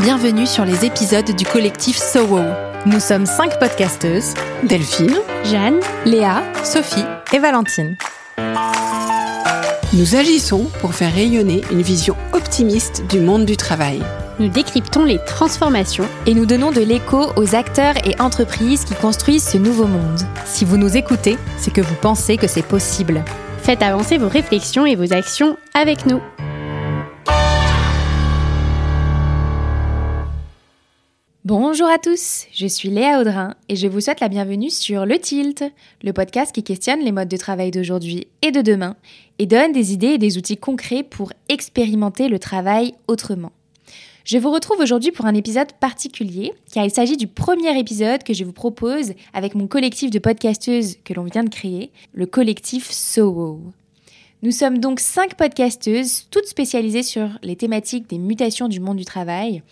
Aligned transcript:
Bienvenue 0.00 0.46
sur 0.46 0.64
les 0.64 0.86
épisodes 0.86 1.30
du 1.36 1.44
collectif 1.44 1.98
SOWO. 1.98 2.40
Nous 2.86 3.00
sommes 3.00 3.26
cinq 3.26 3.58
podcasteuses 3.58 4.32
Delphine, 4.62 5.18
Jeanne, 5.44 5.78
Léa, 6.06 6.42
Sophie 6.64 7.04
et 7.34 7.38
Valentine. 7.38 7.96
Nous 9.92 10.16
agissons 10.16 10.70
pour 10.80 10.94
faire 10.94 11.12
rayonner 11.12 11.60
une 11.70 11.82
vision 11.82 12.16
optimiste 12.32 13.06
du 13.08 13.20
monde 13.20 13.44
du 13.44 13.58
travail. 13.58 14.00
Nous 14.38 14.48
décryptons 14.48 15.04
les 15.04 15.18
transformations 15.26 16.08
et 16.24 16.32
nous 16.32 16.46
donnons 16.46 16.70
de 16.70 16.80
l'écho 16.80 17.26
aux 17.36 17.54
acteurs 17.54 17.96
et 18.06 18.18
entreprises 18.22 18.86
qui 18.86 18.94
construisent 18.94 19.50
ce 19.50 19.58
nouveau 19.58 19.86
monde. 19.86 20.20
Si 20.46 20.64
vous 20.64 20.78
nous 20.78 20.96
écoutez, 20.96 21.36
c'est 21.58 21.74
que 21.74 21.82
vous 21.82 21.96
pensez 21.96 22.38
que 22.38 22.46
c'est 22.46 22.66
possible. 22.66 23.22
Faites 23.58 23.82
avancer 23.82 24.16
vos 24.16 24.28
réflexions 24.28 24.86
et 24.86 24.96
vos 24.96 25.12
actions 25.12 25.58
avec 25.74 26.06
nous. 26.06 26.22
Bonjour 31.52 31.88
à 31.88 31.98
tous, 31.98 32.46
je 32.52 32.68
suis 32.68 32.90
Léa 32.90 33.20
Audrin 33.20 33.56
et 33.68 33.74
je 33.74 33.88
vous 33.88 34.00
souhaite 34.00 34.20
la 34.20 34.28
bienvenue 34.28 34.70
sur 34.70 35.04
Le 35.04 35.18
Tilt, 35.18 35.64
le 36.00 36.12
podcast 36.12 36.54
qui 36.54 36.62
questionne 36.62 37.00
les 37.00 37.10
modes 37.10 37.26
de 37.26 37.36
travail 37.36 37.72
d'aujourd'hui 37.72 38.28
et 38.42 38.52
de 38.52 38.62
demain 38.62 38.94
et 39.40 39.46
donne 39.46 39.72
des 39.72 39.92
idées 39.92 40.12
et 40.12 40.18
des 40.18 40.38
outils 40.38 40.56
concrets 40.56 41.02
pour 41.02 41.32
expérimenter 41.48 42.28
le 42.28 42.38
travail 42.38 42.94
autrement. 43.08 43.50
Je 44.24 44.38
vous 44.38 44.52
retrouve 44.52 44.78
aujourd'hui 44.78 45.10
pour 45.10 45.26
un 45.26 45.34
épisode 45.34 45.72
particulier, 45.72 46.52
car 46.72 46.84
il 46.84 46.92
s'agit 46.92 47.16
du 47.16 47.26
premier 47.26 47.76
épisode 47.76 48.22
que 48.22 48.32
je 48.32 48.44
vous 48.44 48.52
propose 48.52 49.14
avec 49.34 49.56
mon 49.56 49.66
collectif 49.66 50.12
de 50.12 50.20
podcasteuses 50.20 50.98
que 51.04 51.14
l'on 51.14 51.24
vient 51.24 51.42
de 51.42 51.50
créer, 51.50 51.90
le 52.12 52.26
collectif 52.26 52.92
SOWO. 52.92 53.60
Nous 54.42 54.52
sommes 54.52 54.78
donc 54.78 55.00
cinq 55.00 55.34
podcasteuses, 55.34 56.28
toutes 56.30 56.46
spécialisées 56.46 57.02
sur 57.02 57.28
les 57.42 57.56
thématiques 57.56 58.08
des 58.08 58.18
mutations 58.18 58.68
du 58.68 58.78
monde 58.78 58.96
du 58.98 59.04
travail, 59.04 59.62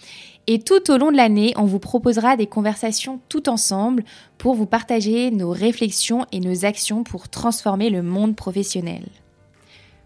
et 0.50 0.58
tout 0.58 0.90
au 0.90 0.96
long 0.96 1.12
de 1.12 1.16
l'année, 1.18 1.52
on 1.56 1.66
vous 1.66 1.78
proposera 1.78 2.34
des 2.34 2.46
conversations 2.46 3.20
tout 3.28 3.50
ensemble 3.50 4.02
pour 4.38 4.54
vous 4.54 4.64
partager 4.64 5.30
nos 5.30 5.50
réflexions 5.50 6.24
et 6.32 6.40
nos 6.40 6.64
actions 6.64 7.04
pour 7.04 7.28
transformer 7.28 7.90
le 7.90 8.02
monde 8.02 8.34
professionnel. 8.34 9.04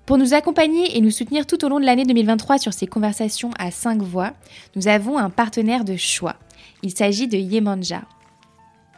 Pour 0.05 0.19
nous 0.19 0.35
accompagner 0.35 0.97
et 0.97 1.01
nous 1.01 1.13
soutenir 1.13 1.47
tout 1.47 1.65
au 1.65 1.69
long 1.69 1.79
de 1.79 1.85
l'année 1.85 2.05
2023 2.05 2.59
sur 2.59 2.73
ces 2.73 2.89
conversations 2.89 3.53
à 3.57 3.71
cinq 3.71 4.03
voix, 4.03 4.33
nous 4.75 4.89
avons 4.89 5.17
un 5.17 5.31
partenaire 5.31 5.85
de 5.85 5.95
choix. 5.95 6.35
Il 6.83 6.91
s'agit 6.91 7.29
de 7.29 7.39
Yemanja. 7.39 8.03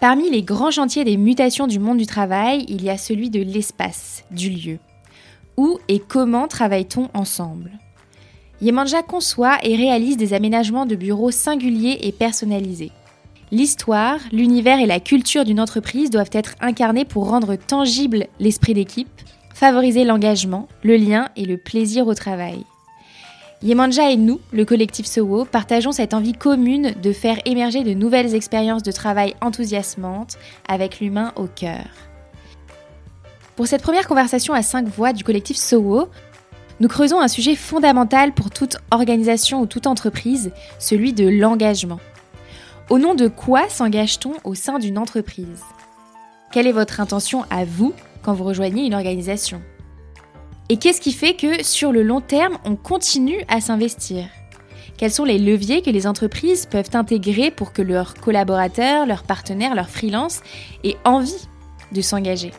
Parmi 0.00 0.30
les 0.30 0.42
grands 0.42 0.70
chantiers 0.70 1.04
des 1.04 1.18
mutations 1.18 1.66
du 1.66 1.78
monde 1.78 1.98
du 1.98 2.06
travail, 2.06 2.64
il 2.68 2.82
y 2.82 2.88
a 2.88 2.96
celui 2.96 3.28
de 3.28 3.42
l'espace, 3.42 4.24
du 4.30 4.48
lieu. 4.48 4.78
Où 5.58 5.78
et 5.88 5.98
comment 5.98 6.48
travaille-t-on 6.48 7.10
ensemble? 7.12 7.70
Yemanja 8.60 9.02
conçoit 9.02 9.58
et 9.62 9.76
réalise 9.76 10.16
des 10.16 10.32
aménagements 10.32 10.86
de 10.86 10.94
bureaux 10.94 11.30
singuliers 11.30 11.98
et 12.02 12.12
personnalisés. 12.12 12.92
L'histoire, 13.50 14.18
l'univers 14.32 14.80
et 14.80 14.86
la 14.86 15.00
culture 15.00 15.44
d'une 15.44 15.60
entreprise 15.60 16.10
doivent 16.10 16.30
être 16.32 16.54
incarnés 16.60 17.04
pour 17.04 17.28
rendre 17.28 17.56
tangible 17.56 18.26
l'esprit 18.40 18.74
d'équipe, 18.74 19.08
favoriser 19.54 20.04
l'engagement, 20.04 20.68
le 20.82 20.96
lien 20.96 21.28
et 21.36 21.44
le 21.44 21.56
plaisir 21.56 22.06
au 22.06 22.14
travail. 22.14 22.64
Yemanja 23.62 24.10
et 24.10 24.16
nous, 24.16 24.40
le 24.52 24.64
collectif 24.64 25.06
SOWO, 25.06 25.46
partageons 25.46 25.92
cette 25.92 26.12
envie 26.12 26.34
commune 26.34 26.94
de 27.02 27.12
faire 27.12 27.38
émerger 27.46 27.82
de 27.82 27.94
nouvelles 27.94 28.34
expériences 28.34 28.82
de 28.82 28.92
travail 28.92 29.34
enthousiasmantes 29.40 30.36
avec 30.68 31.00
l'humain 31.00 31.32
au 31.36 31.46
cœur. 31.46 31.86
Pour 33.56 33.66
cette 33.66 33.82
première 33.82 34.08
conversation 34.08 34.52
à 34.52 34.62
cinq 34.62 34.86
voix 34.88 35.12
du 35.12 35.24
collectif 35.24 35.56
SOWO, 35.56 36.08
nous 36.80 36.88
creusons 36.88 37.20
un 37.20 37.28
sujet 37.28 37.54
fondamental 37.54 38.32
pour 38.32 38.50
toute 38.50 38.78
organisation 38.90 39.60
ou 39.60 39.66
toute 39.66 39.86
entreprise, 39.86 40.52
celui 40.78 41.12
de 41.12 41.28
l'engagement. 41.28 42.00
Au 42.90 42.98
nom 42.98 43.14
de 43.14 43.28
quoi 43.28 43.68
s'engage-t-on 43.68 44.34
au 44.44 44.54
sein 44.54 44.78
d'une 44.78 44.98
entreprise? 44.98 45.62
Quelle 46.52 46.66
est 46.66 46.72
votre 46.72 47.00
intention 47.00 47.44
à 47.50 47.64
vous 47.64 47.94
quand 48.22 48.34
vous 48.34 48.44
rejoignez 48.44 48.86
une 48.86 48.94
organisation? 48.94 49.62
Et 50.68 50.76
qu'est-ce 50.76 51.00
qui 51.00 51.12
fait 51.12 51.34
que 51.34 51.62
sur 51.62 51.92
le 51.92 52.02
long 52.02 52.20
terme, 52.20 52.58
on 52.64 52.76
continue 52.76 53.42
à 53.48 53.60
s'investir? 53.60 54.26
Quels 54.96 55.10
sont 55.10 55.24
les 55.24 55.38
leviers 55.38 55.82
que 55.82 55.90
les 55.90 56.06
entreprises 56.06 56.66
peuvent 56.66 56.90
intégrer 56.94 57.50
pour 57.50 57.72
que 57.72 57.82
leurs 57.82 58.14
collaborateurs, 58.14 59.06
leurs 59.06 59.24
partenaires, 59.24 59.74
leurs 59.74 59.90
freelances 59.90 60.40
aient 60.84 60.96
envie 61.04 61.48
de 61.92 62.00
s'engager? 62.00 62.52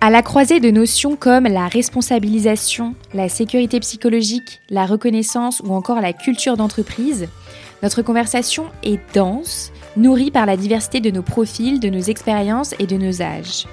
À 0.00 0.10
la 0.10 0.22
croisée 0.22 0.60
de 0.60 0.70
notions 0.70 1.16
comme 1.16 1.44
la 1.44 1.66
responsabilisation, 1.66 2.94
la 3.14 3.28
sécurité 3.28 3.80
psychologique, 3.80 4.60
la 4.68 4.86
reconnaissance 4.86 5.60
ou 5.64 5.72
encore 5.72 6.00
la 6.00 6.12
culture 6.12 6.56
d'entreprise, 6.56 7.28
notre 7.82 8.02
conversation 8.02 8.66
est 8.82 9.00
dense, 9.14 9.72
nourrie 9.96 10.30
par 10.30 10.46
la 10.46 10.56
diversité 10.56 11.00
de 11.00 11.10
nos 11.10 11.22
profils, 11.22 11.80
de 11.80 11.88
nos 11.88 12.00
expériences 12.00 12.74
et 12.78 12.86
de 12.86 12.96
nos 12.96 13.22
âges. 13.22 13.66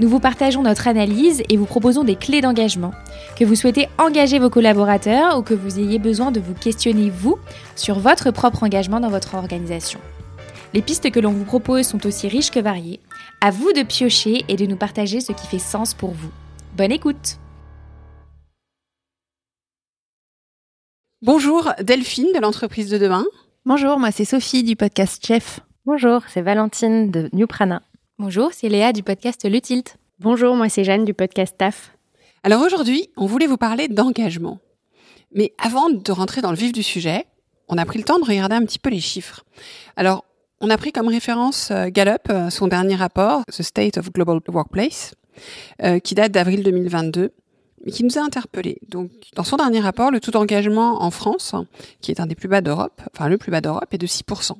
Nous 0.00 0.08
vous 0.08 0.18
partageons 0.18 0.62
notre 0.62 0.88
analyse 0.88 1.42
et 1.48 1.56
vous 1.56 1.66
proposons 1.66 2.04
des 2.04 2.16
clés 2.16 2.40
d'engagement. 2.40 2.92
Que 3.36 3.44
vous 3.44 3.54
souhaitez 3.54 3.88
engager 3.98 4.38
vos 4.38 4.48
collaborateurs 4.48 5.38
ou 5.38 5.42
que 5.42 5.52
vous 5.52 5.78
ayez 5.78 5.98
besoin 5.98 6.32
de 6.32 6.40
vous 6.40 6.54
questionner 6.54 7.10
vous 7.10 7.38
sur 7.76 7.98
votre 7.98 8.30
propre 8.30 8.62
engagement 8.62 8.98
dans 8.98 9.10
votre 9.10 9.34
organisation. 9.34 10.00
Les 10.72 10.82
pistes 10.82 11.10
que 11.10 11.18
l'on 11.18 11.32
vous 11.32 11.44
propose 11.44 11.84
sont 11.84 12.06
aussi 12.06 12.28
riches 12.28 12.52
que 12.52 12.60
variées. 12.60 13.00
À 13.40 13.50
vous 13.50 13.72
de 13.72 13.82
piocher 13.82 14.44
et 14.46 14.54
de 14.54 14.66
nous 14.66 14.76
partager 14.76 15.20
ce 15.20 15.32
qui 15.32 15.48
fait 15.48 15.58
sens 15.58 15.94
pour 15.94 16.10
vous. 16.10 16.30
Bonne 16.76 16.92
écoute 16.92 17.38
Bonjour 21.22 21.72
Delphine 21.82 22.32
de 22.32 22.38
l'entreprise 22.38 22.88
de 22.88 22.98
demain. 22.98 23.24
Bonjour, 23.66 23.98
moi 23.98 24.12
c'est 24.12 24.24
Sophie 24.24 24.62
du 24.62 24.76
podcast 24.76 25.26
Chef. 25.26 25.58
Bonjour, 25.86 26.22
c'est 26.28 26.40
Valentine 26.40 27.10
de 27.10 27.28
New 27.32 27.48
Prana. 27.48 27.82
Bonjour, 28.20 28.50
c'est 28.52 28.68
Léa 28.68 28.92
du 28.92 29.02
podcast 29.02 29.44
Le 29.44 29.60
Tilt. 29.60 29.96
Bonjour, 30.20 30.54
moi 30.54 30.68
c'est 30.68 30.84
Jeanne 30.84 31.04
du 31.04 31.14
podcast 31.14 31.56
TAF. 31.58 31.96
Alors 32.44 32.62
aujourd'hui, 32.62 33.10
on 33.16 33.26
voulait 33.26 33.48
vous 33.48 33.56
parler 33.56 33.88
d'engagement. 33.88 34.60
Mais 35.34 35.52
avant 35.58 35.90
de 35.90 36.12
rentrer 36.12 36.42
dans 36.42 36.50
le 36.50 36.56
vif 36.56 36.70
du 36.70 36.84
sujet, 36.84 37.26
on 37.68 37.76
a 37.76 37.84
pris 37.84 37.98
le 37.98 38.04
temps 38.04 38.20
de 38.20 38.24
regarder 38.24 38.54
un 38.54 38.64
petit 38.64 38.78
peu 38.78 38.90
les 38.90 39.00
chiffres. 39.00 39.44
Alors, 39.96 40.24
on 40.60 40.70
a 40.70 40.76
pris 40.76 40.92
comme 40.92 41.08
référence 41.08 41.70
euh, 41.70 41.88
Gallup, 41.88 42.28
euh, 42.30 42.50
son 42.50 42.68
dernier 42.68 42.94
rapport, 42.94 43.44
The 43.46 43.62
State 43.62 43.98
of 43.98 44.12
Global 44.12 44.40
Workplace, 44.48 45.14
euh, 45.82 45.98
qui 45.98 46.14
date 46.14 46.32
d'avril 46.32 46.62
2022, 46.62 47.32
mais 47.84 47.92
qui 47.92 48.04
nous 48.04 48.18
a 48.18 48.22
interpellés. 48.22 48.78
Donc, 48.88 49.10
dans 49.34 49.44
son 49.44 49.56
dernier 49.56 49.80
rapport, 49.80 50.10
le 50.10 50.20
taux 50.20 50.30
d'engagement 50.30 51.02
en 51.02 51.10
France, 51.10 51.54
qui 52.02 52.10
est 52.10 52.20
un 52.20 52.26
des 52.26 52.34
plus 52.34 52.48
bas 52.48 52.60
d'Europe, 52.60 53.00
enfin 53.14 53.28
le 53.28 53.38
plus 53.38 53.50
bas 53.50 53.62
d'Europe, 53.62 53.88
est 53.92 53.98
de 53.98 54.06
6%, 54.06 54.52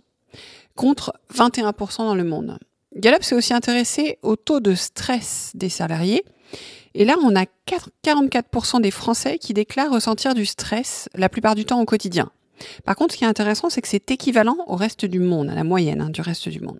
contre 0.74 1.12
21% 1.34 1.98
dans 1.98 2.14
le 2.14 2.24
monde. 2.24 2.58
Gallup 2.96 3.22
s'est 3.22 3.34
aussi 3.34 3.52
intéressé 3.52 4.18
au 4.22 4.36
taux 4.36 4.60
de 4.60 4.74
stress 4.74 5.52
des 5.54 5.68
salariés. 5.68 6.24
Et 6.94 7.04
là, 7.04 7.14
on 7.22 7.36
a 7.36 7.44
44% 8.02 8.80
des 8.80 8.90
Français 8.90 9.38
qui 9.38 9.54
déclarent 9.54 9.92
ressentir 9.92 10.34
du 10.34 10.44
stress 10.44 11.08
la 11.14 11.28
plupart 11.28 11.54
du 11.54 11.64
temps 11.64 11.80
au 11.80 11.84
quotidien. 11.84 12.32
Par 12.84 12.96
contre, 12.96 13.14
ce 13.14 13.18
qui 13.18 13.24
est 13.24 13.28
intéressant, 13.28 13.70
c'est 13.70 13.80
que 13.80 13.88
c'est 13.88 14.10
équivalent 14.10 14.58
au 14.66 14.76
reste 14.76 15.04
du 15.04 15.18
monde, 15.18 15.50
à 15.50 15.54
la 15.54 15.64
moyenne 15.64 16.00
hein, 16.00 16.10
du 16.10 16.20
reste 16.20 16.48
du 16.48 16.60
monde. 16.60 16.78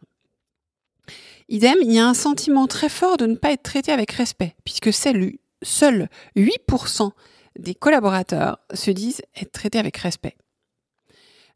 Idem, 1.48 1.76
il 1.82 1.92
y 1.92 1.98
a 1.98 2.06
un 2.06 2.14
sentiment 2.14 2.66
très 2.66 2.88
fort 2.88 3.16
de 3.16 3.26
ne 3.26 3.34
pas 3.34 3.50
être 3.50 3.64
traité 3.64 3.90
avec 3.90 4.12
respect, 4.12 4.54
puisque 4.64 4.92
seuls 4.92 6.08
8% 6.36 7.10
des 7.58 7.74
collaborateurs 7.74 8.58
se 8.72 8.90
disent 8.90 9.22
être 9.36 9.52
traités 9.52 9.78
avec 9.78 9.96
respect. 9.96 10.36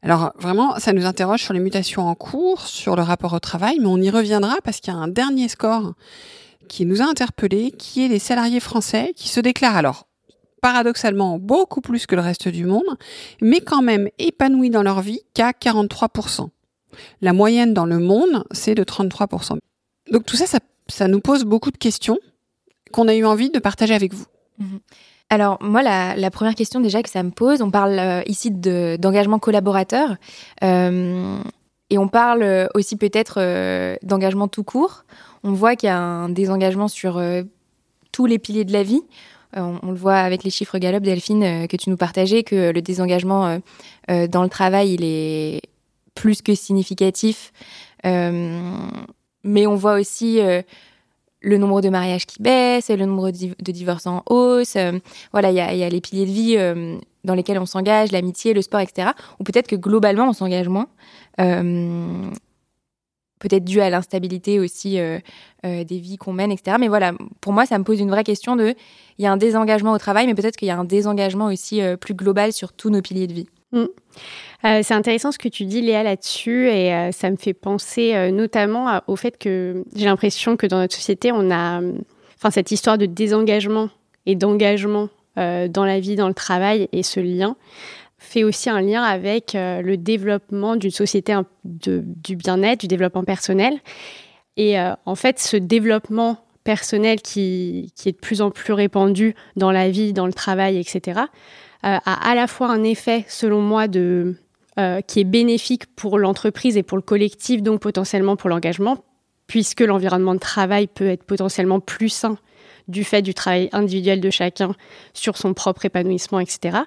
Alors 0.01 0.33
vraiment, 0.37 0.77
ça 0.79 0.93
nous 0.93 1.05
interroge 1.05 1.41
sur 1.41 1.53
les 1.53 1.59
mutations 1.59 2.07
en 2.07 2.13
cours, 2.13 2.67
sur 2.67 2.95
le 2.95 3.01
rapport 3.01 3.33
au 3.33 3.39
travail, 3.39 3.79
mais 3.79 3.87
on 3.87 3.97
y 3.97 4.09
reviendra 4.09 4.57
parce 4.63 4.79
qu'il 4.79 4.93
y 4.93 4.95
a 4.95 4.99
un 4.99 5.07
dernier 5.07 5.47
score 5.47 5.93
qui 6.67 6.85
nous 6.85 7.01
a 7.01 7.05
interpellés, 7.05 7.71
qui 7.71 8.05
est 8.05 8.07
les 8.07 8.19
salariés 8.19 8.59
français 8.59 9.13
qui 9.15 9.29
se 9.29 9.39
déclarent 9.39 9.77
alors 9.77 10.07
paradoxalement 10.65 11.37
beaucoup 11.37 11.79
plus 11.79 12.07
que 12.07 12.15
le 12.15 12.23
reste 12.23 12.47
du 12.47 12.65
monde, 12.65 12.97
mais 13.39 13.61
quand 13.61 13.83
même 13.83 14.09
épanouis 14.17 14.71
dans 14.71 14.81
leur 14.81 15.01
vie 15.01 15.21
qu'à 15.35 15.51
43%. 15.51 16.49
La 17.21 17.33
moyenne 17.33 17.75
dans 17.75 17.85
le 17.85 17.99
monde, 17.99 18.43
c'est 18.49 18.73
de 18.73 18.83
33%. 18.83 19.59
Donc 20.11 20.25
tout 20.25 20.35
ça, 20.35 20.45
ça, 20.87 21.07
nous 21.07 21.19
pose 21.19 21.43
beaucoup 21.43 21.69
de 21.69 21.77
questions 21.77 22.17
qu'on 22.91 23.07
a 23.07 23.13
eu 23.13 23.25
envie 23.25 23.51
de 23.51 23.59
partager 23.59 23.93
avec 23.93 24.15
vous. 24.15 24.25
Mhm. 24.57 24.79
Alors 25.29 25.59
moi, 25.61 25.83
la, 25.83 26.31
première 26.31 26.55
question 26.55 26.79
déjà 26.79 27.03
que 27.03 27.11
ça 27.11 27.21
me 27.21 27.29
pose, 27.29 27.61
on 27.61 27.69
parle 27.69 27.99
euh, 27.99 28.23
ici 28.25 28.49
d'engagement 28.49 29.37
collaborateur 29.37 30.15
euh, 30.63 31.37
et 31.91 31.99
on 31.99 32.07
parle 32.07 32.69
aussi 32.73 32.95
peut-être 32.95 33.35
euh, 33.37 33.97
d'engagement 34.01 34.47
tout 34.47 34.63
court. 34.63 35.05
On 35.43 35.53
voit 35.53 35.75
qu'il 35.75 35.89
y 35.89 35.91
a 35.91 35.99
un 35.99 36.29
désengagement 36.29 36.87
sur 36.87 37.21
tous 38.11 38.25
les 38.25 38.39
piliers 38.39 38.65
de 38.65 38.73
la 38.73 38.81
vie. 38.81 39.03
Euh, 39.55 39.77
on, 39.81 39.91
le 39.91 39.97
voit 39.97 40.17
avec 40.17 40.43
les 40.43 40.49
chiffres 40.49 40.77
Gallup, 40.77 41.03
Delphine, 41.03 41.43
euh, 41.43 41.67
que 41.67 41.77
tu 41.77 41.89
nous 41.89 41.97
partageais, 41.97 42.43
que 42.43 42.71
le 42.71 42.81
désengagement 42.81 43.59
euh, 44.09 44.27
dans 44.27 44.43
le 44.43 44.49
travail, 44.49 44.93
il 44.93 45.03
est 45.03 45.61
plus 46.13 46.41
que 46.41 46.55
significatif. 46.55 47.51
mais 48.03 49.67
on 49.67 49.75
voit 49.75 49.99
aussi 49.99 50.39
le 51.41 51.57
nombre 51.57 51.81
de 51.81 51.89
mariages 51.89 52.25
qui 52.25 52.41
baisse, 52.41 52.89
le 52.89 53.05
nombre 53.05 53.31
de 53.31 53.71
divorces 53.71 54.07
en 54.07 54.23
hausse. 54.29 54.77
voilà, 55.31 55.51
il 55.51 55.77
y 55.77 55.83
a, 55.83 55.89
les 55.89 56.01
piliers 56.01 56.25
de 56.25 56.31
vie 56.31 56.95
dans 57.25 57.33
lesquels 57.33 57.59
on 57.59 57.65
s'engage, 57.65 58.11
l'amitié, 58.11 58.53
le 58.53 58.61
sport, 58.61 58.79
etc. 58.79 59.09
Ou 59.39 59.43
peut-être 59.43 59.67
que 59.67 59.75
globalement, 59.75 60.29
on 60.29 60.33
s'engage 60.33 60.69
moins 60.69 60.87
peut-être 63.39 63.65
dû 63.65 63.81
à 63.81 63.89
l'instabilité 63.89 64.59
aussi 64.59 64.99
euh, 64.99 65.19
euh, 65.65 65.83
des 65.83 65.99
vies 65.99 66.17
qu'on 66.17 66.33
mène, 66.33 66.51
etc. 66.51 66.77
Mais 66.79 66.87
voilà, 66.87 67.13
pour 67.41 67.53
moi, 67.53 67.65
ça 67.65 67.77
me 67.77 67.83
pose 67.83 67.99
une 67.99 68.09
vraie 68.09 68.23
question 68.23 68.55
de, 68.55 68.73
il 69.17 69.23
y 69.23 69.27
a 69.27 69.31
un 69.31 69.37
désengagement 69.37 69.93
au 69.93 69.97
travail, 69.97 70.25
mais 70.27 70.35
peut-être 70.35 70.55
qu'il 70.55 70.67
y 70.67 70.71
a 70.71 70.77
un 70.77 70.85
désengagement 70.85 71.47
aussi 71.47 71.81
euh, 71.81 71.97
plus 71.97 72.13
global 72.13 72.53
sur 72.53 72.73
tous 72.73 72.89
nos 72.89 73.01
piliers 73.01 73.27
de 73.27 73.33
vie. 73.33 73.47
Mm. 73.71 73.85
c'est 74.83 74.93
intéressant 74.93 75.31
ce 75.31 75.37
que 75.37 75.49
tu 75.49 75.65
dis, 75.65 75.81
Léa, 75.81 76.03
là-dessus, 76.03 76.69
et 76.69 77.11
ça 77.11 77.29
me 77.29 77.35
fait 77.35 77.53
penser 77.53 78.31
notamment 78.31 79.01
au 79.07 79.15
fait 79.17 79.37
que 79.37 79.83
j'ai 79.95 80.05
l'impression 80.05 80.55
que 80.55 80.65
dans 80.65 80.77
notre 80.77 80.95
société, 80.95 81.31
on 81.33 81.51
a, 81.51 81.81
enfin, 82.37 82.51
cette 82.51 82.71
histoire 82.71 82.97
de 82.97 83.05
désengagement 83.05 83.89
et 84.25 84.35
d'engagement 84.35 85.09
dans 85.35 85.83
la 85.83 85.99
vie, 85.99 86.15
dans 86.15 86.29
le 86.29 86.33
travail, 86.33 86.87
et 86.93 87.03
ce 87.03 87.19
lien 87.19 87.57
fait 88.17 88.43
aussi 88.43 88.69
un 88.69 88.81
lien 88.81 89.03
avec 89.03 89.55
euh, 89.55 89.81
le 89.81 89.97
développement 89.97 90.75
d'une 90.75 90.91
société 90.91 91.35
de, 91.63 92.03
du 92.05 92.35
bien-être, 92.35 92.81
du 92.81 92.87
développement 92.87 93.23
personnel. 93.23 93.79
Et 94.57 94.79
euh, 94.79 94.93
en 95.05 95.15
fait, 95.15 95.39
ce 95.39 95.57
développement 95.57 96.39
personnel 96.63 97.21
qui, 97.21 97.91
qui, 97.95 98.09
est 98.09 98.13
de 98.13 98.17
plus 98.17 98.41
en 98.41 98.51
plus 98.51 98.73
répandu 98.73 99.35
dans 99.55 99.71
la 99.71 99.89
vie, 99.89 100.13
dans 100.13 100.25
le 100.25 100.33
travail, 100.33 100.77
etc., 100.77 101.21
euh, 101.85 101.97
a 102.03 102.29
à 102.31 102.35
la 102.35 102.47
fois 102.47 102.71
un 102.71 102.83
effet, 102.83 103.25
selon 103.27 103.61
moi, 103.61 103.87
de, 103.87 104.35
qui 105.07 105.19
est 105.19 105.25
bénéfique 105.25 105.85
pour 105.95 106.17
l'entreprise 106.17 106.75
et 106.75 106.83
pour 106.83 106.97
le 106.97 107.03
collectif, 107.03 107.61
donc 107.61 107.81
potentiellement 107.81 108.35
pour 108.35 108.49
l'engagement, 108.49 108.97
puisque 109.47 109.81
l'environnement 109.81 110.33
de 110.33 110.39
travail 110.39 110.87
peut 110.87 111.07
être 111.07 111.23
potentiellement 111.23 111.79
plus 111.79 112.09
sain 112.09 112.37
du 112.87 113.03
fait 113.03 113.21
du 113.21 113.33
travail 113.33 113.69
individuel 113.71 114.19
de 114.19 114.29
chacun 114.29 114.75
sur 115.13 115.37
son 115.37 115.53
propre 115.53 115.85
épanouissement, 115.85 116.39
etc. 116.39 116.79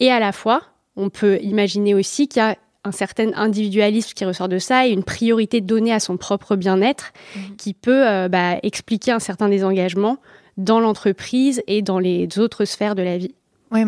Et 0.00 0.10
à 0.10 0.20
la 0.20 0.32
fois, 0.32 0.62
on 0.96 1.10
peut 1.10 1.38
imaginer 1.42 1.94
aussi 1.94 2.28
qu'il 2.28 2.42
y 2.42 2.44
a 2.44 2.56
un 2.86 2.92
certain 2.92 3.32
individualisme 3.34 4.12
qui 4.14 4.24
ressort 4.24 4.48
de 4.48 4.58
ça 4.58 4.86
et 4.86 4.90
une 4.90 5.02
priorité 5.02 5.60
donnée 5.60 5.92
à 5.92 6.00
son 6.00 6.16
propre 6.16 6.56
bien-être 6.56 7.12
mhm. 7.34 7.56
qui 7.56 7.74
peut 7.74 8.06
euh, 8.06 8.28
bah, 8.28 8.56
expliquer 8.62 9.10
un 9.12 9.18
certain 9.18 9.48
désengagement 9.48 10.18
dans 10.56 10.80
l'entreprise 10.80 11.62
et 11.66 11.82
dans 11.82 11.98
les 11.98 12.38
autres 12.38 12.64
sphères 12.64 12.94
de 12.94 13.02
la 13.02 13.18
vie. 13.18 13.34
Oui, 13.72 13.80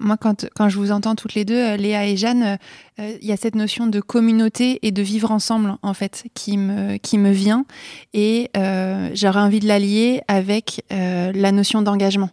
moi, 0.00 0.16
quand, 0.16 0.46
quand 0.56 0.68
je 0.68 0.78
vous 0.78 0.90
entends 0.90 1.14
toutes 1.14 1.34
les 1.34 1.44
deux, 1.44 1.54
euh, 1.54 1.76
Léa 1.76 2.06
et 2.06 2.16
Jeanne, 2.16 2.58
euh, 2.98 3.16
il 3.20 3.28
y 3.28 3.32
a 3.32 3.36
cette 3.36 3.54
notion 3.54 3.86
de 3.86 4.00
communauté 4.00 4.80
et 4.82 4.90
de 4.90 5.02
vivre 5.02 5.30
ensemble, 5.30 5.76
en 5.82 5.94
fait, 5.94 6.24
qui 6.34 6.56
me, 6.56 6.96
qui 6.96 7.18
me 7.18 7.30
vient. 7.30 7.66
Et 8.14 8.50
j'aurais 9.12 9.40
envie 9.40 9.60
de 9.60 9.68
l'allier 9.68 10.22
avec 10.26 10.82
la 10.90 11.52
notion 11.52 11.82
d'engagement 11.82 12.30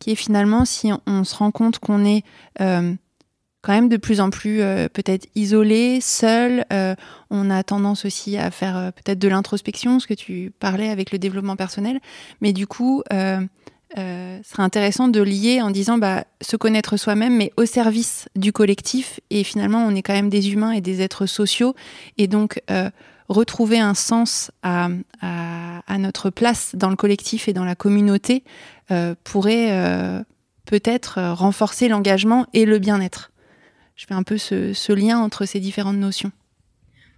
qui 0.00 0.10
est 0.10 0.16
finalement 0.16 0.64
si 0.64 0.90
on, 1.06 1.22
se 1.22 1.36
rend 1.36 1.52
compte 1.52 1.78
qu'on 1.78 2.04
est 2.04 2.24
euh, 2.60 2.92
quand 3.62 3.72
même 3.72 3.88
de 3.88 3.98
plus 3.98 4.20
en 4.20 4.30
plus 4.30 4.62
euh, 4.62 4.88
peut-être 4.88 5.28
isolé, 5.36 6.00
seul. 6.00 6.64
Euh, 6.72 6.96
on 7.30 7.50
a 7.50 7.62
tendance 7.62 8.04
aussi 8.04 8.36
à 8.36 8.50
faire 8.50 8.92
peut-être 8.94 9.18
de 9.18 9.28
l'introspection, 9.28 10.00
ce 10.00 10.08
que 10.08 10.14
tu 10.14 10.52
parlais 10.58 10.88
avec 10.88 11.12
le 11.12 11.18
développement 11.18 11.54
personnel. 11.54 12.00
Mais 12.40 12.52
du 12.52 12.66
coup, 12.66 13.04
ce 13.10 13.46
serait 13.96 14.62
intéressant 14.62 15.08
de 15.08 15.20
lier 15.20 15.60
en 15.60 15.70
disant 15.70 15.98
bah, 15.98 16.24
se 16.40 16.56
connaître 16.56 16.96
soi-même, 16.96 17.36
mais 17.36 17.52
au 17.58 17.66
service 17.66 18.28
du 18.34 18.52
collectif. 18.52 19.20
Et 19.28 19.44
finalement, 19.44 19.84
on 19.86 19.94
est 19.94 20.02
quand 20.02 20.14
même 20.14 20.30
des 20.30 20.52
humains 20.52 20.72
et 20.72 20.80
des 20.80 21.02
êtres 21.02 21.26
sociaux. 21.26 21.74
Et 22.16 22.26
donc, 22.26 22.62
retrouver 23.30 23.78
un 23.78 23.94
sens 23.94 24.50
à, 24.62 24.88
notre 25.98 26.30
place 26.30 26.74
dans 26.74 26.88
le 26.88 26.96
collectif 26.96 27.48
et 27.48 27.52
dans 27.52 27.64
la 27.64 27.74
communauté 27.74 28.42
euh, 28.90 29.14
pourrait 29.22 29.70
euh, 29.70 30.22
peut-être 30.64 31.18
euh, 31.18 31.34
renforcer 31.34 31.88
l'engagement 31.88 32.46
et 32.54 32.64
le 32.64 32.78
bien-être. 32.78 33.30
Je 33.96 34.06
fais 34.06 34.14
un 34.14 34.22
peu 34.22 34.38
ce, 34.38 34.92
lien 34.92 35.18
entre 35.18 35.44
ces 35.44 35.60
différentes 35.60 35.96
notions. 35.96 36.32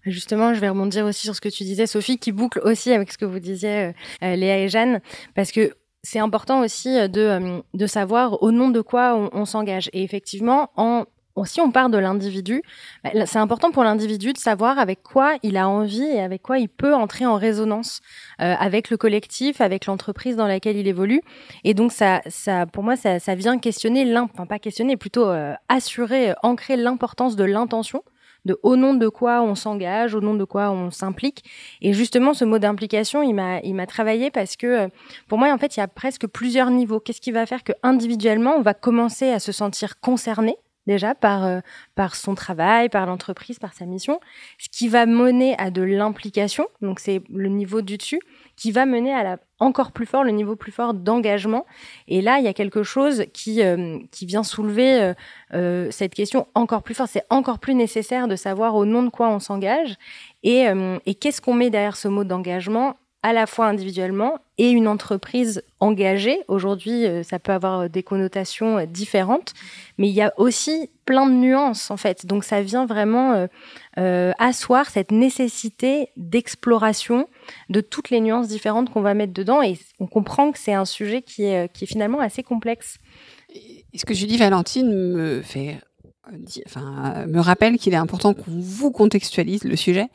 Justement, 0.04 0.52
je 0.52 0.58
vais 0.58 0.68
rebondir 0.68 1.06
aussi 1.06 1.22
sur 1.22 1.36
ce 1.36 1.40
que 1.40 1.48
tu 1.48 1.62
disais, 1.62 1.86
Sophie, 1.86 2.18
qui 2.18 2.32
boucle 2.32 2.60
aussi 2.64 2.92
avec 2.92 3.12
ce 3.12 3.18
que 3.18 3.24
vous 3.24 3.38
disiez, 3.38 3.92
Léa 4.20 4.58
et 4.58 4.68
Jeanne, 4.68 5.00
parce 5.36 5.52
que 5.52 5.74
c'est 6.02 6.18
important 6.18 6.60
aussi 6.60 6.88
de, 7.08 7.62
de 7.72 7.86
savoir 7.86 8.42
au 8.42 8.50
nom 8.50 8.70
de 8.70 8.80
quoi 8.80 9.14
on, 9.14 9.30
on 9.32 9.44
s'engage. 9.44 9.88
Et 9.92 10.02
effectivement, 10.02 10.70
en 10.76 11.04
si 11.44 11.60
on 11.60 11.70
part 11.70 11.90
de 11.90 11.98
l'individu, 11.98 12.62
bah, 13.04 13.10
c'est 13.26 13.38
important 13.38 13.70
pour 13.70 13.84
l'individu 13.84 14.32
de 14.32 14.38
savoir 14.38 14.78
avec 14.78 15.02
quoi 15.02 15.34
il 15.42 15.56
a 15.56 15.68
envie 15.68 16.02
et 16.02 16.20
avec 16.20 16.42
quoi 16.42 16.58
il 16.58 16.68
peut 16.68 16.94
entrer 16.94 17.26
en 17.26 17.36
résonance 17.36 18.00
euh, 18.40 18.54
avec 18.58 18.90
le 18.90 18.96
collectif, 18.96 19.60
avec 19.60 19.86
l'entreprise 19.86 20.36
dans 20.36 20.46
laquelle 20.46 20.76
il 20.76 20.86
évolue. 20.86 21.22
Et 21.64 21.74
donc 21.74 21.92
ça, 21.92 22.20
ça 22.28 22.66
pour 22.66 22.82
moi, 22.82 22.96
ça, 22.96 23.34
vient 23.34 23.58
questionner, 23.58 24.16
enfin 24.16 24.46
pas 24.46 24.58
questionner, 24.58 24.96
plutôt 24.96 25.28
euh, 25.28 25.54
assurer, 25.68 26.34
ancrer 26.42 26.76
l'importance 26.76 27.36
de 27.36 27.44
l'intention 27.44 28.02
de 28.44 28.58
au 28.62 28.76
nom 28.76 28.94
de 28.94 29.08
quoi 29.08 29.42
on 29.42 29.54
s'engage, 29.54 30.14
au 30.14 30.20
nom 30.20 30.34
de 30.34 30.44
quoi 30.44 30.70
on 30.70 30.90
s'implique. 30.90 31.44
Et 31.80 31.92
justement, 31.92 32.34
ce 32.34 32.44
mot 32.44 32.58
d'implication, 32.58 33.22
il 33.22 33.34
m'a, 33.34 33.60
il 33.60 33.74
m'a 33.74 33.86
travaillé 33.86 34.30
parce 34.30 34.56
que 34.56 34.66
euh, 34.66 34.88
pour 35.28 35.38
moi, 35.38 35.52
en 35.52 35.58
fait, 35.58 35.76
il 35.76 35.80
y 35.80 35.82
a 35.82 35.88
presque 35.88 36.26
plusieurs 36.26 36.70
niveaux. 36.70 37.00
Qu'est-ce 37.00 37.20
qui 37.20 37.32
va 37.32 37.46
faire 37.46 37.64
que 37.64 37.72
individuellement, 37.82 38.54
on 38.56 38.62
va 38.62 38.74
commencer 38.74 39.30
à 39.30 39.38
se 39.38 39.52
sentir 39.52 40.00
concerné 40.00 40.56
déjà 40.86 41.14
par, 41.14 41.44
euh, 41.44 41.60
par 41.94 42.14
son 42.14 42.34
travail, 42.34 42.88
par 42.88 43.06
l'entreprise, 43.06 43.58
par 43.58 43.72
sa 43.72 43.86
mission, 43.86 44.20
ce 44.58 44.68
qui 44.68 44.88
va 44.88 45.06
mener 45.06 45.56
à 45.58 45.70
de 45.70 45.82
l'implication, 45.82 46.66
donc 46.80 47.00
c'est 47.00 47.22
le 47.32 47.48
niveau 47.48 47.82
du 47.82 47.98
dessus, 47.98 48.20
qui 48.56 48.72
va 48.72 48.86
mener 48.86 49.12
à 49.12 49.38
encore 49.58 49.92
plus 49.92 50.06
fort, 50.06 50.24
le 50.24 50.32
niveau 50.32 50.56
plus 50.56 50.72
fort 50.72 50.92
d'engagement. 50.92 51.66
Et 52.08 52.20
là, 52.20 52.38
il 52.38 52.44
y 52.44 52.48
a 52.48 52.52
quelque 52.52 52.82
chose 52.82 53.24
qui, 53.32 53.62
euh, 53.62 53.98
qui 54.10 54.26
vient 54.26 54.42
soulever 54.42 55.14
euh, 55.54 55.88
cette 55.90 56.14
question 56.14 56.48
encore 56.54 56.82
plus 56.82 56.94
fort. 56.94 57.06
C'est 57.08 57.24
encore 57.30 57.60
plus 57.60 57.74
nécessaire 57.74 58.26
de 58.26 58.34
savoir 58.34 58.74
au 58.74 58.84
nom 58.84 59.04
de 59.04 59.08
quoi 59.08 59.28
on 59.28 59.38
s'engage 59.38 59.94
et 60.42 60.66
qu'est-ce 61.20 61.40
qu'on 61.40 61.54
met 61.54 61.70
derrière 61.70 61.96
ce 61.96 62.08
mot 62.08 62.24
d'engagement 62.24 62.96
à 63.22 63.32
la 63.32 63.46
fois 63.46 63.66
individuellement 63.66 64.38
et 64.58 64.70
une 64.70 64.88
entreprise 64.88 65.62
engagée. 65.80 66.40
Aujourd'hui, 66.48 67.06
euh, 67.06 67.22
ça 67.22 67.38
peut 67.38 67.52
avoir 67.52 67.88
des 67.88 68.02
connotations 68.02 68.78
euh, 68.78 68.86
différentes, 68.86 69.54
mais 69.96 70.08
il 70.08 70.14
y 70.14 70.22
a 70.22 70.32
aussi 70.36 70.90
plein 71.04 71.26
de 71.26 71.32
nuances 71.32 71.90
en 71.90 71.96
fait. 71.96 72.26
Donc 72.26 72.42
ça 72.44 72.62
vient 72.62 72.84
vraiment 72.84 73.46
euh, 73.98 74.32
asseoir 74.38 74.90
cette 74.90 75.12
nécessité 75.12 76.08
d'exploration 76.16 77.28
de 77.70 77.80
toutes 77.80 78.10
les 78.10 78.20
nuances 78.20 78.48
différentes 78.48 78.90
qu'on 78.90 79.02
va 79.02 79.14
mettre 79.14 79.32
dedans 79.32 79.62
et 79.62 79.78
on 80.00 80.06
comprend 80.06 80.50
que 80.52 80.58
c'est 80.58 80.74
un 80.74 80.84
sujet 80.84 81.22
qui 81.22 81.44
est, 81.44 81.72
qui 81.72 81.84
est 81.84 81.88
finalement 81.88 82.20
assez 82.20 82.42
complexe. 82.42 82.98
Et 83.54 83.98
ce 83.98 84.04
que 84.04 84.14
je 84.14 84.26
dis, 84.26 84.36
Valentine, 84.38 84.92
me 84.92 85.42
fait 85.42 85.78
enfin, 86.66 87.26
me 87.26 87.40
rappelle 87.40 87.78
qu'il 87.78 87.92
est 87.92 87.96
important 87.96 88.32
qu'on 88.34 88.52
vous 88.58 88.90
contextualise 88.90 89.64
le 89.64 89.76
sujet, 89.76 90.06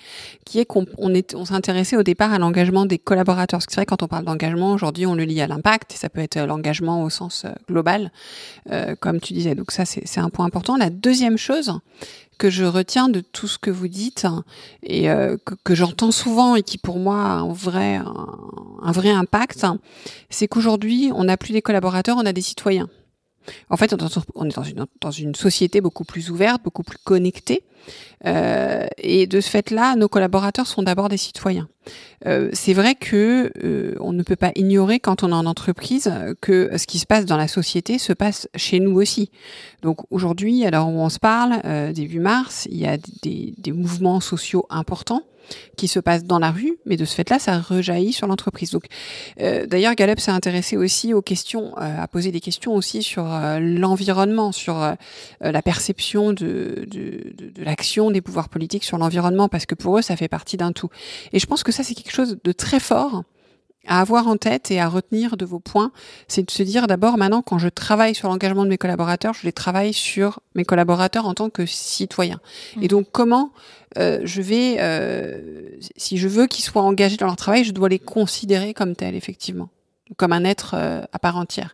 qui 0.46 0.60
est 0.60 0.66
qu'on 0.66 0.86
on 0.98 1.14
est, 1.14 1.36
s'intéressait 1.46 1.98
au 1.98 2.04
départ 2.04 2.32
à 2.34 2.40
l'engagement 2.40 2.86
des 2.86 2.98
collaborateurs. 2.98 3.58
Parce 3.58 3.66
que 3.66 3.74
c'est 3.74 3.82
vrai, 3.82 3.86
quand 3.86 4.04
on 4.04 4.08
parle 4.08 4.26
d'engagement, 4.26 4.74
aujourd'hui, 4.74 5.06
on 5.06 5.16
le 5.16 5.24
lie 5.24 5.42
à 5.42 5.48
l'impact, 5.48 5.94
et 5.94 5.98
ça 5.98 6.10
peut 6.10 6.22
être 6.22 6.40
l'engagement 6.40 7.04
au 7.04 7.10
sens 7.10 7.44
euh, 7.46 7.50
global, 7.68 8.12
euh, 8.72 8.96
comme 9.00 9.20
tu 9.20 9.34
disais. 9.34 9.56
Donc 9.56 9.72
ça, 9.72 9.86
c'est 9.86 10.20
un 10.20 10.30
point 10.30 10.46
important. 10.46 10.78
La 10.78 10.90
deuxième 10.90 11.38
chose 11.38 11.80
que 12.38 12.50
je 12.50 12.64
retiens 12.64 13.10
de 13.10 13.20
tout 13.20 13.48
ce 13.48 13.58
que 13.58 13.72
vous 13.72 13.88
dites 13.88 14.28
et 14.84 15.10
euh, 15.10 15.38
que, 15.64 15.76
j'entends 15.76 16.12
souvent 16.12 16.56
et 16.56 16.62
qui 16.62 16.78
pour 16.78 17.00
moi 17.00 17.18
a 17.18 17.40
un 17.40 18.92
vrai 18.92 19.10
impact, 19.10 19.66
c'est 20.30 20.48
qu'aujourd'hui, 20.48 21.12
on 21.14 21.24
n'a 21.24 21.36
plus 21.36 21.54
des 21.54 21.62
collaborateurs, 21.62 22.18
on 22.18 22.26
a 22.26 22.34
des 22.34 22.42
citoyens. 22.42 22.90
En 23.70 23.78
fait, 23.78 23.94
on 24.36 24.50
est 24.50 24.56
dans 25.02 25.12
une, 25.12 25.36
société 25.36 25.82
beaucoup 25.82 26.04
plus 26.04 26.30
ouverte, 26.30 26.64
beaucoup 26.64 26.84
plus 26.84 26.98
connectée. 27.04 27.64
Euh, 28.26 28.88
et 28.98 29.28
de 29.28 29.42
ce 29.42 29.50
fait-là, 29.50 29.96
nos 29.96 30.08
collaborateurs 30.08 30.68
sont 30.68 30.84
d'abord 30.84 31.10
des 31.10 31.18
citoyens. 31.18 31.68
Euh, 32.26 32.50
c'est 32.52 32.74
vrai 32.74 32.96
que 32.96 33.52
euh, 33.64 33.96
on 34.00 34.12
ne 34.12 34.24
peut 34.24 34.36
pas 34.36 34.52
ignorer 34.56 35.00
quand 35.00 35.24
on 35.24 35.30
est 35.30 35.36
en 35.36 35.46
entreprise 35.46 36.12
que 36.42 36.76
ce 36.78 36.88
qui 36.88 37.00
se 37.00 37.06
passe 37.06 37.26
dans 37.26 37.38
la 37.38 37.48
société 37.48 38.00
se 38.00 38.14
passe 38.14 38.50
chez 38.56 38.80
nous 38.80 39.00
aussi. 39.00 39.30
Donc 39.84 40.00
aujourd'hui, 40.10 40.66
alors 40.66 40.90
où 40.90 41.00
on 41.00 41.10
se 41.10 41.20
parle, 41.20 41.62
début 41.94 42.20
mars, 42.20 42.68
il 42.72 42.78
y 42.78 42.88
a 42.88 42.98
des, 43.22 43.54
des 43.58 43.72
mouvements 43.72 44.20
sociaux 44.20 44.66
importants 44.70 45.24
qui 45.78 45.88
se 45.88 46.02
passe 46.02 46.26
dans 46.26 46.40
la 46.40 46.52
rue, 46.52 46.78
mais 46.86 46.98
de 46.98 47.06
ce 47.06 47.16
fait-là, 47.16 47.40
ça 47.40 47.58
rejaillit 47.60 48.12
sur 48.12 48.28
l'entreprise. 48.28 48.72
Donc, 48.72 48.84
d'ailleurs, 49.38 49.96
Gallup 49.96 50.20
s'est 50.20 50.32
intéressé 50.32 50.76
aussi 50.76 51.14
aux 51.14 51.22
questions, 51.22 51.74
euh, 51.78 52.02
a 52.02 52.08
posé 52.10 52.34
des 52.34 52.42
questions 52.42 52.76
aussi 52.76 53.02
sur 53.02 53.24
l'environnement, 53.24 54.52
sur 54.52 54.96
la 55.40 55.62
perception 55.62 56.34
de, 56.34 56.86
de, 56.88 57.34
de, 57.34 57.50
de 57.50 57.64
l'action 57.68 58.10
des 58.12 58.22
pouvoirs 58.22 58.50
politiques 58.50 58.84
sur 58.84 58.98
l'environnement, 58.98 59.50
parce 59.50 59.66
que 59.66 59.76
pour 59.76 59.98
eux, 59.98 60.02
ça 60.02 60.16
fait 60.16 60.28
partie 60.28 60.58
d'un 60.58 60.72
tout. 60.72 60.90
Et 61.34 61.40
je 61.40 61.46
pense 61.46 61.64
que 61.64 61.72
ça, 61.72 61.84
c'est 61.84 61.94
quelque 61.94 62.14
chose 62.14 62.38
de 62.44 62.52
très 62.52 62.80
fort 62.80 63.24
à 63.88 64.02
avoir 64.02 64.28
en 64.28 64.38
tête 64.38 64.70
et 64.70 64.80
à 64.80 64.88
retenir 64.88 65.38
de 65.38 65.46
vos 65.46 65.60
points, 65.60 65.92
c'est 66.28 66.44
de 66.44 66.52
se 66.52 66.62
dire 66.62 66.88
d'abord 66.88 67.18
maintenant 67.18 67.42
quand 67.42 67.58
je 67.58 67.70
travaille 67.70 68.14
sur 68.14 68.28
l'engagement 68.28 68.64
de 68.64 68.70
mes 68.70 68.78
collaborateurs, 68.78 69.34
je 69.34 69.44
les 69.44 69.54
travaille 69.54 69.94
sur 69.94 70.42
mes 70.56 70.66
collaborateurs 70.66 71.26
en 71.26 71.34
tant 71.34 71.50
que 71.50 71.66
citoyens. 71.66 72.40
Mmh. 72.76 72.84
Et 72.84 72.88
donc 72.88 73.08
comment 73.12 73.52
euh, 73.98 74.20
je 74.24 74.42
vais, 74.42 74.78
euh, 74.80 75.70
si 75.96 76.18
je 76.18 76.28
veux 76.28 76.48
qu'ils 76.48 76.66
soient 76.66 76.82
engagés 76.82 77.18
dans 77.18 77.26
leur 77.26 77.38
travail, 77.38 77.64
je 77.64 77.72
dois 77.72 77.90
les 77.90 78.00
considérer 78.00 78.74
comme 78.74 78.96
tels 78.96 79.16
effectivement, 79.16 79.70
comme 80.18 80.34
un 80.34 80.44
être 80.44 80.76
euh, 80.78 81.02
à 81.14 81.20
part 81.20 81.38
entière. 81.38 81.74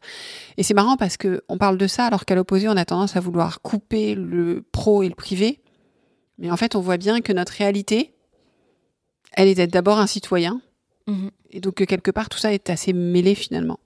Et 0.58 0.64
c'est 0.64 0.76
marrant 0.76 0.98
parce 0.98 1.18
que 1.18 1.44
on 1.50 1.58
parle 1.58 1.78
de 1.78 1.88
ça 1.88 2.06
alors 2.06 2.26
qu'à 2.26 2.36
l'opposé 2.36 2.70
on 2.70 2.78
a 2.78 2.86
tendance 2.86 3.16
à 3.16 3.20
vouloir 3.20 3.62
couper 3.62 4.14
le 4.14 4.64
pro 4.72 5.02
et 5.02 5.10
le 5.10 5.16
privé, 5.16 5.62
mais 6.38 6.52
en 6.52 6.58
fait 6.58 6.75
on 6.75 6.82
voit 6.82 6.98
bien 6.98 7.22
que 7.22 7.34
notre 7.34 7.54
réalité, 7.54 8.13
elle 9.34 9.48
est 9.48 9.56
d'être 9.56 9.74
d'abord 9.74 10.00
un 10.00 10.08
citoyen 10.08 10.62
Mhm. 11.08 11.32
Et 11.52 11.60
donc, 11.60 11.82
euh, 11.82 11.86
quelque 11.86 12.12
part, 12.12 12.30
tout 12.30 12.38
ça 12.38 12.54
est 12.54 12.70
assez 12.70 12.94
mêlé 12.94 13.36
finalement. 13.36 13.80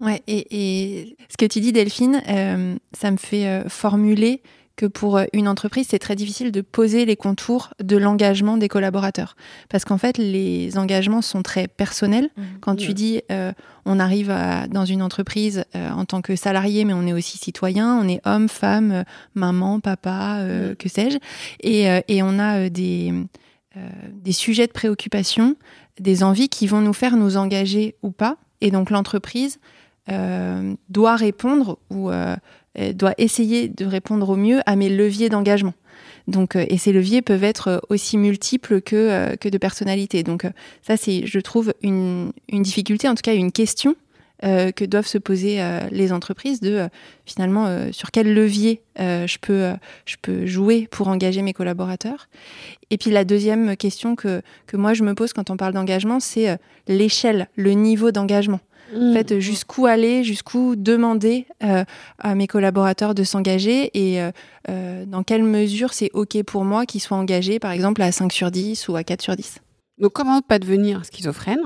Ouais, 0.00 0.22
et, 0.26 1.16
ce 1.28 1.36
que 1.36 1.46
tu 1.46 1.60
dis, 1.60 1.72
Delphine, 1.72 2.20
euh, 2.28 2.76
ça 2.92 3.10
me 3.10 3.16
fait 3.16 3.46
euh, 3.46 3.68
formuler 3.68 4.42
que 4.76 4.86
pour 4.86 5.20
une 5.32 5.48
entreprise, 5.48 5.86
c'est 5.90 5.98
très 5.98 6.16
difficile 6.16 6.50
de 6.50 6.60
poser 6.60 7.04
les 7.04 7.16
contours 7.16 7.74
de 7.82 7.96
l'engagement 7.96 8.56
des 8.56 8.68
collaborateurs. 8.68 9.36
Parce 9.68 9.84
qu'en 9.84 9.98
fait, 9.98 10.18
les 10.18 10.76
engagements 10.78 11.22
sont 11.22 11.42
très 11.42 11.68
personnels. 11.68 12.30
Mhm. 12.36 12.44
Quand 12.60 12.76
tu 12.76 12.92
dis, 12.92 13.22
on 13.84 14.00
arrive 14.00 14.34
dans 14.70 14.84
une 14.84 15.02
entreprise 15.02 15.64
en 15.74 16.04
tant 16.04 16.22
que 16.22 16.34
salarié, 16.34 16.84
mais 16.84 16.92
on 16.92 17.06
est 17.06 17.12
aussi 17.12 17.38
citoyen, 17.38 17.96
on 17.96 18.08
est 18.08 18.20
homme, 18.24 18.48
femme, 18.48 19.04
maman, 19.34 19.80
papa, 19.80 20.40
que 20.78 20.88
sais-je. 20.88 21.18
Et, 21.60 21.84
et, 22.08 22.22
on 22.22 22.38
a 22.38 22.68
des, 22.68 23.12
des 24.12 24.32
sujets 24.32 24.66
de 24.66 24.72
préoccupation 24.72 25.56
des 26.00 26.22
envies 26.22 26.48
qui 26.48 26.66
vont 26.66 26.80
nous 26.80 26.92
faire 26.92 27.16
nous 27.16 27.36
engager 27.36 27.96
ou 28.02 28.10
pas. 28.10 28.36
Et 28.60 28.70
donc 28.70 28.90
l'entreprise 28.90 29.58
euh, 30.10 30.74
doit 30.88 31.16
répondre 31.16 31.78
ou 31.90 32.10
euh, 32.10 32.36
doit 32.94 33.14
essayer 33.18 33.68
de 33.68 33.84
répondre 33.84 34.28
au 34.28 34.36
mieux 34.36 34.60
à 34.66 34.76
mes 34.76 34.88
leviers 34.88 35.28
d'engagement. 35.28 35.74
Donc, 36.26 36.56
euh, 36.56 36.64
et 36.68 36.78
ces 36.78 36.92
leviers 36.92 37.22
peuvent 37.22 37.44
être 37.44 37.82
aussi 37.88 38.16
multiples 38.16 38.80
que, 38.80 39.36
que 39.36 39.48
de 39.48 39.58
personnalité. 39.58 40.22
Donc 40.22 40.46
ça, 40.82 40.96
c'est, 40.96 41.26
je 41.26 41.38
trouve, 41.38 41.74
une, 41.82 42.32
une 42.48 42.62
difficulté, 42.62 43.08
en 43.08 43.14
tout 43.14 43.22
cas 43.22 43.34
une 43.34 43.52
question 43.52 43.94
euh, 44.42 44.72
que 44.72 44.84
doivent 44.84 45.06
se 45.06 45.16
poser 45.16 45.62
euh, 45.62 45.78
les 45.92 46.12
entreprises 46.12 46.60
de 46.60 46.72
euh, 46.72 46.88
finalement 47.24 47.92
sur 47.92 48.10
quel 48.10 48.34
levier 48.34 48.82
je, 48.98 49.38
peux, 49.38 49.72
je 50.06 50.16
peux 50.20 50.44
jouer 50.44 50.86
pour 50.90 51.08
engager 51.08 51.40
mes 51.40 51.52
collaborateurs. 51.52 52.28
Et 52.90 52.98
puis 52.98 53.10
la 53.10 53.24
deuxième 53.24 53.76
question 53.76 54.16
que, 54.16 54.42
que 54.66 54.76
moi 54.76 54.92
je 54.92 55.02
me 55.02 55.14
pose 55.14 55.32
quand 55.32 55.50
on 55.50 55.56
parle 55.56 55.72
d'engagement, 55.72 56.20
c'est 56.20 56.58
l'échelle, 56.88 57.48
le 57.56 57.70
niveau 57.72 58.10
d'engagement. 58.10 58.60
En 58.94 59.12
fait, 59.12 59.32
mmh. 59.32 59.38
jusqu'où 59.40 59.86
aller, 59.86 60.24
jusqu'où 60.24 60.76
demander 60.76 61.46
à 61.60 62.34
mes 62.34 62.46
collaborateurs 62.46 63.14
de 63.14 63.24
s'engager 63.24 63.90
et 63.94 64.20
dans 64.68 65.22
quelle 65.24 65.42
mesure 65.42 65.92
c'est 65.92 66.10
OK 66.14 66.42
pour 66.44 66.64
moi 66.64 66.86
qu'ils 66.86 67.00
soient 67.00 67.16
engagés, 67.16 67.58
par 67.58 67.72
exemple, 67.72 68.02
à 68.02 68.12
5 68.12 68.32
sur 68.32 68.50
10 68.50 68.88
ou 68.88 68.96
à 68.96 69.04
4 69.04 69.22
sur 69.22 69.36
10. 69.36 69.60
Donc, 69.98 70.12
comment 70.12 70.40
pas 70.42 70.58
devenir 70.58 71.04
schizophrène? 71.04 71.60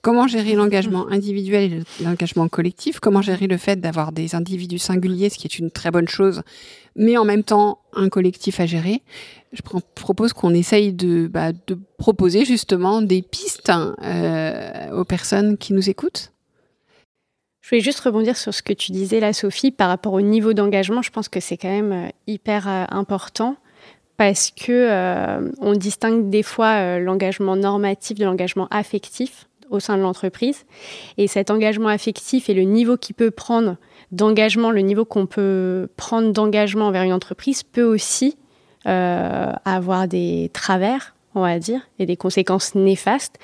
Comment 0.00 0.26
gérer 0.26 0.54
l'engagement 0.54 1.08
individuel 1.08 1.72
et 1.72 2.04
l'engagement 2.04 2.48
collectif? 2.48 3.00
Comment 3.00 3.20
gérer 3.20 3.46
le 3.46 3.56
fait 3.56 3.80
d'avoir 3.80 4.12
des 4.12 4.34
individus 4.34 4.78
singuliers, 4.78 5.28
ce 5.28 5.38
qui 5.38 5.46
est 5.46 5.58
une 5.58 5.70
très 5.70 5.90
bonne 5.90 6.08
chose, 6.08 6.42
mais 6.94 7.16
en 7.16 7.24
même 7.24 7.42
temps 7.42 7.80
un 7.92 8.08
collectif 8.08 8.60
à 8.60 8.66
gérer? 8.66 9.02
Je 9.52 9.60
propose 9.94 10.32
qu'on 10.32 10.54
essaye 10.54 10.92
de, 10.92 11.26
bah, 11.26 11.52
de, 11.52 11.78
proposer 11.96 12.44
justement 12.44 13.02
des 13.02 13.22
pistes 13.22 13.72
euh, 14.02 14.90
aux 14.92 15.04
personnes 15.04 15.58
qui 15.58 15.72
nous 15.72 15.90
écoutent. 15.90 16.32
Je 17.68 17.74
voulais 17.74 17.82
juste 17.82 18.00
rebondir 18.00 18.34
sur 18.38 18.54
ce 18.54 18.62
que 18.62 18.72
tu 18.72 18.92
disais 18.92 19.20
là, 19.20 19.34
Sophie, 19.34 19.70
par 19.70 19.90
rapport 19.90 20.14
au 20.14 20.22
niveau 20.22 20.54
d'engagement. 20.54 21.02
Je 21.02 21.10
pense 21.10 21.28
que 21.28 21.38
c'est 21.38 21.58
quand 21.58 21.68
même 21.68 21.92
euh, 21.92 22.08
hyper 22.26 22.66
euh, 22.66 22.86
important 22.88 23.56
parce 24.16 24.50
que 24.50 25.52
on 25.60 25.74
distingue 25.74 26.30
des 26.30 26.42
fois 26.42 26.98
l'engagement 26.98 27.54
normatif 27.54 28.18
de 28.18 28.24
l'engagement 28.24 28.66
affectif 28.72 29.48
au 29.70 29.80
sein 29.80 29.98
de 29.98 30.02
l'entreprise. 30.02 30.64
Et 31.18 31.28
cet 31.28 31.50
engagement 31.50 31.88
affectif 31.88 32.48
et 32.48 32.54
le 32.54 32.62
niveau 32.62 32.96
qu'il 32.96 33.14
peut 33.14 33.30
prendre 33.30 33.76
d'engagement, 34.12 34.70
le 34.70 34.80
niveau 34.80 35.04
qu'on 35.04 35.26
peut 35.26 35.88
prendre 35.96 36.32
d'engagement 36.32 36.90
vers 36.90 37.02
une 37.02 37.12
entreprise 37.12 37.62
peut 37.62 37.84
aussi 37.84 38.36
euh, 38.86 39.52
avoir 39.64 40.08
des 40.08 40.50
travers, 40.54 41.14
on 41.34 41.42
va 41.42 41.58
dire, 41.58 41.82
et 41.98 42.06
des 42.06 42.16
conséquences 42.16 42.74
néfastes 42.74 43.38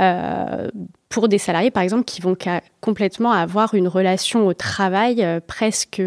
euh, 0.00 0.68
pour 1.08 1.28
des 1.28 1.38
salariés, 1.38 1.70
par 1.70 1.82
exemple, 1.82 2.04
qui 2.04 2.20
vont 2.20 2.36
complètement 2.80 3.32
avoir 3.32 3.74
une 3.74 3.88
relation 3.88 4.46
au 4.46 4.54
travail 4.54 5.24
euh, 5.24 5.40
presque 5.46 6.02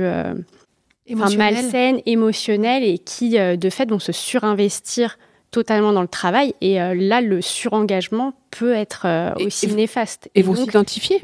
malsaine, 1.09 2.01
émotionnelle, 2.05 2.83
et 2.83 2.99
qui, 2.99 3.31
de 3.31 3.69
fait, 3.69 3.89
vont 3.89 3.99
se 3.99 4.11
surinvestir 4.11 5.17
totalement 5.51 5.93
dans 5.93 6.01
le 6.01 6.07
travail. 6.07 6.55
Et 6.61 6.81
euh, 6.81 6.95
là, 6.95 7.21
le 7.21 7.41
surengagement 7.41 8.33
peut 8.49 8.73
être 8.73 9.05
euh, 9.05 9.33
aussi 9.45 9.67
néfaste. 9.67 10.29
Et, 10.33 10.41
vont 10.41 10.55
s'identifier 10.55 11.21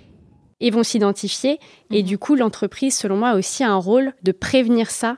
Et 0.60 0.69
vont 0.69 0.84
s'identifier. 0.84 1.60
Et 1.91 2.03
mhm. 2.03 2.07
du 2.07 2.17
coup, 2.17 2.36
l'entreprise, 2.36 2.96
selon 2.96 3.17
moi, 3.17 3.29
a 3.29 3.36
aussi 3.36 3.63
un 3.63 3.77
rôle 3.77 4.13
de 4.24 4.31
prévenir 4.31 4.91
ça 4.91 5.17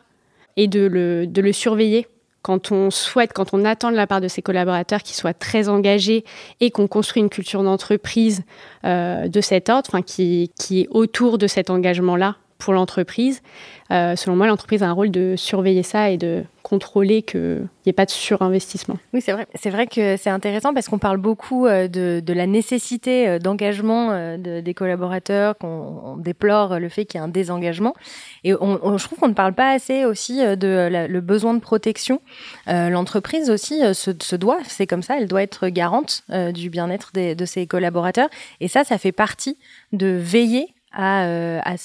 et 0.55 0.67
de 0.67 0.81
le, 0.81 1.27
de 1.27 1.41
le 1.41 1.51
surveiller. 1.51 2.07
Quand 2.41 2.72
on 2.72 2.89
souhaite, 2.89 3.34
quand 3.34 3.53
on 3.53 3.65
attend 3.65 3.91
de 3.91 3.96
la 3.96 4.08
part 4.08 4.22
de 4.22 4.27
ses 4.27 4.41
collaborateurs 4.41 5.03
qu'ils 5.03 5.15
soient 5.15 5.34
très 5.34 5.67
engagés 5.67 6.24
et 6.62 6.72
qu'on 6.72 6.88
construit 6.88 7.22
une 7.22 7.29
culture 7.29 7.63
d'entreprise 7.63 8.43
euh, 8.86 9.27
de 9.27 9.41
cet 9.41 9.69
ordre, 9.69 10.00
qui, 10.01 10.51
qui 10.58 10.81
est 10.81 10.88
autour 10.89 11.38
de 11.38 11.48
cet 11.48 11.69
engagement-là 11.69 12.38
pour 12.59 12.73
l'entreprise, 12.73 13.41
selon 13.89 14.35
moi, 14.35 14.45
l'entreprise 14.45 14.83
a 14.83 14.87
un 14.87 14.91
rôle 14.91 15.09
de 15.09 15.35
surveiller 15.35 15.83
ça 15.83 16.11
et 16.11 16.17
de 16.17 16.43
contrôler 16.69 17.23
qu'il 17.23 17.67
n'y 17.85 17.89
ait 17.89 17.93
pas 17.93 18.05
de 18.05 18.11
surinvestissement. 18.11 18.97
Oui, 19.13 19.21
c'est 19.21 19.31
vrai. 19.31 19.47
C'est 19.55 19.71
vrai 19.71 19.87
que 19.87 20.17
c'est 20.17 20.29
intéressant 20.29 20.71
parce 20.71 20.87
qu'on 20.87 20.99
parle 20.99 21.17
beaucoup 21.17 21.65
euh, 21.65 21.87
de, 21.87 22.33
la 22.33 22.45
nécessité 22.45 23.27
euh, 23.27 23.39
d'engagement 23.39 24.11
euh, 24.11 24.61
des 24.61 24.73
collaborateurs, 24.75 25.57
qu'on 25.57 26.17
déplore 26.17 26.79
le 26.79 26.89
fait 26.89 27.05
qu'il 27.05 27.19
y 27.19 27.23
ait 27.23 27.25
un 27.25 27.29
désengagement. 27.29 27.95
Et 28.43 28.51
je 28.51 29.03
trouve 29.03 29.17
qu'on 29.19 29.29
ne 29.29 29.33
parle 29.33 29.53
pas 29.53 29.71
assez 29.71 30.05
aussi 30.05 30.39
de 30.39 31.07
le 31.09 31.21
besoin 31.21 31.53
de 31.53 31.59
protection. 31.59 32.21
L'entreprise 32.67 33.49
aussi 33.49 33.81
se, 33.93 34.35
doit, 34.35 34.59
c'est 34.65 34.87
comme 34.87 35.03
ça, 35.03 35.17
elle 35.17 35.27
doit 35.27 35.41
être 35.41 35.67
garante 35.69 36.23
du 36.53 36.69
bien-être 36.69 37.11
de 37.13 37.45
ses 37.45 37.67
collaborateurs. 37.67 38.29
Et 38.59 38.67
ça, 38.67 38.83
ça 38.83 38.97
fait 38.97 39.11
partie 39.11 39.57
de 39.91 40.07
veiller 40.07 40.73
à, 40.91 41.60
à 41.60 41.75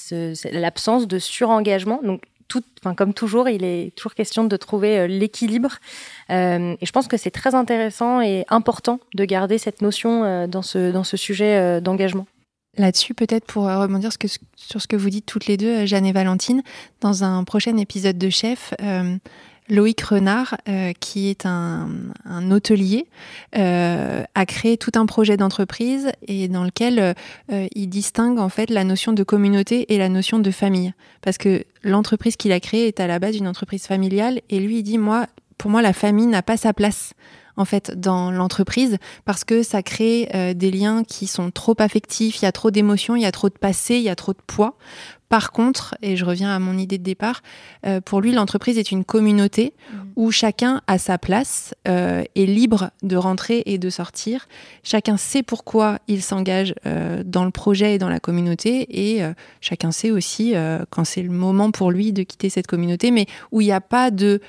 l'absence 0.53 1.07
de 1.07 1.19
surengagement. 1.19 2.01
Donc 2.03 2.23
comme 2.97 3.15
toujours, 3.15 3.49
il 3.49 3.65
est 3.65 3.95
toujours 3.95 4.15
question 4.15 4.45
de 4.45 4.57
trouver 4.57 4.99
euh, 4.99 5.07
l'équilibre. 5.07 5.79
Euh, 6.31 6.77
et 6.81 6.87
je 6.87 6.93
pense 6.93 7.09
que 7.09 7.17
c'est 7.17 7.31
très 7.31 7.55
intéressant 7.55 8.21
et 8.21 8.45
important 8.49 9.01
de 9.15 9.25
garder 9.25 9.59
cette 9.59 9.81
notion 9.81 10.25
euh, 10.25 10.47
dans, 10.47 10.63
ce, 10.63 10.93
dans 10.93 11.05
ce 11.05 11.17
sujet 11.17 11.81
d'engagement. 11.81 12.27
Là-dessus, 12.77 13.15
peut-être 13.15 13.47
pour 13.47 13.65
rebondir 13.65 14.11
sur 14.57 14.83
ce 14.83 14.89
que 14.89 14.97
vous 14.97 15.09
dites 15.09 15.27
toutes 15.27 15.47
les 15.47 15.57
deux, 15.57 15.87
Jeanne 15.87 16.07
et 16.07 16.13
Valentine, 16.13 16.63
dans 17.01 17.23
un 17.23 17.45
prochain 17.45 17.77
épisode 17.77 18.19
de 18.19 18.31
Chef, 18.31 18.75
Loïc 19.68 20.00
Renard, 20.02 20.56
euh, 20.68 20.92
qui 20.99 21.28
est 21.28 21.47
un, 21.47 21.88
hôtelier, 22.50 23.06
euh, 23.56 24.23
a 24.35 24.47
créé 24.47 24.76
tout 24.76 24.92
un 24.94 25.06
projet 25.06 25.37
d'entreprise 25.37 26.11
et 26.26 26.49
dans 26.49 26.64
lequel 26.64 27.14
euh, 27.52 27.66
il 27.75 27.88
distingue 27.88 28.38
en 28.38 28.50
fait 28.50 28.68
la 28.71 28.85
notion 28.85 29.12
de 29.12 29.23
communauté 29.23 29.92
et 29.92 29.99
la 29.99 30.09
notion 30.09 30.38
de 30.38 30.50
famille. 30.50 30.92
Parce 31.23 31.38
que 31.38 31.64
l'entreprise 31.83 32.37
qu'il 32.37 32.52
a 32.52 32.61
créée 32.61 32.88
est 32.88 33.00
à 33.00 33.06
la 33.06 33.18
base 33.18 33.37
une 33.37 33.49
entreprise 33.49 33.87
familiale 33.87 34.40
et 34.50 34.61
lui 34.61 34.78
il 34.78 34.83
dit 34.83 34.99
moi, 34.99 35.26
pour 35.56 35.71
moi 35.71 35.80
la 35.80 35.92
famille 35.92 36.26
n'a 36.26 36.42
pas 36.42 36.59
sa 36.59 36.75
place 36.75 37.14
en 37.57 37.65
fait 37.65 37.99
dans 37.99 38.31
l'entreprise 38.31 38.99
parce 39.25 39.45
que 39.45 39.63
ça 39.63 39.83
crée 39.83 40.55
des 40.57 40.71
liens 40.71 41.05
qui 41.05 41.27
sont 41.27 41.51
trop 41.51 41.75
affectifs, 41.79 42.41
il 42.41 42.45
y 42.45 42.49
a 42.49 42.53
trop 42.53 42.71
d'émotions, 42.71 43.17
il 43.17 43.23
y 43.23 43.27
a 43.27 43.33
trop 43.33 43.49
de 43.49 43.55
passé, 43.55 43.97
il 43.97 44.03
y 44.03 44.09
a 44.09 44.17
trop 44.17 44.33
de 44.33 44.43
poids 44.47 44.77
par 45.35 45.51
contre, 45.51 45.97
et 46.01 46.17
je 46.17 46.25
reviens 46.25 46.55
à 46.55 46.61
mon 46.61 46.79
idée 46.79 46.97
de 46.97 47.03
départ, 47.03 47.43
euh, 47.87 48.01
pour 48.01 48.21
lui, 48.21 48.31
l'entreprise 48.31 48.79
est 48.79 48.93
une 48.93 49.05
communauté 49.05 49.73
mmh. 49.75 49.97
où 50.15 50.31
chacun 50.31 50.81
a 50.87 50.97
sa 50.97 51.19
place, 51.19 51.75
euh, 51.89 52.23
est 52.37 52.47
libre 52.47 52.93
de 53.03 53.17
rentrer 53.17 53.65
et 53.67 53.77
de 53.79 53.91
sortir. 53.91 54.47
Chacun 54.85 55.17
sait 55.17 55.43
pourquoi 55.43 55.99
il 56.07 56.23
s'engage 56.23 56.77
euh, 56.87 57.25
dans 57.25 57.45
le 57.45 57.51
projet 57.51 57.97
et 57.97 57.99
dans 57.99 58.11
la 58.11 58.21
communauté, 58.21 58.87
et 58.91 59.23
chacun 59.61 59.91
sait 59.91 60.13
aussi 60.13 60.55
quand 60.91 61.05
c'est 61.05 61.23
le 61.23 61.31
moment 61.31 61.73
pour 61.73 61.91
lui 61.91 62.13
de 62.13 62.23
quitter 62.23 62.49
cette 62.49 62.69
communauté, 62.69 63.11
mais 63.11 63.27
où 63.51 63.61
il 63.61 63.65
n'y 63.65 63.73
a 63.73 63.81
pas 63.81 64.13
de 64.13 64.41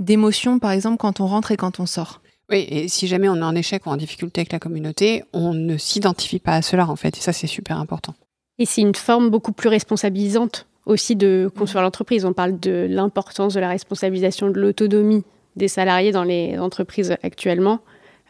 d'émotion, 0.00 0.58
par 0.58 0.72
exemple, 0.72 0.96
quand 0.96 1.20
on 1.20 1.28
rentre 1.28 1.52
et 1.52 1.56
quand 1.56 1.78
on 1.78 1.86
sort. 1.86 2.20
Oui, 2.50 2.66
et 2.68 2.88
si 2.88 3.06
jamais 3.06 3.28
on 3.28 3.36
est 3.36 3.42
en 3.42 3.54
échec 3.54 3.86
ou 3.86 3.90
en 3.90 3.96
difficulté 3.96 4.40
avec 4.40 4.52
la 4.52 4.58
communauté, 4.58 5.24
on 5.32 5.54
ne 5.54 5.76
s'identifie 5.76 6.38
pas 6.38 6.56
à 6.56 6.62
cela, 6.62 6.88
en 6.88 6.96
fait, 6.96 7.16
et 7.16 7.20
ça, 7.20 7.32
c'est 7.32 7.46
super 7.46 7.78
important. 7.78 8.14
Et 8.58 8.66
c'est 8.66 8.82
une 8.82 8.94
forme 8.94 9.30
beaucoup 9.30 9.52
plus 9.52 9.68
responsabilisante 9.68 10.66
aussi 10.86 11.16
de 11.16 11.50
construire 11.56 11.82
mmh. 11.82 11.84
l'entreprise. 11.84 12.24
On 12.24 12.34
parle 12.34 12.60
de 12.60 12.86
l'importance 12.88 13.54
de 13.54 13.60
la 13.60 13.68
responsabilisation 13.68 14.50
de 14.50 14.60
l'autonomie 14.60 15.24
des 15.56 15.68
salariés 15.68 16.12
dans 16.12 16.24
les 16.24 16.58
entreprises 16.58 17.16
actuellement. 17.22 17.80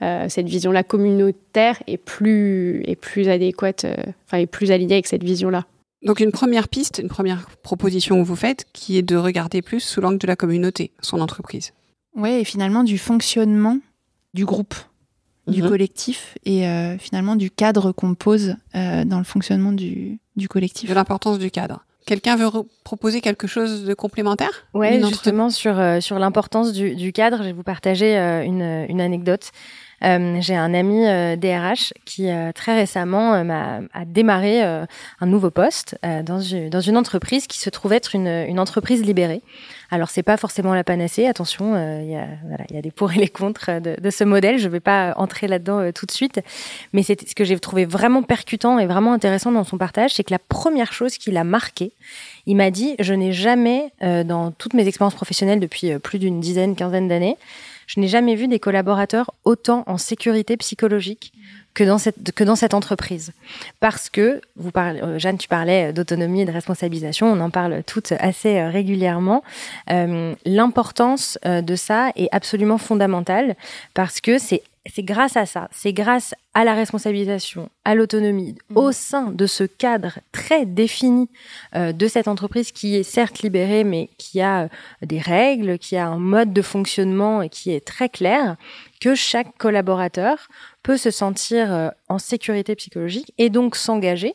cette 0.00 0.46
vision-là 0.46 0.84
communautaire 0.84 1.82
est 1.86 1.96
plus, 1.96 2.82
est 2.86 2.96
plus 2.96 3.28
adéquate, 3.28 3.86
enfin, 4.26 4.38
est 4.38 4.46
plus 4.46 4.70
alignée 4.70 4.94
avec 4.94 5.06
cette 5.06 5.24
vision-là. 5.24 5.66
Donc 6.04 6.20
une 6.20 6.32
première 6.32 6.68
piste, 6.68 7.00
une 7.02 7.08
première 7.08 7.46
proposition 7.62 8.18
que 8.20 8.26
vous 8.26 8.36
faites, 8.36 8.66
qui 8.74 8.98
est 8.98 9.02
de 9.02 9.16
regarder 9.16 9.62
plus 9.62 9.80
sous 9.80 10.02
l'angle 10.02 10.18
de 10.18 10.26
la 10.26 10.36
communauté, 10.36 10.90
son 11.00 11.20
entreprise. 11.20 11.72
Oui, 12.14 12.30
et 12.30 12.44
finalement 12.44 12.84
du 12.84 12.98
fonctionnement 12.98 13.78
du 14.34 14.44
groupe, 14.44 14.74
du 15.46 15.62
mhm. 15.62 15.68
collectif, 15.68 16.36
et 16.44 16.66
euh, 16.66 16.98
finalement 16.98 17.36
du 17.36 17.50
cadre 17.50 17.92
qu'on 17.92 18.14
pose 18.14 18.56
euh, 18.74 19.04
dans 19.04 19.18
le 19.18 19.24
fonctionnement 19.24 19.72
du, 19.72 20.20
collectif. 20.50 20.90
De 20.90 20.94
l'importance 20.94 21.38
du 21.38 21.50
cadre. 21.50 21.84
Quelqu'un 22.06 22.36
veut 22.36 22.50
proposer 22.84 23.22
quelque 23.22 23.46
chose 23.46 23.84
de 23.84 23.94
complémentaire? 23.94 24.66
Oui, 24.74 25.02
justement 25.08 25.48
sur, 25.48 25.78
euh, 25.78 26.00
sur 26.00 26.18
l'importance 26.18 26.72
du, 26.72 27.12
cadre, 27.14 27.38
je 27.38 27.44
vais 27.44 27.52
vous 27.52 27.62
partager 27.62 28.14
une, 28.44 28.84
une 28.90 29.00
anecdote. 29.00 29.50
Euh, 30.02 30.36
j'ai 30.40 30.54
un 30.54 30.74
ami 30.74 31.04
DRH 31.38 31.94
qui 32.04 32.28
euh, 32.28 32.52
très 32.52 32.74
récemment 32.74 33.32
a 33.32 34.04
démarré 34.04 34.62
un 34.62 35.26
nouveau 35.26 35.50
poste 35.50 35.96
dans, 36.24 36.40
une, 36.40 36.68
dans 36.68 36.80
une 36.80 36.98
entreprise 36.98 37.46
qui 37.46 37.58
se 37.58 37.70
trouve 37.70 37.94
être 37.94 38.14
une, 38.14 38.28
une 38.28 38.60
entreprise 38.60 39.02
libérée. 39.02 39.42
Alors 39.94 40.10
c'est 40.10 40.24
pas 40.24 40.36
forcément 40.36 40.74
la 40.74 40.82
panacée. 40.82 41.26
Attention, 41.26 41.76
il 42.00 42.10
y, 42.10 42.16
a, 42.16 42.82
des 42.82 42.90
pour 42.90 43.12
et 43.12 43.16
les 43.16 43.28
contre 43.28 43.80
de, 43.80 43.94
de 44.00 44.10
ce 44.10 44.24
modèle. 44.24 44.58
Je 44.58 44.68
vais 44.68 44.80
pas 44.80 45.14
entrer 45.16 45.46
là-dedans 45.46 45.92
tout 45.92 46.04
de 46.04 46.10
suite, 46.10 46.40
mais 46.92 47.04
c'est 47.04 47.28
ce 47.28 47.34
que 47.34 47.44
j'ai 47.44 47.56
trouvé 47.60 47.84
vraiment 47.84 48.24
percutant 48.24 48.80
et 48.80 48.86
vraiment 48.86 49.12
intéressant 49.12 49.52
dans 49.52 49.62
son 49.62 49.78
partage, 49.78 50.14
c'est 50.14 50.24
que 50.24 50.32
la 50.32 50.40
première 50.40 50.92
chose 50.92 51.16
qui 51.16 51.30
l'a 51.30 51.44
marqué, 51.44 51.92
il 52.46 52.56
m'a 52.56 52.72
dit 52.72 52.96
je 52.98 53.14
n'ai 53.14 53.32
jamais 53.32 53.92
dans 54.00 54.50
toutes 54.50 54.74
mes 54.74 54.88
expériences 54.88 55.14
professionnelles 55.14 55.60
depuis 55.60 55.96
plus 56.00 56.18
d'une 56.18 56.40
dizaine, 56.40 56.74
quinzaine 56.74 57.06
d'années, 57.06 57.36
je 57.86 58.00
n'ai 58.00 58.08
jamais 58.08 58.34
vu 58.34 58.48
des 58.48 58.58
collaborateurs 58.58 59.30
autant 59.44 59.84
en 59.86 59.96
sécurité 59.96 60.56
psychologique 60.56 61.32
que 61.74 61.84
dans 61.84 61.98
cette 61.98 62.32
que 62.32 62.44
dans 62.44 62.56
cette 62.56 62.74
entreprise 62.74 63.32
parce 63.80 64.08
que 64.08 64.40
vous 64.56 64.70
parlez 64.70 65.00
euh, 65.02 65.18
Jeanne 65.18 65.38
tu 65.38 65.48
parlais 65.48 65.92
d'autonomie 65.92 66.42
et 66.42 66.44
de 66.44 66.52
responsabilisation 66.52 67.26
on 67.26 67.40
en 67.40 67.50
parle 67.50 67.82
toutes 67.84 68.12
assez 68.12 68.58
euh, 68.58 68.68
régulièrement 68.68 69.42
euh, 69.90 70.34
l'importance 70.44 71.38
de 71.44 71.76
ça 71.76 72.10
est 72.16 72.28
absolument 72.32 72.78
fondamentale 72.78 73.56
parce 73.92 74.20
que 74.20 74.38
c'est 74.38 74.62
c'est 74.86 75.02
grâce 75.02 75.36
à 75.36 75.46
ça, 75.46 75.68
c'est 75.72 75.92
grâce 75.92 76.34
à 76.52 76.64
la 76.64 76.74
responsabilisation, 76.74 77.70
à 77.84 77.94
l'autonomie, 77.94 78.54
mmh. 78.68 78.76
au 78.76 78.92
sein 78.92 79.30
de 79.30 79.46
ce 79.46 79.64
cadre 79.64 80.18
très 80.30 80.66
défini 80.66 81.28
euh, 81.74 81.92
de 81.92 82.06
cette 82.06 82.28
entreprise 82.28 82.70
qui 82.70 82.96
est 82.96 83.02
certes 83.02 83.40
libérée, 83.40 83.84
mais 83.84 84.10
qui 84.18 84.42
a 84.42 84.68
des 85.02 85.20
règles, 85.20 85.78
qui 85.78 85.96
a 85.96 86.06
un 86.06 86.18
mode 86.18 86.52
de 86.52 86.62
fonctionnement 86.62 87.40
et 87.40 87.48
qui 87.48 87.70
est 87.70 87.84
très 87.84 88.08
clair, 88.08 88.56
que 89.00 89.14
chaque 89.14 89.56
collaborateur 89.56 90.48
peut 90.84 90.98
se 90.98 91.10
sentir 91.10 91.72
euh, 91.72 91.88
en 92.08 92.18
sécurité 92.18 92.76
psychologique 92.76 93.32
et 93.38 93.48
donc 93.48 93.74
s'engager 93.74 94.34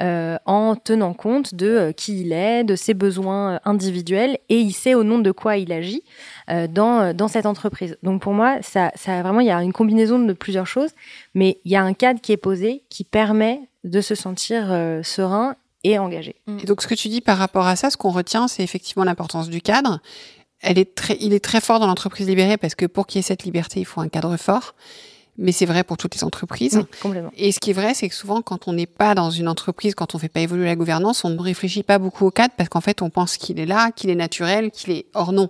euh, 0.00 0.38
en 0.46 0.76
tenant 0.76 1.12
compte 1.12 1.56
de 1.56 1.66
euh, 1.66 1.92
qui 1.92 2.20
il 2.20 2.32
est, 2.32 2.62
de 2.62 2.76
ses 2.76 2.94
besoins 2.94 3.60
individuels 3.64 4.38
et 4.48 4.60
il 4.60 4.72
sait 4.72 4.94
au 4.94 5.02
nom 5.02 5.18
de 5.18 5.32
quoi 5.32 5.58
il 5.58 5.72
agit 5.72 6.02
dans, 6.70 7.14
dans 7.14 7.28
cette 7.28 7.46
entreprise. 7.46 7.98
Donc 8.02 8.22
pour 8.22 8.32
moi, 8.32 8.58
ça, 8.62 8.92
ça 8.94 9.20
vraiment, 9.22 9.40
il 9.40 9.48
y 9.48 9.50
a 9.50 9.60
une 9.62 9.72
combinaison 9.72 10.18
de 10.20 10.32
plusieurs 10.32 10.66
choses, 10.66 10.90
mais 11.34 11.60
il 11.64 11.72
y 11.72 11.76
a 11.76 11.82
un 11.82 11.92
cadre 11.92 12.20
qui 12.20 12.32
est 12.32 12.38
posé 12.38 12.84
qui 12.88 13.02
permet 13.02 13.60
de 13.82 14.00
se 14.00 14.14
sentir 14.14 14.68
serein 15.02 15.56
et 15.82 15.98
engagé. 15.98 16.36
Et 16.62 16.64
donc 16.64 16.80
ce 16.80 16.86
que 16.86 16.94
tu 16.94 17.08
dis 17.08 17.20
par 17.20 17.38
rapport 17.38 17.66
à 17.66 17.74
ça, 17.76 17.90
ce 17.90 17.96
qu'on 17.96 18.10
retient, 18.10 18.46
c'est 18.46 18.62
effectivement 18.62 19.04
l'importance 19.04 19.48
du 19.48 19.60
cadre. 19.60 20.00
Elle 20.60 20.78
est 20.78 20.94
très, 20.94 21.16
il 21.20 21.34
est 21.34 21.44
très 21.44 21.60
fort 21.60 21.80
dans 21.80 21.86
l'entreprise 21.86 22.28
libérée 22.28 22.56
parce 22.56 22.74
que 22.74 22.86
pour 22.86 23.06
qu'il 23.06 23.18
y 23.18 23.20
ait 23.20 23.22
cette 23.22 23.42
liberté, 23.42 23.80
il 23.80 23.86
faut 23.86 24.00
un 24.00 24.08
cadre 24.08 24.36
fort 24.36 24.74
mais 25.38 25.52
c'est 25.52 25.66
vrai 25.66 25.84
pour 25.84 25.96
toutes 25.96 26.16
les 26.16 26.24
entreprises. 26.24 26.82
Et 27.36 27.52
ce 27.52 27.60
qui 27.60 27.70
est 27.70 27.74
vrai, 27.74 27.94
c'est 27.94 28.08
que 28.08 28.14
souvent, 28.14 28.42
quand 28.42 28.68
on 28.68 28.72
n'est 28.72 28.86
pas 28.86 29.14
dans 29.14 29.30
une 29.30 29.48
entreprise, 29.48 29.94
quand 29.94 30.14
on 30.14 30.18
fait 30.18 30.28
pas 30.28 30.40
évoluer 30.40 30.66
la 30.66 30.76
gouvernance, 30.76 31.24
on 31.24 31.30
ne 31.30 31.40
réfléchit 31.40 31.84
pas 31.84 31.98
beaucoup 31.98 32.26
au 32.26 32.30
cadre 32.30 32.52
parce 32.56 32.68
qu'en 32.68 32.80
fait, 32.80 33.00
on 33.02 33.08
pense 33.08 33.36
qu'il 33.36 33.60
est 33.60 33.66
là, 33.66 33.92
qu'il 33.92 34.10
est 34.10 34.16
naturel, 34.16 34.70
qu'il 34.70 34.92
est 34.92 35.06
hors 35.14 35.32
nom. 35.32 35.48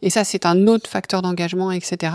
Et 0.00 0.10
ça, 0.10 0.24
c'est 0.24 0.46
un 0.46 0.66
autre 0.68 0.88
facteur 0.88 1.22
d'engagement, 1.22 1.72
etc. 1.72 2.12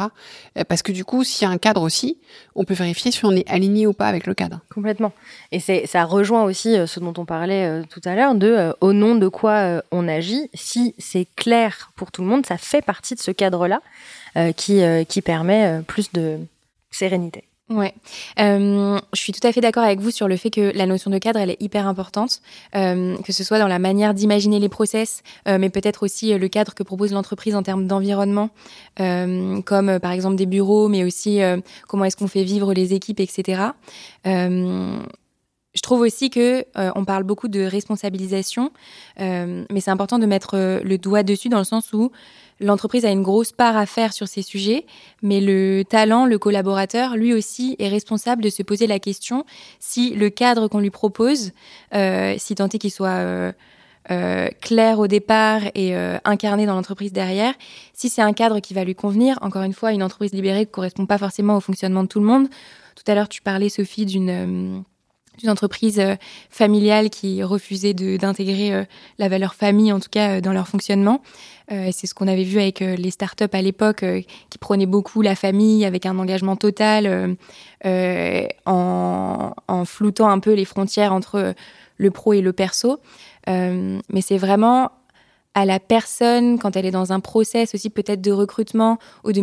Euh, 0.57 0.63
parce 0.67 0.81
que 0.81 0.91
du 0.91 1.03
coup, 1.03 1.23
s'il 1.23 1.45
y 1.45 1.51
a 1.51 1.53
un 1.53 1.57
cadre 1.57 1.81
aussi, 1.81 2.17
on 2.55 2.63
peut 2.63 2.73
vérifier 2.73 3.11
si 3.11 3.25
on 3.25 3.31
est 3.31 3.47
aligné 3.49 3.87
ou 3.87 3.93
pas 3.93 4.07
avec 4.07 4.25
le 4.25 4.33
cadre. 4.33 4.61
Complètement. 4.73 5.11
Et 5.51 5.59
c'est, 5.59 5.85
ça 5.85 6.05
rejoint 6.05 6.43
aussi 6.43 6.77
euh, 6.77 6.87
ce 6.87 6.99
dont 6.99 7.13
on 7.17 7.25
parlait 7.25 7.67
euh, 7.67 7.83
tout 7.89 8.01
à 8.05 8.15
l'heure, 8.15 8.35
de 8.35 8.73
au 8.79 8.93
nom 8.93 9.15
de 9.15 9.27
quoi 9.27 9.81
on 9.91 10.07
agit. 10.07 10.49
Si 10.53 10.95
c'est 10.97 11.27
clair 11.35 11.91
pour 11.95 12.11
tout 12.11 12.21
le 12.21 12.27
monde, 12.27 12.45
ça 12.45 12.57
fait 12.57 12.81
partie 12.81 13.15
de 13.15 13.19
ce 13.19 13.31
cadre-là 13.31 13.81
qui, 14.55 14.81
qui 15.07 15.21
permet 15.21 15.81
plus 15.85 16.11
de, 16.11 16.39
sérénité. 16.95 17.45
Ouais, 17.69 17.93
euh, 18.39 18.99
je 19.13 19.19
suis 19.19 19.31
tout 19.31 19.45
à 19.47 19.51
fait 19.53 19.61
d'accord 19.61 19.83
avec 19.83 20.01
vous 20.01 20.11
sur 20.11 20.27
le 20.27 20.35
fait 20.35 20.49
que 20.49 20.75
la 20.75 20.85
notion 20.85 21.09
de 21.09 21.17
cadre, 21.17 21.39
elle 21.39 21.49
est 21.49 21.61
hyper 21.61 21.87
importante, 21.87 22.41
euh, 22.75 23.15
que 23.19 23.31
ce 23.31 23.43
soit 23.43 23.57
dans 23.57 23.69
la 23.69 23.79
manière 23.79 24.13
d'imaginer 24.13 24.59
les 24.59 24.67
process, 24.67 25.23
euh, 25.47 25.57
mais 25.57 25.69
peut-être 25.69 26.03
aussi 26.03 26.37
le 26.37 26.47
cadre 26.49 26.73
que 26.73 26.83
propose 26.83 27.13
l'entreprise 27.13 27.55
en 27.55 27.63
termes 27.63 27.87
d'environnement, 27.87 28.49
comme 28.97 29.99
par 29.99 30.11
exemple 30.11 30.35
des 30.35 30.45
bureaux, 30.45 30.89
mais 30.89 31.05
aussi 31.05 31.39
comment 31.87 32.03
est-ce 32.03 32.17
qu'on 32.17 32.27
fait 32.27 32.43
vivre 32.43 32.73
les 32.73 32.93
équipes, 32.93 33.21
etc. 33.21 33.61
je 35.73 35.81
trouve 35.81 36.01
aussi 36.01 36.29
que 36.29 36.65
on 36.75 37.03
parle 37.03 37.23
beaucoup 37.23 37.47
de 37.47 37.61
responsabilisation, 37.61 38.71
mais 39.17 39.79
c'est 39.79 39.91
important 39.91 40.19
de 40.19 40.25
mettre 40.25 40.81
le 40.83 40.97
doigt 40.97 41.23
dessus 41.23 41.49
dans 41.49 41.57
le 41.57 41.63
sens 41.63 41.93
où 41.93 42.11
l'entreprise 42.59 43.05
a 43.05 43.11
une 43.11 43.23
grosse 43.23 43.51
part 43.51 43.77
à 43.77 43.85
faire 43.85 44.13
sur 44.13 44.27
ces 44.27 44.41
sujets, 44.41 44.85
mais 45.21 45.41
le 45.41 45.83
talent, 45.83 46.25
le 46.25 46.37
collaborateur, 46.37 47.15
lui 47.15 47.33
aussi 47.33 47.75
est 47.79 47.89
responsable 47.89 48.43
de 48.43 48.49
se 48.49 48.63
poser 48.63 48.87
la 48.87 48.99
question 48.99 49.45
si 49.79 50.11
le 50.11 50.29
cadre 50.29 50.67
qu'on 50.67 50.79
lui 50.79 50.89
propose, 50.89 51.51
euh, 51.93 52.35
si 52.37 52.55
tant 52.55 52.67
est 52.67 52.77
qu'il 52.77 52.91
soit 52.91 53.09
euh, 53.09 53.51
euh, 54.11 54.49
clair 54.61 54.99
au 54.99 55.07
départ 55.07 55.61
et 55.75 55.95
incarné 56.25 56.65
dans 56.65 56.75
l'entreprise 56.75 57.13
derrière, 57.13 57.53
si 57.93 58.09
c'est 58.09 58.21
un 58.21 58.33
cadre 58.33 58.59
qui 58.59 58.73
va 58.73 58.83
lui 58.83 58.95
convenir. 58.95 59.37
Encore 59.41 59.63
une 59.63 59.73
fois, 59.73 59.91
une 59.91 60.03
entreprise 60.03 60.33
libérée 60.33 60.61
ne 60.61 60.65
correspond 60.65 61.05
pas 61.05 61.17
forcément 61.17 61.57
au 61.57 61.61
fonctionnement 61.61 62.03
de 62.03 62.07
tout 62.07 62.19
le 62.19 62.25
monde. 62.25 62.47
Tout 62.95 63.11
à 63.11 63.15
l'heure, 63.15 63.29
tu 63.29 63.41
parlais, 63.41 63.69
Sophie, 63.69 64.05
d'une 64.05 64.83
d'une 65.37 65.49
entreprise 65.49 66.01
familiale 66.49 67.09
qui 67.09 67.43
refusait 67.43 67.93
d'intégrer 67.93 68.85
la 69.17 69.29
valeur 69.29 69.55
famille, 69.55 69.91
en 69.91 69.99
tout 69.99 70.09
cas 70.11 70.41
dans 70.41 70.53
leur 70.53 70.67
fonctionnement. 70.67 71.21
Euh, 71.71 71.89
c'est 71.91 72.07
ce 72.07 72.13
qu'on 72.13 72.27
avait 72.27 72.43
vu 72.43 72.59
avec 72.59 72.81
euh, 72.81 72.95
les 72.95 73.09
startups 73.09 73.45
à 73.51 73.61
l'époque 73.61 74.03
euh, 74.03 74.21
qui 74.49 74.57
prônaient 74.57 74.85
beaucoup 74.85 75.21
la 75.21 75.35
famille 75.35 75.85
avec 75.85 76.05
un 76.05 76.17
engagement 76.19 76.57
total 76.57 77.37
en, 78.65 79.53
en, 79.67 79.85
floutant 79.85 80.29
un 80.29 80.39
peu 80.39 80.53
les 80.53 80.65
frontières 80.65 81.13
entre 81.13 81.53
le 81.97 82.11
pro 82.11 82.33
et 82.33 82.41
le 82.41 82.53
perso. 82.53 82.99
mais 83.47 84.21
c'est 84.21 84.37
vraiment 84.37 84.91
à 85.55 85.65
la 85.65 85.79
personne, 85.79 86.57
quand 86.57 86.75
elle 86.75 86.85
est 86.85 86.91
dans 86.91 87.13
un 87.13 87.19
process 87.19 87.75
aussi 87.75 87.89
peut-être 87.89 88.21
de 88.21 88.31
recrutement 88.31 88.97
ou 89.23 89.31
de, 89.31 89.41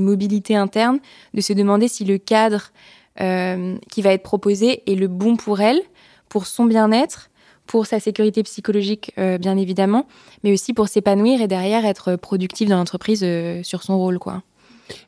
mobilité 0.00 0.56
interne, 0.56 0.98
de 1.32 1.40
se 1.40 1.54
demander 1.54 1.88
si 1.88 2.04
le 2.04 2.18
cadre 2.18 2.70
qui 3.18 4.02
va 4.02 4.12
être 4.12 4.22
proposé 4.22 4.82
est 4.90 4.94
le 4.94 5.08
bon 5.08 5.36
pour 5.36 5.60
elle, 5.60 5.80
pour 6.28 6.46
son 6.46 6.64
bien-être, 6.64 7.30
pour 7.68 7.86
sa 7.86 8.00
sécurité 8.00 8.42
psychologique, 8.42 9.12
euh, 9.18 9.38
bien 9.38 9.56
évidemment, 9.56 10.06
mais 10.42 10.52
aussi 10.52 10.72
pour 10.72 10.88
s'épanouir 10.88 11.40
et 11.40 11.46
derrière 11.46 11.84
être 11.84 12.16
productif 12.16 12.68
dans 12.68 12.78
l'entreprise 12.78 13.20
euh, 13.22 13.62
sur 13.62 13.84
son 13.84 13.96
rôle. 13.96 14.18
quoi. 14.18 14.42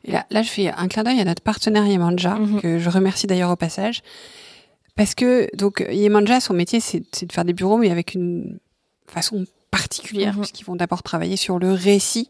Et 0.05 0.11
là, 0.11 0.25
là, 0.29 0.43
je 0.43 0.49
fais 0.49 0.69
un 0.69 0.87
clin 0.87 1.03
d'œil 1.03 1.19
à 1.19 1.25
notre 1.25 1.41
partenaire 1.41 1.85
Yemanja, 1.85 2.35
mhm. 2.35 2.61
que 2.61 2.79
je 2.79 2.89
remercie 2.89 3.27
d'ailleurs 3.27 3.51
au 3.51 3.55
passage. 3.55 4.03
Parce 4.95 5.15
que, 5.15 5.49
donc, 5.55 5.85
Yemanja, 5.91 6.39
son 6.39 6.53
métier, 6.53 6.79
c'est 6.79 7.25
de 7.25 7.31
faire 7.31 7.45
des 7.45 7.53
bureaux, 7.53 7.77
mais 7.77 7.89
avec 7.89 8.13
une 8.13 8.59
façon 9.07 9.45
particulière, 9.71 10.33
mhm. 10.33 10.41
puisqu'ils 10.41 10.65
vont 10.65 10.75
d'abord 10.75 11.01
travailler 11.01 11.37
sur 11.37 11.57
le 11.57 11.71
récit 11.71 12.29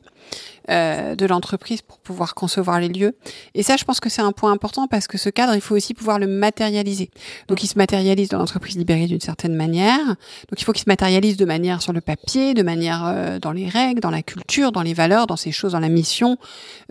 euh, 0.70 1.16
de 1.16 1.26
l'entreprise 1.26 1.82
pour 1.82 1.98
pouvoir 1.98 2.36
concevoir 2.36 2.80
les 2.80 2.88
lieux. 2.88 3.16
Et 3.56 3.64
ça, 3.64 3.78
je 3.78 3.84
pense 3.84 4.00
que 4.00 4.10
c'est 4.10 4.22
un 4.22 4.32
point 4.32 4.52
important 4.52 4.88
parce 4.88 5.08
que 5.08 5.18
ce 5.18 5.30
cadre, 5.30 5.56
il 5.56 5.60
faut 5.60 5.76
aussi 5.76 5.96
pouvoir 5.96 6.20
le 6.20 6.28
matérialiser. 6.28 7.10
Donc, 7.48 7.64
il 7.64 7.68
se 7.68 7.80
matérialise 7.80 8.30
dans 8.30 8.38
l'entreprise 8.38 8.78
libérée 8.78 9.08
d'une 9.08 9.20
certaine 9.20 9.56
manière. 9.56 10.06
Donc, 10.06 10.62
il 10.62 10.64
faut 10.64 10.72
qu'il 10.72 10.84
se 10.84 10.90
matérialise 10.90 11.36
de 11.36 11.46
manière 11.46 11.82
sur 11.82 11.94
le 11.94 12.00
papier, 12.00 12.54
de 12.54 12.62
manière 12.62 13.04
euh, 13.06 13.40
dans 13.40 13.52
les 13.52 13.68
règles, 13.68 14.02
dans 14.02 14.12
la 14.12 14.22
culture, 14.22 14.72
dans 14.72 14.84
les 14.84 14.94
valeurs, 14.94 15.26
dans 15.26 15.36
ces 15.36 15.52
choses, 15.52 15.72
dans 15.72 15.80
la 15.80 15.90
mission, 15.90 16.38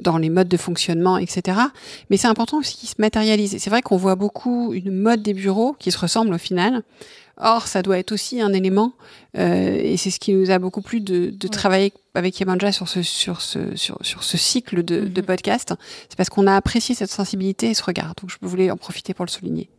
dans 0.03 0.19
les 0.19 0.31
modes 0.31 0.49
de 0.49 0.57
fonctionnement, 0.57 1.17
etc. 1.17 1.61
Mais 2.11 2.17
c'est 2.17 2.29
important 2.29 2.59
aussi 2.59 2.77
qu'il 2.77 2.89
se 2.89 2.97
matérialise. 2.99 3.57
C'est 3.57 3.71
vrai 3.71 3.83
qu'on 3.83 3.97
voit 3.97 4.17
beaucoup 4.17 4.73
une 4.75 4.91
mode 4.91 5.23
des 5.23 5.33
bureaux 5.33 5.77
qui 5.79 5.93
se 5.93 5.99
ressemble 5.99 6.35
au 6.35 6.39
final. 6.39 6.83
Or, 7.42 7.66
ça 7.66 7.83
doit 7.83 7.98
être 7.98 8.12
aussi 8.12 8.40
un 8.40 8.53
élément, 8.53 8.92
euh, 9.38 9.79
et 9.81 9.96
c'est 9.96 10.11
ce 10.11 10.20
qui 10.20 10.35
nous 10.35 10.50
a 10.50 10.59
beaucoup 10.59 10.83
plu 10.83 11.00
de, 11.00 11.31
de 11.31 11.48
travailler 11.48 11.92
avec 12.14 12.38
Yemanja 12.38 12.70
sur 12.72 12.88
ce, 12.88 13.03
sur 13.03 13.40
ce, 13.40 13.74
sur, 13.76 13.98
sur 14.03 14.22
ce 14.22 14.37
cycle 14.37 14.83
de, 14.83 15.07
de 15.07 15.20
mhm. 15.20 15.26
podcast. 15.26 15.74
C'est 16.09 16.16
parce 16.16 16.29
qu'on 16.29 16.46
a 16.46 16.55
apprécié 16.55 16.94
cette 16.94 17.11
sensibilité 17.11 17.70
et 17.70 17.74
ce 17.74 17.83
regard. 17.83 18.14
Donc, 18.20 18.31
je 18.31 18.37
voulais 18.42 18.70
en 18.70 18.76
profiter 18.76 19.14
pour 19.14 19.24
le 19.24 19.31
souligner. 19.31 19.70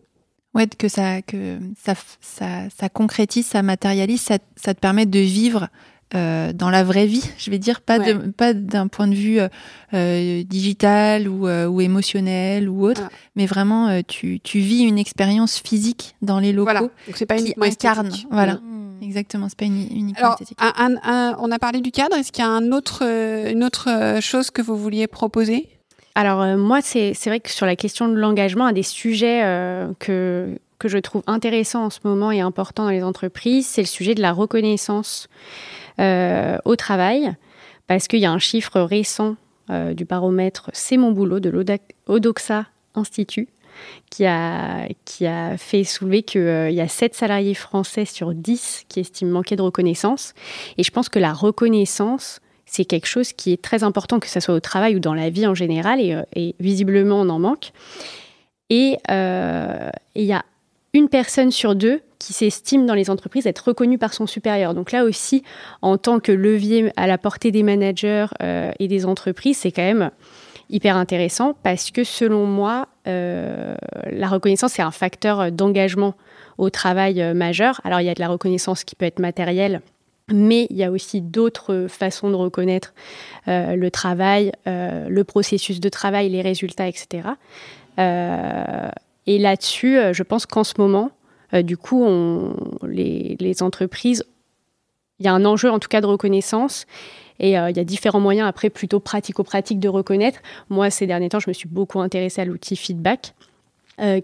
Ouais, 0.54 0.68
que 0.68 0.90
ça, 0.90 1.22
que 1.22 1.60
ça, 1.82 1.94
ça, 2.20 2.70
ça 2.78 2.90
concrétise, 2.90 3.46
ça 3.46 3.64
matérialise, 3.64 4.22
ça, 4.22 4.38
ça 4.58 4.74
te 4.74 4.80
permet 4.80 5.06
de 5.06 5.20
vivre 5.20 5.70
euh, 6.14 6.52
dans 6.54 6.70
la 6.70 6.84
vraie 6.84 7.06
vie, 7.06 7.24
je 7.38 7.50
vais 7.52 7.58
dire, 7.58 7.82
pas 7.82 8.00
de, 8.00 8.14
pas 8.32 8.54
d'un 8.54 8.88
point 8.88 9.08
de 9.08 9.16
vue 9.16 9.40
euh, 9.94 10.44
digital 10.44 11.28
ou, 11.28 11.48
ou, 11.48 11.82
émotionnel 11.82 12.70
ou 12.70 12.86
autre, 12.86 13.10
mais 13.36 13.46
vraiment 13.46 14.02
tu, 14.04 14.40
tu, 14.42 14.60
vis 14.60 14.84
une 14.84 14.98
expérience 14.98 15.60
physique 15.60 16.16
dans 16.22 16.40
les 16.40 16.52
locaux. 16.52 16.72
Voilà. 16.72 16.80
Donc 16.82 17.16
c'est 17.16 17.26
pas 17.26 17.40
uniquement 17.40 17.66
incarne. 17.66 18.12
Voilà. 18.30 18.56
Mmh. 18.56 19.04
Exactement, 19.04 19.48
c'est 19.50 19.58
pas 19.58 19.66
uniquement 19.66 20.14
Alors, 20.18 20.34
esthétique. 20.34 20.58
on 20.62 21.52
a 21.52 21.60
parlé 21.60 21.82
du 21.82 21.92
cadre. 21.92 22.16
Est-ce 22.18 22.32
qu'il 22.32 22.44
y 22.44 22.48
a 22.48 22.52
un 22.52 22.72
autre, 22.72 23.04
une 23.04 23.64
autre 23.64 24.20
chose 24.22 24.52
que 24.52 24.62
vous 24.62 24.78
vouliez 24.78 25.08
proposer? 25.08 25.70
Alors 26.14 26.58
moi, 26.58 26.82
c'est 26.82 27.16
vrai 27.26 27.40
que 27.40 27.50
sur 27.50 27.66
la 27.66 27.76
question 27.76 28.08
de 28.10 28.16
l'engagement, 28.16 28.66
un 28.66 28.74
des 28.74 28.84
sujets 28.84 29.42
que, 30.00 30.60
que 30.82 30.88
je 30.88 30.98
trouve 30.98 31.22
intéressant 31.28 31.86
en 31.86 31.90
ce 31.90 32.00
moment 32.04 32.32
et 32.32 32.42
important 32.42 32.84
dans 32.84 32.90
les 32.90 33.04
entreprises, 33.04 33.68
c'est 33.68 33.82
le 33.82 33.88
sujet 33.88 34.16
de 34.16 34.22
la 34.22 34.34
reconnaissance 34.34 35.28
euh, 35.30 35.81
au 36.02 36.76
travail, 36.76 37.34
parce 37.88 38.08
qu'il 38.08 38.20
y 38.20 38.26
a 38.26 38.32
un 38.32 38.40
chiffre 38.40 38.80
récent 38.82 39.36
euh, 39.70 39.94
du 39.94 40.06
baromètre 40.06 40.70
C'est 40.74 40.98
mon 40.98 41.12
boulot 41.12 41.40
de 41.40 41.50
l'Odoxa 41.50 42.66
Institut 42.96 43.48
qui 44.10 44.26
a, 44.26 44.88
qui 45.06 45.26
a 45.28 45.56
fait 45.58 45.86
soulever 45.86 46.24
qu'il 46.24 46.42
euh, 46.42 46.70
y 46.70 46.82
a 46.82 46.88
7 46.88 47.16
salariés 47.16 47.54
français 47.54 48.06
sur 48.06 48.34
10 48.34 48.86
qui 48.90 49.00
estiment 49.00 49.32
manquer 49.32 49.56
de 49.56 49.62
reconnaissance. 49.62 50.34
Et 50.78 50.84
je 50.84 50.92
pense 50.92 51.08
que 51.10 51.20
la 51.20 51.32
reconnaissance, 51.32 52.42
c'est 52.66 52.86
quelque 52.86 53.06
chose 53.06 53.32
qui 53.32 53.54
est 53.54 53.62
très 53.62 53.84
important, 53.84 54.20
que 54.20 54.28
ce 54.28 54.42
soit 54.42 54.56
au 54.56 54.60
travail 54.60 54.96
ou 54.96 55.00
dans 55.00 55.14
la 55.14 55.30
vie 55.30 55.48
en 55.48 55.56
général, 55.56 56.02
et, 56.02 56.18
et 56.36 56.56
visiblement 56.60 57.22
on 57.22 57.30
en 57.30 57.40
manque. 57.40 57.72
Et 58.70 58.98
il 59.10 60.24
y 60.24 60.34
a 60.34 60.46
une 60.94 61.08
personne 61.08 61.52
sur 61.52 61.76
deux 61.76 62.02
qui 62.22 62.34
s'estime 62.34 62.86
dans 62.86 62.94
les 62.94 63.10
entreprises 63.10 63.48
être 63.48 63.68
reconnue 63.68 63.98
par 63.98 64.14
son 64.14 64.28
supérieur. 64.28 64.76
Donc 64.76 64.92
là 64.92 65.04
aussi, 65.04 65.44
en 65.82 65.98
tant 65.98 66.20
que 66.20 66.32
levier 66.32 66.92
à 66.96 67.08
la 67.08 67.18
portée 67.18 67.52
des 67.52 67.64
managers 67.64 68.28
euh, 68.44 68.72
et 68.80 68.88
des 68.88 69.06
entreprises, 69.08 69.58
c'est 69.58 69.72
quand 69.72 69.82
même 69.82 70.12
hyper 70.70 70.96
intéressant 70.96 71.56
parce 71.64 71.90
que 71.90 72.04
selon 72.04 72.46
moi, 72.46 72.88
euh, 73.08 73.76
la 74.06 74.28
reconnaissance 74.28 74.78
est 74.78 74.84
un 74.84 74.92
facteur 74.92 75.52
d'engagement 75.52 76.14
au 76.60 76.70
travail 76.70 77.22
euh, 77.22 77.34
majeur. 77.34 77.82
Alors 77.84 78.02
il 78.02 78.06
y 78.06 78.10
a 78.10 78.14
de 78.14 78.22
la 78.22 78.28
reconnaissance 78.28 78.84
qui 78.84 78.96
peut 78.96 79.06
être 79.06 79.20
matérielle, 79.20 79.82
mais 80.32 80.68
il 80.70 80.78
y 80.78 80.84
a 80.84 80.92
aussi 80.92 81.22
d'autres 81.22 81.88
façons 81.90 82.30
de 82.30 82.36
reconnaître 82.36 82.94
le 83.48 83.90
travail, 83.90 84.52
le 84.66 85.24
processus 85.24 85.82
de 85.82 85.90
travail, 85.90 86.30
les 86.30 86.42
résultats, 86.42 86.88
etc. 86.88 87.28
Et 87.98 89.40
là-dessus, 89.40 89.98
je 90.14 90.24
pense 90.24 90.46
qu'en 90.46 90.64
ce 90.64 90.76
moment, 90.78 91.12
du 91.54 91.78
coup, 91.78 92.06
les, 92.88 93.56
entreprises, 93.62 94.26
il 95.20 95.26
y 95.26 95.30
a 95.30 95.34
un 95.34 95.46
enjeu 95.46 95.70
en 95.70 95.80
tout 95.80 95.90
cas 95.90 96.02
de 96.02 96.06
reconnaissance. 96.06 96.86
Et 97.40 97.58
euh, 97.58 97.72
il 97.72 97.78
y 97.78 97.80
a 97.80 97.84
différents 97.84 98.20
moyens, 98.20 98.48
après, 98.48 98.70
plutôt 98.70 99.00
pratico-pratiques 99.00 99.80
de 99.80 99.90
reconnaître. 99.90 100.40
Moi, 100.70 100.90
ces 100.92 101.08
derniers 101.08 101.30
temps, 101.30 101.40
je 101.40 101.50
me 101.50 101.54
suis 101.54 101.68
beaucoup 101.68 102.00
intéressée 102.00 102.42
à 102.42 102.46
l'outil 102.46 102.76
feedback. 102.76 103.34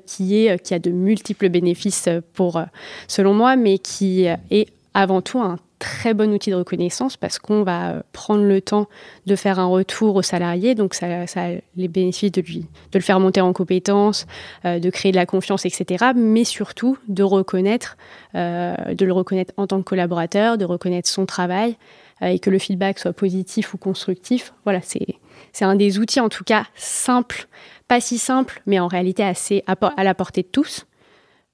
qui, 0.05 0.45
est, 0.45 0.61
qui 0.63 0.73
a 0.73 0.79
de 0.79 0.91
multiples 0.91 1.49
bénéfices 1.49 2.09
pour, 2.33 2.61
selon 3.07 3.33
moi, 3.33 3.55
mais 3.55 3.77
qui 3.77 4.25
est 4.25 4.67
avant 4.93 5.21
tout 5.21 5.39
un 5.39 5.59
très 5.79 6.13
bon 6.13 6.33
outil 6.33 6.49
de 6.49 6.55
reconnaissance 6.55 7.17
parce 7.17 7.39
qu'on 7.39 7.63
va 7.63 7.89
euh, 7.89 8.01
prendre 8.11 8.43
le 8.43 8.61
temps 8.61 8.87
de 9.25 9.35
faire 9.35 9.59
un 9.59 9.65
retour 9.65 10.15
au 10.15 10.21
salarié. 10.21 10.75
Donc, 10.75 10.93
ça, 10.93 11.05
a 11.05 11.49
les 11.75 11.87
bénéfices 11.87 12.31
de, 12.31 12.41
lui, 12.41 12.65
de 12.91 12.99
le 12.99 13.01
faire 13.01 13.19
monter 13.19 13.41
en 13.41 13.53
compétences, 13.53 14.25
euh, 14.65 14.79
de 14.79 14.89
créer 14.89 15.11
de 15.11 15.17
la 15.17 15.25
confiance, 15.25 15.65
etc. 15.65 16.11
Mais 16.15 16.43
surtout 16.43 16.97
de 17.07 17.23
reconnaître, 17.23 17.97
euh, 18.35 18.75
de 18.93 19.05
le 19.05 19.13
reconnaître 19.13 19.53
en 19.57 19.67
tant 19.67 19.79
que 19.79 19.85
collaborateur, 19.85 20.57
de 20.57 20.65
reconnaître 20.65 21.09
son 21.09 21.25
travail 21.25 21.77
et 22.19 22.39
que 22.39 22.49
le 22.49 22.57
feedback 22.57 22.97
soit 22.97 23.13
positif 23.13 23.75
ou 23.75 23.77
constructif. 23.77 24.51
Voilà, 24.63 24.79
c'est, 24.81 25.05
c'est 25.53 25.65
un 25.65 25.75
des 25.75 25.99
outils 25.99 26.19
en 26.19 26.29
tout 26.29 26.43
cas 26.43 26.65
simple, 26.73 27.47
pas 27.87 28.01
si 28.01 28.17
simple, 28.17 28.63
mais 28.65 28.79
en 28.79 28.87
réalité 28.87 29.23
assez 29.23 29.63
à 29.67 30.03
la 30.03 30.15
portée 30.15 30.41
de 30.41 30.47
tous. 30.47 30.86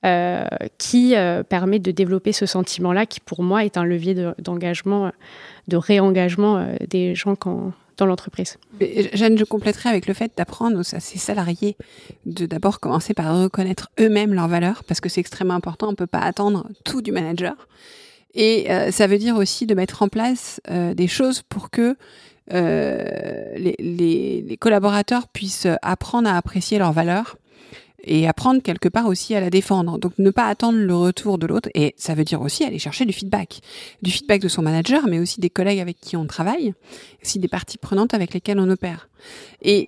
Euh, 0.06 0.44
qui 0.80 1.16
euh, 1.16 1.44
permet 1.44 1.80
de 1.80 1.90
développer 1.92 2.34
ce 2.34 2.46
sentiment-là, 2.46 3.06
qui 3.06 3.22
pour 3.22 3.42
moi 3.42 3.64
est 3.64 3.78
un 3.78 3.86
levier 3.86 4.14
d'engagement, 4.38 5.14
de, 5.70 5.78
réengagement 5.78 6.58
euh, 6.58 6.76
des 6.90 7.16
gens 7.16 7.38
dans 7.96 8.06
l'entreprise. 8.06 8.58
Jeanne, 9.14 9.38
je 9.38 9.46
compléterai 9.46 9.88
avec 9.88 10.06
le 10.08 10.14
fait 10.14 10.34
d'apprendre 10.36 10.78
à 10.80 11.00
ses 11.00 11.18
salariés 11.18 11.78
de 12.26 12.46
d'abord 12.46 12.82
commencer 12.82 13.14
par 13.14 13.44
reconnaître 13.44 13.92
eux-mêmes 13.98 14.34
leurs 14.34 14.50
valeurs, 14.50 14.84
parce 14.84 15.00
que 15.00 15.08
c'est 15.08 15.22
extrêmement 15.22 15.54
important, 15.54 15.88
on 15.88 15.92
ne 15.92 15.96
peut 15.96 16.06
pas 16.06 16.20
attendre 16.20 16.68
tout 16.84 17.02
du 17.02 17.14
manager. 17.14 17.70
Et 18.36 18.68
ça 18.92 19.08
veut 19.08 19.20
dire 19.20 19.38
aussi 19.38 19.68
de 19.68 19.76
mettre 19.76 20.02
en 20.02 20.10
place 20.10 20.60
des 20.68 21.08
choses 21.08 21.44
pour 21.44 21.70
que 21.70 21.96
les, 22.50 23.76
les, 23.80 24.42
les, 24.42 24.58
collaborateurs 24.58 25.28
puissent 25.28 25.68
apprendre 25.84 26.28
à 26.28 26.36
apprécier 26.36 26.80
leurs 26.80 26.94
valeurs 26.94 27.38
et 28.04 28.28
apprendre 28.28 28.62
quelque 28.62 28.90
part 28.90 29.08
aussi 29.08 29.36
à 29.36 29.40
la 29.40 29.50
défendre. 29.50 29.98
Donc 29.98 30.14
ne 30.18 30.30
pas 30.30 30.48
attendre 30.48 30.78
le 30.78 30.96
retour 30.96 31.38
de 31.38 31.48
l'autre 31.48 31.70
et 31.74 31.94
ça 31.98 32.14
veut 32.16 32.24
dire 32.24 32.42
aussi 32.42 32.64
aller 32.64 32.80
chercher 32.80 33.06
du 33.06 33.14
feedback, 33.14 33.62
du 34.02 34.12
feedback 34.12 34.42
de 34.42 34.48
son 34.48 34.62
manager, 34.62 35.08
mais 35.08 35.20
aussi 35.20 35.40
des 35.40 35.50
collègues 35.50 35.80
avec 35.80 36.00
qui 36.00 36.16
on 36.18 36.26
travaille, 36.26 36.74
aussi 37.22 37.40
des 37.40 37.48
parties 37.48 37.78
prenantes 37.78 38.14
avec 38.14 38.34
lesquelles 38.34 38.60
on 38.60 38.70
opère. 38.70 39.10
Et 39.62 39.88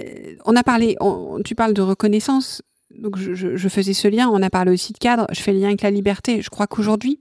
euh, 0.00 0.34
on 0.44 0.56
a 0.56 0.62
parlé, 0.62 0.96
tu 1.44 1.54
parles 1.54 1.74
de 1.74 1.82
reconnaissance, 1.82 2.62
donc 2.90 3.18
je, 3.18 3.34
je, 3.34 3.68
faisais 3.68 3.92
ce 3.92 4.08
lien. 4.08 4.28
On 4.28 4.42
a 4.42 4.48
parlé 4.48 4.72
aussi 4.72 4.92
de 4.92 4.98
cadre. 4.98 5.26
Je 5.32 5.40
fais 5.40 5.52
le 5.52 5.58
lien 5.58 5.66
avec 5.66 5.82
la 5.82 5.90
liberté. 5.90 6.40
Je 6.40 6.48
crois 6.48 6.66
qu'aujourd'hui, 6.66 7.20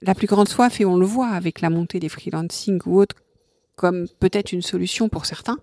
la 0.00 0.14
plus 0.14 0.26
grande 0.26 0.48
soif 0.48 0.80
et 0.80 0.86
on 0.86 0.96
le 0.96 1.04
voit 1.04 1.28
avec 1.28 1.60
la 1.60 1.68
montée 1.68 2.00
des 2.00 2.08
freelancing 2.08 2.80
ou 2.86 3.00
autres 3.00 3.16
comme 3.80 4.06
peut-être 4.20 4.52
une 4.52 4.60
solution 4.60 5.08
pour 5.08 5.24
certains, 5.24 5.56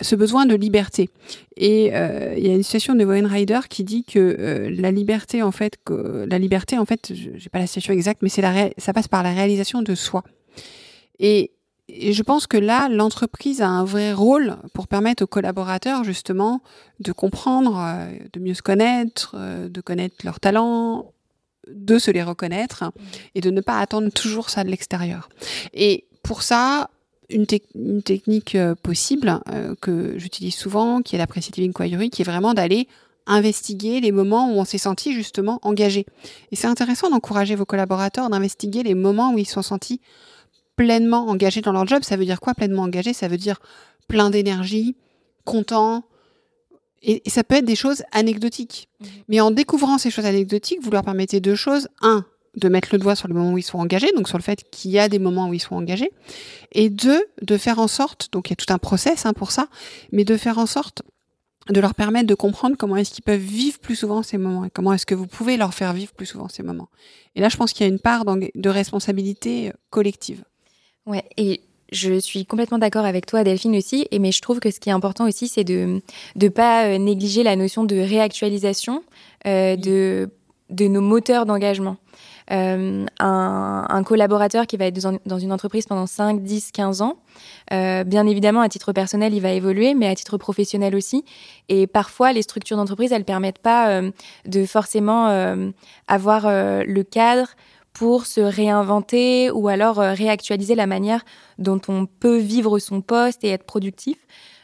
ce 0.00 0.16
besoin 0.16 0.46
de 0.46 0.54
liberté. 0.54 1.10
Et 1.56 1.94
euh, 1.94 2.34
il 2.36 2.46
y 2.46 2.50
a 2.50 2.54
une 2.54 2.62
citation 2.62 2.94
de 2.94 3.04
Rider 3.04 3.60
qui 3.68 3.84
dit 3.84 4.04
que 4.04 4.18
euh, 4.18 4.70
la 4.70 4.90
liberté, 4.90 5.42
en 5.42 5.52
fait, 5.52 5.76
que, 5.84 6.26
la 6.28 6.38
liberté, 6.38 6.78
en 6.78 6.84
fait, 6.84 7.12
j'ai 7.14 7.48
pas 7.50 7.58
la 7.58 7.66
citation 7.66 7.92
exacte, 7.92 8.22
mais 8.22 8.28
c'est 8.28 8.42
la 8.42 8.70
ça 8.78 8.92
passe 8.92 9.08
par 9.08 9.22
la 9.22 9.32
réalisation 9.32 9.82
de 9.82 9.94
soi. 9.94 10.24
Et, 11.18 11.52
je 11.92 12.22
pense 12.22 12.46
que 12.46 12.56
là, 12.56 12.88
l'entreprise 12.88 13.62
a 13.62 13.66
un 13.66 13.84
vrai 13.84 14.12
rôle 14.12 14.54
pour 14.74 14.86
permettre 14.86 15.24
aux 15.24 15.26
collaborateurs 15.26 16.04
justement 16.04 16.62
de 17.00 17.10
comprendre, 17.10 17.76
euh, 17.80 18.16
de 18.32 18.38
mieux 18.38 18.54
se 18.54 18.62
connaître, 18.62 19.36
de 19.36 19.80
connaître 19.80 20.14
leurs 20.24 20.38
talents, 20.38 21.12
de 21.66 21.98
se 21.98 22.12
les 22.12 22.22
reconnaître 22.22 22.92
et 23.34 23.40
de 23.40 23.50
ne 23.50 23.60
pas 23.60 23.80
attendre 23.80 24.08
toujours 24.12 24.50
ça 24.50 24.62
de 24.62 24.68
l'extérieur. 24.68 25.30
Et 25.74 26.06
pour 26.22 26.42
ça, 26.42 26.90
une, 27.30 28.02
technique 28.02 28.54
euh, 28.54 28.74
possible 28.74 29.40
euh, 29.48 29.74
que 29.80 30.18
j'utilise 30.18 30.54
souvent, 30.54 31.02
qui 31.02 31.14
est 31.14 31.18
la 31.18 31.26
Precitive 31.26 31.68
Inquiry, 31.68 32.10
qui 32.10 32.22
est 32.22 32.24
vraiment 32.24 32.54
d'aller 32.54 32.88
investiguer 33.26 34.00
les 34.00 34.12
moments 34.12 34.52
où 34.52 34.58
on 34.58 34.64
s'est 34.64 34.78
senti 34.78 35.12
justement 35.12 35.58
engagé. 35.62 36.06
Et 36.50 36.56
c'est 36.56 36.66
intéressant 36.66 37.10
d'encourager 37.10 37.54
vos 37.54 37.64
collaborateurs 37.64 38.28
d'investiguer 38.30 38.82
les 38.82 38.94
moments 38.94 39.32
où 39.32 39.38
ils 39.38 39.46
se 39.46 39.54
sont 39.54 39.62
sentis 39.62 40.00
pleinement 40.76 41.28
engagés 41.28 41.60
dans 41.60 41.72
leur 41.72 41.86
job. 41.86 42.02
Ça 42.02 42.16
veut 42.16 42.24
dire 42.24 42.40
quoi 42.40 42.54
pleinement 42.54 42.82
engagé 42.82 43.12
Ça 43.12 43.28
veut 43.28 43.36
dire 43.36 43.60
plein 44.08 44.30
d'énergie, 44.30 44.96
content. 45.44 46.04
Et, 47.02 47.22
et, 47.24 47.30
ça 47.30 47.44
peut 47.44 47.56
être 47.56 47.64
des 47.64 47.76
choses 47.76 48.02
anecdotiques. 48.12 48.88
Mmh. 49.00 49.06
Mais 49.28 49.40
en 49.40 49.50
découvrant 49.50 49.98
ces 49.98 50.10
choses 50.10 50.26
anecdotiques, 50.26 50.82
vous 50.82 50.90
leur 50.90 51.04
permettez 51.04 51.40
deux 51.40 51.54
choses. 51.54 51.88
Un, 52.02 52.24
de 52.56 52.68
mettre 52.68 52.88
le 52.92 52.98
doigt 52.98 53.14
sur 53.14 53.28
le 53.28 53.34
moment 53.34 53.52
où 53.52 53.58
ils 53.58 53.62
sont 53.62 53.78
engagés, 53.78 54.10
donc 54.16 54.28
sur 54.28 54.38
le 54.38 54.42
fait 54.42 54.64
qu'il 54.70 54.90
y 54.90 54.98
a 54.98 55.08
des 55.08 55.18
moments 55.18 55.48
où 55.48 55.54
ils 55.54 55.60
sont 55.60 55.76
engagés, 55.76 56.10
et 56.72 56.90
deux, 56.90 57.24
de 57.42 57.56
faire 57.56 57.78
en 57.78 57.88
sorte, 57.88 58.28
donc 58.32 58.48
il 58.48 58.52
y 58.52 58.54
a 58.54 58.56
tout 58.56 58.72
un 58.72 58.78
process 58.78 59.26
hein, 59.26 59.32
pour 59.32 59.50
ça, 59.50 59.68
mais 60.12 60.24
de 60.24 60.36
faire 60.36 60.58
en 60.58 60.66
sorte 60.66 61.02
de 61.68 61.80
leur 61.80 61.94
permettre 61.94 62.26
de 62.26 62.34
comprendre 62.34 62.76
comment 62.76 62.96
est-ce 62.96 63.12
qu'ils 63.12 63.24
peuvent 63.24 63.38
vivre 63.38 63.78
plus 63.78 63.96
souvent 63.96 64.22
ces 64.22 64.38
moments 64.38 64.64
et 64.64 64.70
comment 64.70 64.92
est-ce 64.92 65.06
que 65.06 65.14
vous 65.14 65.26
pouvez 65.26 65.56
leur 65.56 65.74
faire 65.74 65.92
vivre 65.92 66.12
plus 66.12 66.26
souvent 66.26 66.48
ces 66.48 66.62
moments. 66.62 66.88
Et 67.36 67.40
là, 67.40 67.48
je 67.48 67.56
pense 67.56 67.72
qu'il 67.72 67.86
y 67.86 67.88
a 67.88 67.92
une 67.92 68.00
part 68.00 68.24
de 68.24 68.68
responsabilité 68.68 69.68
euh, 69.68 69.72
collective. 69.90 70.42
Ouais, 71.06 71.24
et 71.36 71.60
je 71.92 72.18
suis 72.18 72.46
complètement 72.46 72.78
d'accord 72.78 73.04
avec 73.04 73.26
toi, 73.26 73.44
Delphine 73.44 73.76
aussi. 73.76 74.06
Et 74.10 74.18
mais 74.18 74.32
je 74.32 74.40
trouve 74.40 74.60
que 74.60 74.70
ce 74.70 74.80
qui 74.80 74.88
est 74.88 74.92
important 74.92 75.28
aussi, 75.28 75.48
c'est 75.48 75.64
de 75.64 76.00
ne 76.36 76.48
pas 76.48 76.86
euh, 76.86 76.98
négliger 76.98 77.42
la 77.42 77.56
notion 77.56 77.84
de 77.84 77.96
réactualisation 77.96 79.02
euh, 79.46 79.76
de 79.76 80.30
de 80.70 80.86
nos 80.86 81.00
moteurs 81.00 81.46
d'engagement. 81.46 81.96
Euh, 82.52 83.06
un, 83.20 84.02
collaborateur 84.04 84.66
qui 84.66 84.76
va 84.76 84.86
être 84.86 84.98
dans, 85.24 85.38
une 85.38 85.52
entreprise 85.52 85.86
pendant 85.86 86.06
5, 86.06 86.42
10, 86.42 86.72
15 86.72 87.02
ans, 87.02 87.18
euh, 87.72 88.02
bien 88.02 88.26
évidemment, 88.26 88.60
à 88.60 88.68
titre 88.68 88.92
personnel, 88.92 89.34
il 89.34 89.40
va 89.40 89.52
évoluer, 89.52 89.94
mais 89.94 90.08
à 90.08 90.14
titre 90.14 90.36
professionnel 90.36 90.96
aussi. 90.96 91.24
Et 91.68 91.86
parfois, 91.86 92.32
les 92.32 92.42
structures 92.42 92.76
d'entreprise, 92.76 93.12
elles 93.12 93.24
permettent 93.24 93.58
pas 93.58 93.90
euh, 93.90 94.10
de 94.46 94.64
forcément 94.64 95.10
avoir 96.08 96.46
le 96.46 97.02
cadre 97.02 97.48
pour 97.92 98.26
se 98.26 98.40
réinventer 98.40 99.50
ou 99.50 99.68
alors 99.68 99.96
réactualiser 99.96 100.74
la 100.74 100.86
manière 100.86 101.24
dont 101.58 101.80
on 101.88 102.06
peut 102.06 102.38
vivre 102.38 102.78
son 102.78 103.00
poste 103.00 103.44
et 103.44 103.48
être 103.48 103.64
productif. 103.64 104.18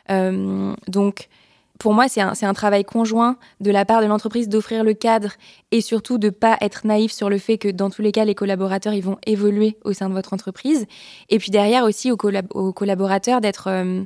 donc, 0.09 1.29
pour 1.78 1.92
moi, 1.94 2.08
c'est 2.08 2.20
un, 2.20 2.54
travail 2.54 2.84
conjoint 2.84 3.36
de 3.60 3.70
la 3.70 3.84
part 3.84 4.00
de 4.00 4.06
l'entreprise 4.06 4.48
d'offrir 4.48 4.82
le 4.82 4.94
cadre 4.94 5.32
et 5.70 5.80
surtout 5.80 6.18
de 6.18 6.30
pas 6.30 6.56
être 6.60 6.86
naïf 6.86 7.12
sur 7.12 7.28
le 7.28 7.38
fait 7.38 7.58
que 7.58 7.68
dans 7.68 7.90
tous 7.90 8.02
les 8.02 8.12
cas, 8.12 8.24
les 8.24 8.34
collaborateurs, 8.34 8.94
ils 8.94 9.02
vont 9.02 9.18
évoluer 9.26 9.76
au 9.84 9.92
sein 9.92 10.08
de 10.08 10.14
votre 10.14 10.32
entreprise. 10.32 10.86
Et 11.28 11.38
puis 11.38 11.50
derrière 11.50 11.84
aussi 11.84 12.10
aux, 12.10 12.16
collaborateurs 12.16 13.40
d'être 13.40 13.68
euh, 13.68 14.04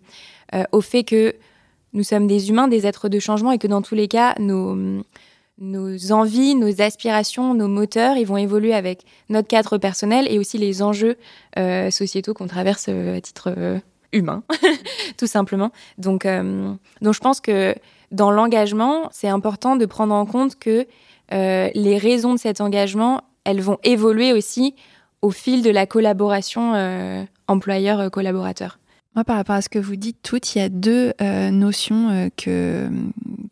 euh, 0.54 0.64
au 0.72 0.80
fait 0.80 1.04
que 1.04 1.34
nous 1.92 2.02
sommes 2.02 2.26
des 2.26 2.50
humains, 2.50 2.68
des 2.68 2.86
êtres 2.86 3.08
de 3.08 3.18
changement 3.18 3.52
et 3.52 3.58
que 3.58 3.66
dans 3.66 3.82
tous 3.82 3.94
les 3.94 4.08
cas, 4.08 4.34
nos, 4.38 5.02
nos 5.58 6.12
envies, 6.12 6.54
nos 6.54 6.80
aspirations, 6.80 7.54
nos 7.54 7.68
moteurs, 7.68 8.16
ils 8.16 8.26
vont 8.26 8.36
évoluer 8.36 8.74
avec 8.74 9.04
notre 9.28 9.48
cadre 9.48 9.78
personnel 9.78 10.26
et 10.28 10.38
aussi 10.38 10.58
les 10.58 10.82
enjeux 10.82 11.16
euh, 11.58 11.90
sociétaux 11.90 12.34
qu'on 12.34 12.46
traverse 12.48 12.88
à 12.88 13.20
titre 13.20 13.80
humain, 14.12 14.42
tout 15.16 15.26
simplement. 15.26 15.70
Donc, 15.98 16.26
euh, 16.26 16.72
donc, 17.00 17.14
je 17.14 17.20
pense 17.20 17.40
que 17.40 17.74
dans 18.10 18.30
l'engagement, 18.30 19.08
c'est 19.12 19.28
important 19.28 19.76
de 19.76 19.86
prendre 19.86 20.14
en 20.14 20.26
compte 20.26 20.58
que 20.58 20.86
euh, 21.32 21.70
les 21.74 21.98
raisons 21.98 22.34
de 22.34 22.38
cet 22.38 22.60
engagement, 22.60 23.22
elles 23.44 23.60
vont 23.60 23.78
évoluer 23.84 24.32
aussi 24.32 24.74
au 25.22 25.30
fil 25.30 25.62
de 25.62 25.70
la 25.70 25.86
collaboration 25.86 26.74
euh, 26.74 27.24
employeur-collaborateur. 27.46 28.78
Moi, 29.14 29.24
par 29.24 29.36
rapport 29.36 29.56
à 29.56 29.62
ce 29.62 29.68
que 29.68 29.78
vous 29.78 29.96
dites 29.96 30.18
toutes, 30.22 30.54
il 30.54 30.58
y 30.60 30.62
a 30.62 30.68
deux 30.68 31.12
notions 31.50 32.30
que, 32.36 32.88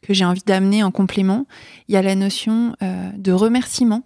que 0.03 0.14
j'ai 0.14 0.25
envie 0.25 0.44
d'amener 0.47 0.85
en 0.85 0.92
complément. 0.92 1.47
Il 1.88 1.94
y 1.94 1.99
a 1.99 2.03
la 2.03 2.14
notion 2.14 2.77
de 2.81 3.33
remerciement 3.33 4.05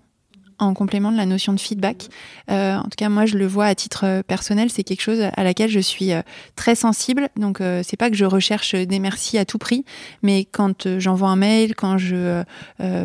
en 0.63 0.75
complément 0.75 1.13
de 1.13 1.17
la 1.17 1.27
notion 1.27 1.53
de 1.53 1.61
feedback. 1.61 2.09
Euh, 2.51 2.77
en 2.77 2.85
tout 2.85 2.97
cas, 2.97 3.09
moi, 3.09 3.27
je 3.27 3.37
le 3.37 3.47
vois 3.47 3.67
à 3.67 3.75
titre 3.75 4.05
euh, 4.05 4.23
personnel, 4.23 4.71
c'est 4.71 4.85
quelque 4.85 5.03
chose 5.03 5.21
à 5.21 5.45
laquelle 5.45 5.71
je 5.71 5.81
suis 5.81 6.13
euh, 6.13 6.23
très 6.57 6.75
sensible. 6.75 7.29
Donc, 7.37 7.61
c'est 7.83 7.97
pas 7.97 8.11
que 8.11 8.17
je 8.17 8.25
recherche 8.25 8.75
des 8.75 8.99
merci 8.99 9.39
à 9.39 9.45
tout 9.45 9.59
prix, 9.59 9.85
mais 10.23 10.45
quand 10.45 10.99
j'envoie 10.99 11.29
un 11.29 11.37
mail, 11.37 11.75
quand 11.75 11.99
je 11.99 12.43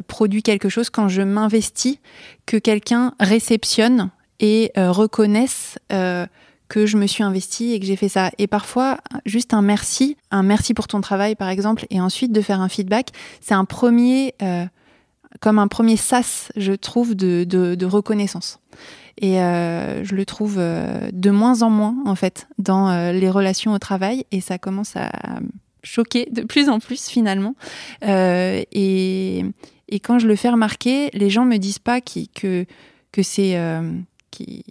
produis 0.08 0.44
quelque 0.44 0.70
chose, 0.70 0.90
quand 0.90 1.08
je 1.08 1.22
m'investis, 1.22 1.98
que 2.46 2.58
quelqu'un 2.58 3.14
réceptionne 3.20 4.10
et 4.40 4.72
reconnaisse 4.76 5.78
que 5.90 6.86
je 6.86 6.98
me 6.98 7.08
suis 7.08 7.24
investi 7.24 7.74
et 7.74 7.80
que 7.80 7.86
j'ai 7.86 7.96
fait 7.96 8.10
ça. 8.10 8.32
Et 8.38 8.48
parfois, 8.48 8.98
juste 9.26 9.54
un 9.54 9.62
merci, 9.62 10.18
un 10.32 10.44
merci 10.44 10.74
pour 10.74 10.88
ton 10.88 11.02
travail, 11.02 11.36
par 11.36 11.50
exemple, 11.50 11.86
et 11.90 12.02
ensuite 12.02 12.32
de 12.32 12.42
faire 12.42 12.62
un 12.62 12.70
feedback, 12.70 13.10
c'est 13.42 13.56
un 13.56 13.66
premier 13.66 14.36
comme 15.40 15.60
un 15.60 15.68
premier 15.68 15.98
sas, 15.98 16.52
je 16.56 16.74
trouve, 16.74 17.16
de, 17.16 17.44
de, 17.44 17.86
reconnaissance. 17.86 18.60
Et 19.20 19.42
euh, 19.42 20.04
je 20.04 20.16
le 20.16 20.26
trouve 20.26 20.56
euh, 20.58 21.10
de 21.12 21.32
moins 21.32 21.62
en 21.62 21.70
moins, 21.70 21.96
en 22.06 22.16
fait, 22.16 22.48
dans 22.60 22.90
euh, 22.90 23.12
les 23.12 23.30
relations 23.30 23.74
au 23.74 23.80
travail. 23.80 24.26
Et 24.32 24.42
ça 24.42 24.58
commence 24.58 24.96
à 24.96 25.12
choquer 25.84 26.28
de 26.32 26.42
plus 26.42 26.70
en 26.70 26.80
plus, 26.80 27.08
finalement. 27.08 27.56
Et, 28.02 29.46
et, 29.90 30.00
quand 30.00 30.20
je 30.20 30.28
le 30.28 30.36
fais 30.36 30.50
remarquer, 30.50 31.10
les 31.14 31.30
gens 31.30 31.46
me 31.46 31.58
disent 31.58 31.80
pas 31.80 32.02
qui, 32.02 32.30
que, 32.30 32.66
que 33.12 33.24
c'est... 33.24 33.58
qui 34.32 34.64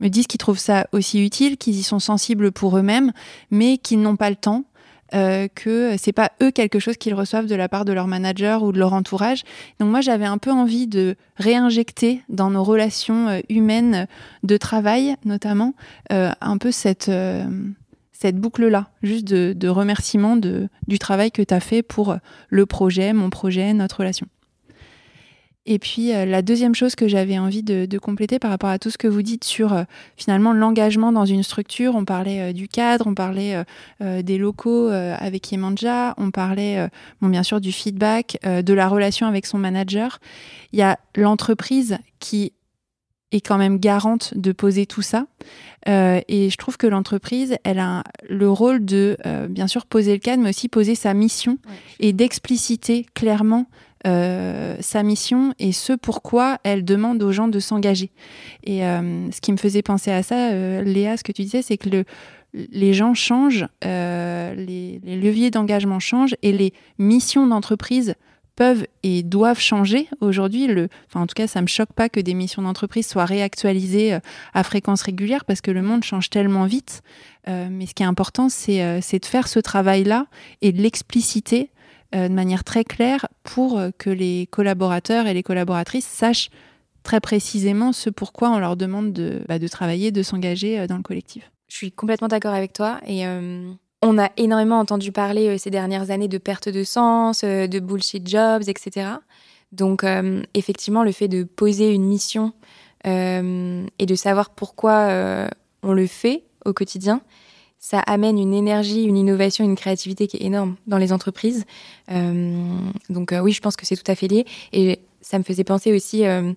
me 0.00 0.08
disent 0.08 0.26
qu'ils 0.26 0.38
trouvent 0.38 0.58
ça 0.58 0.86
aussi 0.92 1.24
utile, 1.24 1.56
qu'ils 1.56 1.76
y 1.76 1.82
sont 1.82 1.98
sensibles 1.98 2.52
pour 2.52 2.78
eux-mêmes, 2.78 3.12
mais 3.50 3.78
qu'ils 3.78 4.00
n'ont 4.00 4.16
pas 4.16 4.30
le 4.30 4.36
temps 4.36 4.64
euh, 5.14 5.48
que 5.54 5.96
c'est 5.98 6.12
pas 6.12 6.32
eux 6.42 6.50
quelque 6.50 6.78
chose 6.78 6.96
qu'ils 6.96 7.14
reçoivent 7.14 7.46
de 7.46 7.54
la 7.54 7.68
part 7.68 7.84
de 7.84 7.92
leur 7.92 8.06
manager 8.06 8.62
ou 8.62 8.72
de 8.72 8.78
leur 8.78 8.92
entourage. 8.92 9.42
Donc 9.80 9.90
moi 9.90 10.00
j'avais 10.00 10.26
un 10.26 10.38
peu 10.38 10.50
envie 10.50 10.86
de 10.86 11.16
réinjecter 11.36 12.22
dans 12.28 12.50
nos 12.50 12.62
relations 12.62 13.28
euh, 13.28 13.40
humaines 13.48 14.06
de 14.42 14.56
travail 14.56 15.16
notamment 15.24 15.74
euh, 16.12 16.30
un 16.40 16.58
peu 16.58 16.70
cette 16.70 17.10
cette 18.12 18.36
boucle-là, 18.36 18.88
juste 19.04 19.28
de, 19.28 19.52
de 19.56 19.68
remerciement 19.68 20.34
de, 20.36 20.68
du 20.88 20.98
travail 20.98 21.30
que 21.30 21.40
tu 21.40 21.54
as 21.54 21.60
fait 21.60 21.82
pour 21.82 22.16
le 22.48 22.66
projet, 22.66 23.12
mon 23.12 23.30
projet, 23.30 23.72
notre 23.74 24.00
relation. 24.00 24.26
Et 25.70 25.78
puis 25.78 26.14
euh, 26.14 26.24
la 26.24 26.40
deuxième 26.40 26.74
chose 26.74 26.94
que 26.94 27.08
j'avais 27.08 27.38
envie 27.38 27.62
de, 27.62 27.98
compléter 27.98 28.38
par 28.38 28.50
rapport 28.50 28.70
à 28.70 28.78
tout 28.78 28.88
ce 28.88 28.96
que 28.96 29.06
vous 29.06 29.20
dites 29.20 29.44
sur 29.44 29.74
euh, 29.74 29.82
finalement 30.16 30.54
l'engagement 30.54 31.12
dans 31.12 31.26
une 31.26 31.42
structure, 31.42 31.94
on 31.94 32.06
parlait 32.06 32.40
euh, 32.40 32.52
du 32.54 32.68
cadre, 32.68 33.06
on 33.06 33.14
parlait 33.14 33.62
des 34.00 34.38
locaux 34.38 34.88
avec 34.88 35.52
Yemanja, 35.52 36.14
on 36.16 36.30
parlait 36.30 36.88
bon, 37.20 37.28
bien 37.28 37.42
sûr 37.42 37.60
du 37.60 37.72
feedback, 37.72 38.38
de 38.44 38.72
la 38.72 38.88
relation 38.88 39.26
avec 39.26 39.44
son 39.44 39.58
manager. 39.58 40.18
Il 40.72 40.78
y 40.78 40.82
a 40.82 40.98
l'entreprise 41.14 41.98
qui 42.18 42.52
est 43.32 43.40
quand 43.40 43.58
même 43.58 43.78
garante 43.78 44.32
de 44.36 44.52
poser 44.52 44.86
tout 44.86 45.02
ça. 45.02 45.26
et 45.86 46.48
je 46.50 46.56
trouve 46.56 46.78
que 46.78 46.86
l'entreprise, 46.86 47.56
elle 47.64 47.78
a 47.78 48.04
le 48.28 48.50
rôle 48.50 48.84
de, 48.84 49.16
bien 49.48 49.66
sûr, 49.66 49.84
poser 49.84 50.12
le 50.12 50.20
cadre, 50.20 50.42
mais 50.42 50.50
aussi 50.50 50.68
poser 50.68 50.94
sa 50.94 51.12
mission 51.12 51.58
et 52.00 52.12
d'expliciter 52.12 53.06
clairement 53.14 53.66
euh, 54.08 54.76
sa 54.80 55.02
mission 55.02 55.52
et 55.58 55.72
ce 55.72 55.92
pourquoi 55.92 56.58
elle 56.64 56.84
demande 56.84 57.22
aux 57.22 57.32
gens 57.32 57.48
de 57.48 57.60
s'engager. 57.60 58.10
Et 58.64 58.84
euh, 58.84 59.30
ce 59.30 59.40
qui 59.42 59.52
me 59.52 59.58
faisait 59.58 59.82
penser 59.82 60.10
à 60.10 60.22
ça, 60.22 60.50
euh, 60.52 60.82
Léa, 60.82 61.18
ce 61.18 61.24
que 61.24 61.32
tu 61.32 61.42
disais, 61.42 61.60
c'est 61.60 61.76
que 61.76 61.90
le, 61.90 62.04
les 62.54 62.94
gens 62.94 63.12
changent, 63.12 63.66
les, 63.84 65.00
leviers 65.04 65.50
d'engagement 65.50 66.00
changent 66.00 66.36
et 66.42 66.52
les 66.52 66.72
missions 66.98 67.46
d'entreprise 67.46 68.14
peuvent 68.56 68.86
et 69.02 69.22
doivent 69.22 69.60
changer. 69.60 70.08
Aujourd'hui, 70.20 70.68
le, 70.68 70.88
enfin, 71.08 71.20
en 71.20 71.26
tout 71.26 71.34
cas, 71.34 71.46
ça 71.46 71.60
me 71.60 71.66
choque 71.66 71.92
pas 71.92 72.08
que 72.08 72.20
des 72.20 72.34
missions 72.34 72.62
d'entreprise 72.62 73.06
soient 73.06 73.26
réactualisées 73.26 74.18
à 74.54 74.64
fréquence 74.64 75.02
régulière 75.02 75.44
parce 75.44 75.60
que 75.60 75.70
le 75.70 75.82
monde 75.82 76.02
change 76.02 76.30
tellement 76.30 76.64
vite. 76.64 77.02
mais 77.46 77.86
ce 77.86 77.94
qui 77.94 78.02
est 78.02 78.06
important, 78.06 78.48
c'est 78.48 78.78
de 79.20 79.26
faire 79.26 79.48
ce 79.48 79.60
travail-là 79.60 80.26
et 80.62 80.72
de 80.72 80.80
l'expliciter 80.80 81.70
de 82.12 82.34
manière 82.34 82.64
très 82.64 82.84
claire 82.84 83.28
pour 83.42 83.78
euh, 83.78 83.90
que 83.96 84.10
les 84.10 84.46
collaborateurs 84.50 85.26
et 85.26 85.34
les 85.34 85.42
collaboratrices 85.42 86.06
sachent 86.06 86.50
très 87.02 87.20
précisément 87.20 87.92
ce 87.92 88.10
pourquoi 88.10 88.50
on 88.50 88.58
leur 88.58 88.76
demande 88.76 89.12
de, 89.12 89.42
bah, 89.48 89.58
travailler, 89.68 90.10
de 90.10 90.22
s'engager 90.22 90.80
euh, 90.80 90.86
dans 90.86 90.96
le 90.96 91.02
collectif. 91.02 91.50
Je 91.68 91.76
suis 91.76 91.92
complètement 91.92 92.28
d'accord 92.28 92.54
avec 92.54 92.72
toi 92.72 92.98
et 93.06 93.26
on 94.00 94.18
a 94.18 94.30
énormément 94.38 94.78
entendu 94.78 95.12
parler 95.12 95.58
ces 95.58 95.68
dernières 95.68 96.10
années 96.10 96.26
de 96.26 96.38
perte 96.38 96.70
de 96.70 96.82
sens, 96.82 97.44
de 97.44 97.78
bullshit 97.78 98.26
jobs, 98.26 98.62
etc. 98.66 99.10
Donc 99.72 100.02
effectivement, 100.54 101.04
le 101.04 101.12
fait 101.12 101.28
de 101.28 101.42
poser 101.44 101.92
une 101.92 102.06
mission 102.06 102.54
et 103.04 104.06
de 104.06 104.14
savoir 104.14 104.48
pourquoi 104.48 105.50
on 105.82 105.92
le 105.92 106.06
fait 106.06 106.44
au 106.64 106.72
quotidien, 106.72 107.20
ça 107.78 108.00
amène 108.00 108.38
une 108.38 108.54
énergie, 108.54 109.04
une 109.04 109.16
innovation, 109.16 109.64
une 109.64 109.76
créativité 109.76 110.26
qui 110.26 110.36
est 110.38 110.42
énorme 110.44 110.76
dans 110.86 110.98
les 110.98 111.12
entreprises. 111.12 111.64
Euh, 112.10 112.76
donc 113.08 113.32
euh, 113.32 113.40
oui, 113.40 113.52
je 113.52 113.60
pense 113.60 113.76
que 113.76 113.86
c'est 113.86 113.96
tout 113.96 114.10
à 114.10 114.14
fait 114.14 114.28
lié. 114.28 114.46
Et 114.72 115.00
ça 115.20 115.38
me 115.38 115.44
faisait 115.44 115.64
penser 115.64 115.94
aussi, 115.94 116.26
euh, 116.26 116.52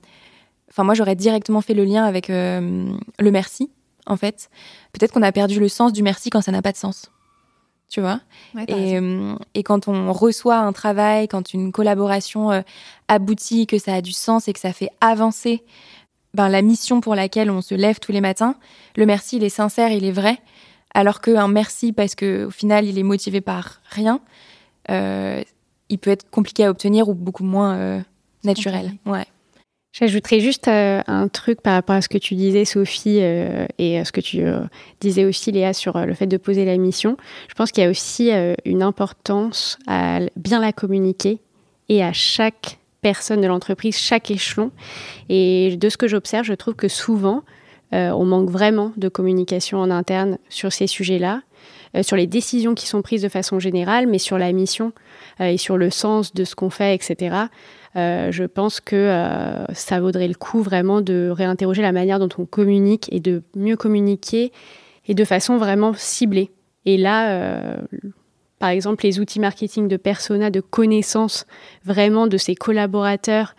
enfin 0.69 0.83
moi 0.83 0.93
j'aurais 0.93 1.15
directement 1.15 1.61
fait 1.61 1.73
le 1.73 1.83
lien 1.83 2.03
avec 2.03 2.27
le 2.29 3.31
merci, 3.31 3.69
en 4.07 4.17
fait. 4.17 4.49
Peut-être 4.93 5.13
qu'on 5.13 5.21
a 5.21 5.31
perdu 5.31 5.59
le 5.59 5.67
sens 5.67 5.93
du 5.93 6.01
merci 6.01 6.29
quand 6.29 6.41
ça 6.41 6.51
n'a 6.51 6.61
pas 6.61 6.71
de 6.71 6.77
sens. 6.77 7.11
Tu 7.89 7.99
vois? 7.99 8.21
Et, 8.69 8.97
et, 9.53 9.63
quand 9.63 9.89
on 9.89 10.13
reçoit 10.13 10.55
un 10.55 10.71
travail, 10.71 11.27
quand 11.27 11.53
une 11.53 11.73
collaboration 11.73 12.63
aboutit, 13.09 13.67
que 13.67 13.77
ça 13.77 13.95
a 13.95 14.01
du 14.01 14.13
sens 14.13 14.47
et 14.47 14.53
que 14.53 14.61
ça 14.61 14.71
fait 14.71 14.89
avancer 15.01 15.61
ben, 16.33 16.47
la 16.47 16.61
mission 16.61 17.01
pour 17.01 17.15
laquelle 17.15 17.51
on 17.51 17.61
se 17.61 17.75
lève 17.75 17.99
tous 17.99 18.13
les 18.13 18.21
matins, 18.21 18.55
le 18.95 19.05
merci, 19.05 19.35
il 19.35 19.43
est 19.43 19.49
sincère, 19.49 19.91
il 19.91 20.05
est 20.05 20.11
vrai 20.13 20.39
alors 20.93 21.21
qu'un 21.21 21.47
merci 21.47 21.93
parce 21.93 22.15
qu'au 22.15 22.49
final 22.49 22.85
il 22.85 22.97
est 22.99 23.03
motivé 23.03 23.41
par 23.41 23.81
rien, 23.89 24.21
euh, 24.89 25.41
il 25.89 25.97
peut 25.97 26.09
être 26.09 26.29
compliqué 26.29 26.65
à 26.65 26.69
obtenir 26.69 27.09
ou 27.09 27.13
beaucoup 27.13 27.43
moins 27.43 27.75
euh, 27.75 27.99
naturel. 28.43 28.93
Ouais. 29.05 29.25
J'ajouterais 29.93 30.39
juste 30.39 30.69
euh, 30.69 31.01
un 31.07 31.27
truc 31.27 31.61
par 31.61 31.73
rapport 31.73 31.95
à 31.95 32.01
ce 32.01 32.07
que 32.07 32.17
tu 32.17 32.35
disais, 32.35 32.63
Sophie, 32.63 33.17
et 33.17 33.99
à 33.99 34.05
ce 34.05 34.13
que 34.13 34.21
tu 34.21 34.41
disais 35.01 35.25
aussi, 35.25 35.51
Léa, 35.51 35.73
sur 35.73 35.97
le 36.05 36.13
fait 36.13 36.27
de 36.27 36.37
poser 36.37 36.63
la 36.63 36.77
mission. 36.77 37.17
Je 37.49 37.55
pense 37.55 37.73
qu'il 37.73 37.83
y 37.83 37.87
a 37.87 37.89
aussi 37.89 38.31
une 38.63 38.83
importance 38.83 39.77
à 39.87 40.19
bien 40.37 40.61
la 40.61 40.71
communiquer 40.71 41.39
et 41.89 42.01
à 42.01 42.13
chaque 42.13 42.79
personne 43.01 43.41
de 43.41 43.47
l'entreprise, 43.47 43.97
chaque 43.97 44.31
échelon. 44.31 44.71
Et 45.27 45.75
de 45.75 45.89
ce 45.89 45.97
que 45.97 46.07
j'observe, 46.07 46.45
je 46.45 46.53
trouve 46.53 46.75
que 46.75 46.87
souvent, 46.87 47.43
on 47.91 48.25
manque 48.25 48.49
vraiment 48.49 48.93
de 48.97 49.09
communication 49.09 49.79
en 49.79 49.91
interne 49.91 50.37
sur 50.49 50.71
ces 50.71 50.87
sujets-là, 50.87 51.41
euh, 51.95 52.03
sur 52.03 52.15
les 52.15 52.27
décisions 52.27 52.73
qui 52.73 52.87
sont 52.87 53.01
prises 53.01 53.21
de 53.21 53.29
façon 53.29 53.59
générale, 53.59 54.07
mais 54.07 54.17
sur 54.17 54.37
la 54.37 54.51
mission 54.51 54.93
euh, 55.39 55.45
et 55.45 55.57
sur 55.57 55.77
le 55.77 55.89
sens 55.89 56.33
de 56.33 56.43
ce 56.43 56.55
qu'on 56.55 56.69
fait, 56.69 56.95
etc. 56.95 57.35
je 57.95 58.45
pense 58.45 58.79
que 58.79 59.11
ça 59.73 59.99
vaudrait 59.99 60.29
le 60.29 60.33
coup 60.33 60.61
vraiment 60.61 61.01
de 61.01 61.29
réinterroger 61.29 61.81
la 61.81 61.91
manière 61.91 62.19
dont 62.19 62.29
on 62.37 62.45
communique 62.45 63.09
et 63.11 63.19
de 63.19 63.43
mieux 63.53 63.75
communiquer 63.75 64.53
et 65.07 65.13
de 65.13 65.25
façon 65.25 65.57
vraiment 65.57 65.93
ciblée. 65.93 66.51
Et 66.85 66.95
là, 66.95 67.75
par 68.59 68.69
exemple, 68.69 69.03
les 69.03 69.19
outils 69.19 69.41
marketing 69.41 69.89
de 69.89 69.97
persona, 69.97 70.49
de 70.49 70.61
connaissance 70.61 71.45
vraiment 71.83 72.27
de 72.27 72.37
ses 72.37 72.55
collaborateurs 72.55 73.55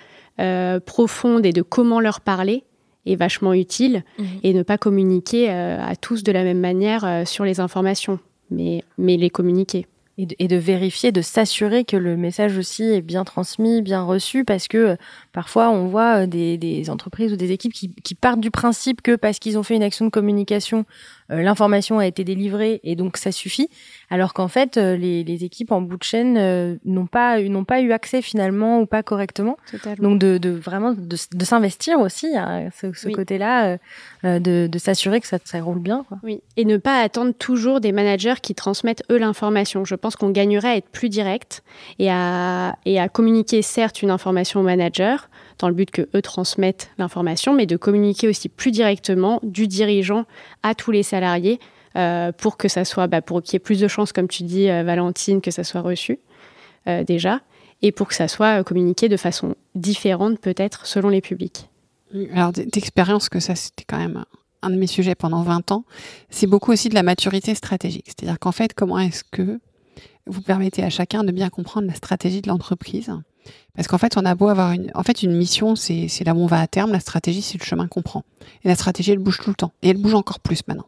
profondes 0.86 1.44
et 1.44 1.52
de 1.52 1.60
comment 1.60 2.00
leur 2.00 2.22
parler, 2.22 2.64
est 3.06 3.16
vachement 3.16 3.52
utile 3.52 4.04
mhm. 4.18 4.26
et 4.42 4.54
ne 4.54 4.62
pas 4.62 4.78
communiquer 4.78 5.50
euh, 5.50 5.78
à 5.80 5.96
tous 5.96 6.22
de 6.22 6.32
la 6.32 6.44
même 6.44 6.60
manière 6.60 7.04
euh, 7.04 7.24
sur 7.24 7.44
les 7.44 7.60
informations, 7.60 8.18
mais, 8.50 8.84
mais 8.98 9.16
les 9.16 9.30
communiquer. 9.30 9.86
et 10.18 10.26
de, 10.26 10.36
et 10.38 10.48
de 10.48 10.56
vérifier, 10.56 11.10
de 11.10 11.22
s'assurer 11.22 11.84
que 11.84 11.96
le 11.96 12.16
message 12.16 12.56
aussi 12.58 12.84
est 12.84 13.00
bien 13.00 13.24
transmis, 13.24 13.82
bien 13.82 14.02
reçu, 14.02 14.44
parce 14.44 14.68
que 14.68 14.78
euh, 14.78 14.96
parfois 15.32 15.70
on 15.70 15.86
voit 15.86 16.26
des, 16.26 16.58
des, 16.58 16.90
entreprises 16.90 17.32
ou 17.32 17.36
des 17.36 17.50
équipes 17.50 17.72
qui, 17.72 17.94
qui 17.94 18.14
partent 18.14 18.40
du 18.40 18.50
principe 18.50 19.02
que 19.02 19.16
parce 19.16 19.38
qu'ils 19.38 19.58
ont 19.58 19.62
fait 19.62 19.74
une 19.74 19.82
action 19.82 20.04
de 20.04 20.10
communication, 20.10 20.84
l'information 21.32 21.98
a 21.98 22.06
été 22.06 22.24
délivrée 22.24 22.80
et 22.84 22.96
donc 22.96 23.16
ça 23.16 23.32
suffit, 23.32 23.68
alors 24.10 24.34
qu'en 24.34 24.48
fait 24.48 24.76
les, 24.76 25.24
les, 25.24 25.44
équipes 25.44 25.72
en 25.72 25.80
bout 25.80 25.96
de 25.96 26.04
chaîne 26.04 26.78
n'ont 26.84 27.06
pas 27.06 27.40
n'ont 27.40 27.64
pas 27.64 27.80
eu 27.80 27.92
accès 27.92 28.22
finalement 28.22 28.80
ou 28.80 28.86
pas 28.86 29.02
correctement. 29.02 29.56
Totalement. 29.70 30.10
Donc 30.10 30.18
de, 30.18 30.38
de 30.38 30.50
vraiment 30.50 30.92
de, 30.92 31.16
de 31.32 31.44
s'investir 31.44 31.98
aussi 32.00 32.36
à 32.36 32.70
ce, 32.70 32.92
ce 32.92 33.08
côté-là, 33.08 33.78
de, 34.24 34.66
de 34.66 34.78
s'assurer 34.78 35.20
que 35.20 35.26
ça, 35.26 35.38
ça 35.44 35.60
roule 35.60 35.80
bien. 35.80 36.04
Quoi. 36.08 36.18
Oui, 36.22 36.40
et 36.56 36.64
ne 36.64 36.76
pas 36.76 37.00
attendre 37.00 37.32
toujours 37.32 37.80
des 37.80 37.92
managers 37.92 38.34
qui 38.42 38.54
transmettent 38.54 39.04
eux 39.10 39.18
l'information. 39.18 39.84
Je 39.84 39.94
pense 39.94 40.16
qu'on 40.16 40.30
gagnerait 40.30 40.68
à 40.68 40.76
être 40.76 40.88
plus 40.88 41.08
direct 41.08 41.62
et 41.98 42.10
à, 42.10 42.76
et 42.84 43.00
à 43.00 43.08
communiquer 43.08 43.62
certes 43.62 44.02
une 44.02 44.10
information 44.10 44.60
au 44.60 44.62
manager 44.62 45.28
dans 45.58 45.68
le 45.68 45.74
but 45.74 45.90
que 45.90 46.08
eux 46.14 46.22
transmettent 46.22 46.90
l'information, 46.98 47.54
mais 47.54 47.66
de 47.66 47.76
communiquer 47.76 48.28
aussi 48.28 48.48
plus 48.48 48.70
directement 48.70 49.38
du 49.42 49.68
dirigeant 49.68 50.24
à 50.62 50.74
tous 50.74 50.90
les 50.90 51.02
salariés 51.02 51.21
euh, 51.96 52.32
pour 52.32 52.56
que 52.56 52.68
ça 52.68 52.84
soit, 52.84 53.06
bah, 53.06 53.20
pour 53.20 53.42
qu'il 53.42 53.54
y 53.54 53.56
ait 53.56 53.60
plus 53.60 53.80
de 53.80 53.88
chances, 53.88 54.12
comme 54.12 54.28
tu 54.28 54.44
dis, 54.44 54.70
euh, 54.70 54.82
Valentine, 54.82 55.40
que 55.40 55.50
ça 55.50 55.64
soit 55.64 55.82
reçu 55.82 56.18
euh, 56.86 57.04
déjà, 57.04 57.40
et 57.82 57.92
pour 57.92 58.08
que 58.08 58.14
ça 58.14 58.28
soit 58.28 58.64
communiqué 58.64 59.08
de 59.08 59.16
façon 59.16 59.54
différente 59.74 60.38
peut-être 60.38 60.86
selon 60.86 61.08
les 61.08 61.20
publics. 61.20 61.68
Alors 62.34 62.52
d'expérience 62.52 63.30
que 63.30 63.40
ça 63.40 63.54
c'était 63.54 63.84
quand 63.86 63.96
même 63.96 64.24
un 64.60 64.70
de 64.70 64.76
mes 64.76 64.86
sujets 64.86 65.14
pendant 65.14 65.42
20 65.42 65.72
ans, 65.72 65.84
c'est 66.30 66.46
beaucoup 66.46 66.72
aussi 66.72 66.88
de 66.88 66.94
la 66.94 67.02
maturité 67.02 67.54
stratégique. 67.54 68.06
C'est-à-dire 68.06 68.38
qu'en 68.38 68.52
fait, 68.52 68.74
comment 68.74 68.98
est-ce 68.98 69.24
que 69.24 69.60
vous 70.26 70.40
permettez 70.42 70.84
à 70.84 70.90
chacun 70.90 71.24
de 71.24 71.32
bien 71.32 71.48
comprendre 71.48 71.88
la 71.88 71.94
stratégie 71.94 72.42
de 72.42 72.48
l'entreprise? 72.48 73.10
Parce 73.74 73.88
qu'en 73.88 73.98
fait, 73.98 74.16
on 74.16 74.24
a 74.24 74.34
beau 74.34 74.48
avoir 74.48 74.72
une, 74.72 74.90
en 74.94 75.02
fait, 75.02 75.22
une 75.22 75.34
mission, 75.34 75.74
c'est 75.74 76.24
là 76.24 76.34
où 76.34 76.38
on 76.38 76.46
va 76.46 76.60
à 76.60 76.66
terme. 76.66 76.92
La 76.92 77.00
stratégie, 77.00 77.42
c'est 77.42 77.58
le 77.58 77.64
chemin 77.64 77.88
qu'on 77.88 78.02
prend. 78.02 78.24
Et 78.62 78.68
la 78.68 78.76
stratégie, 78.76 79.10
elle 79.10 79.18
bouge 79.18 79.38
tout 79.38 79.50
le 79.50 79.56
temps. 79.56 79.72
Et 79.82 79.88
elle 79.88 79.96
bouge 79.96 80.14
encore 80.14 80.40
plus 80.40 80.60
maintenant. 80.68 80.86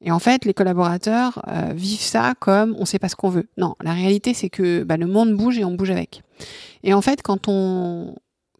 Et 0.00 0.10
en 0.10 0.18
fait, 0.18 0.44
les 0.44 0.54
collaborateurs 0.54 1.42
euh, 1.48 1.72
vivent 1.74 2.00
ça 2.00 2.34
comme 2.38 2.74
on 2.78 2.84
sait 2.84 2.98
pas 2.98 3.08
ce 3.08 3.16
qu'on 3.16 3.30
veut. 3.30 3.48
Non, 3.56 3.74
la 3.82 3.92
réalité, 3.92 4.34
c'est 4.34 4.50
que 4.50 4.82
bah, 4.82 4.96
le 4.96 5.06
monde 5.06 5.34
bouge 5.34 5.58
et 5.58 5.64
on 5.64 5.72
bouge 5.72 5.90
avec. 5.90 6.22
Et 6.82 6.92
en 6.92 7.00
fait, 7.00 7.22
quand 7.22 7.48
on, 7.48 8.14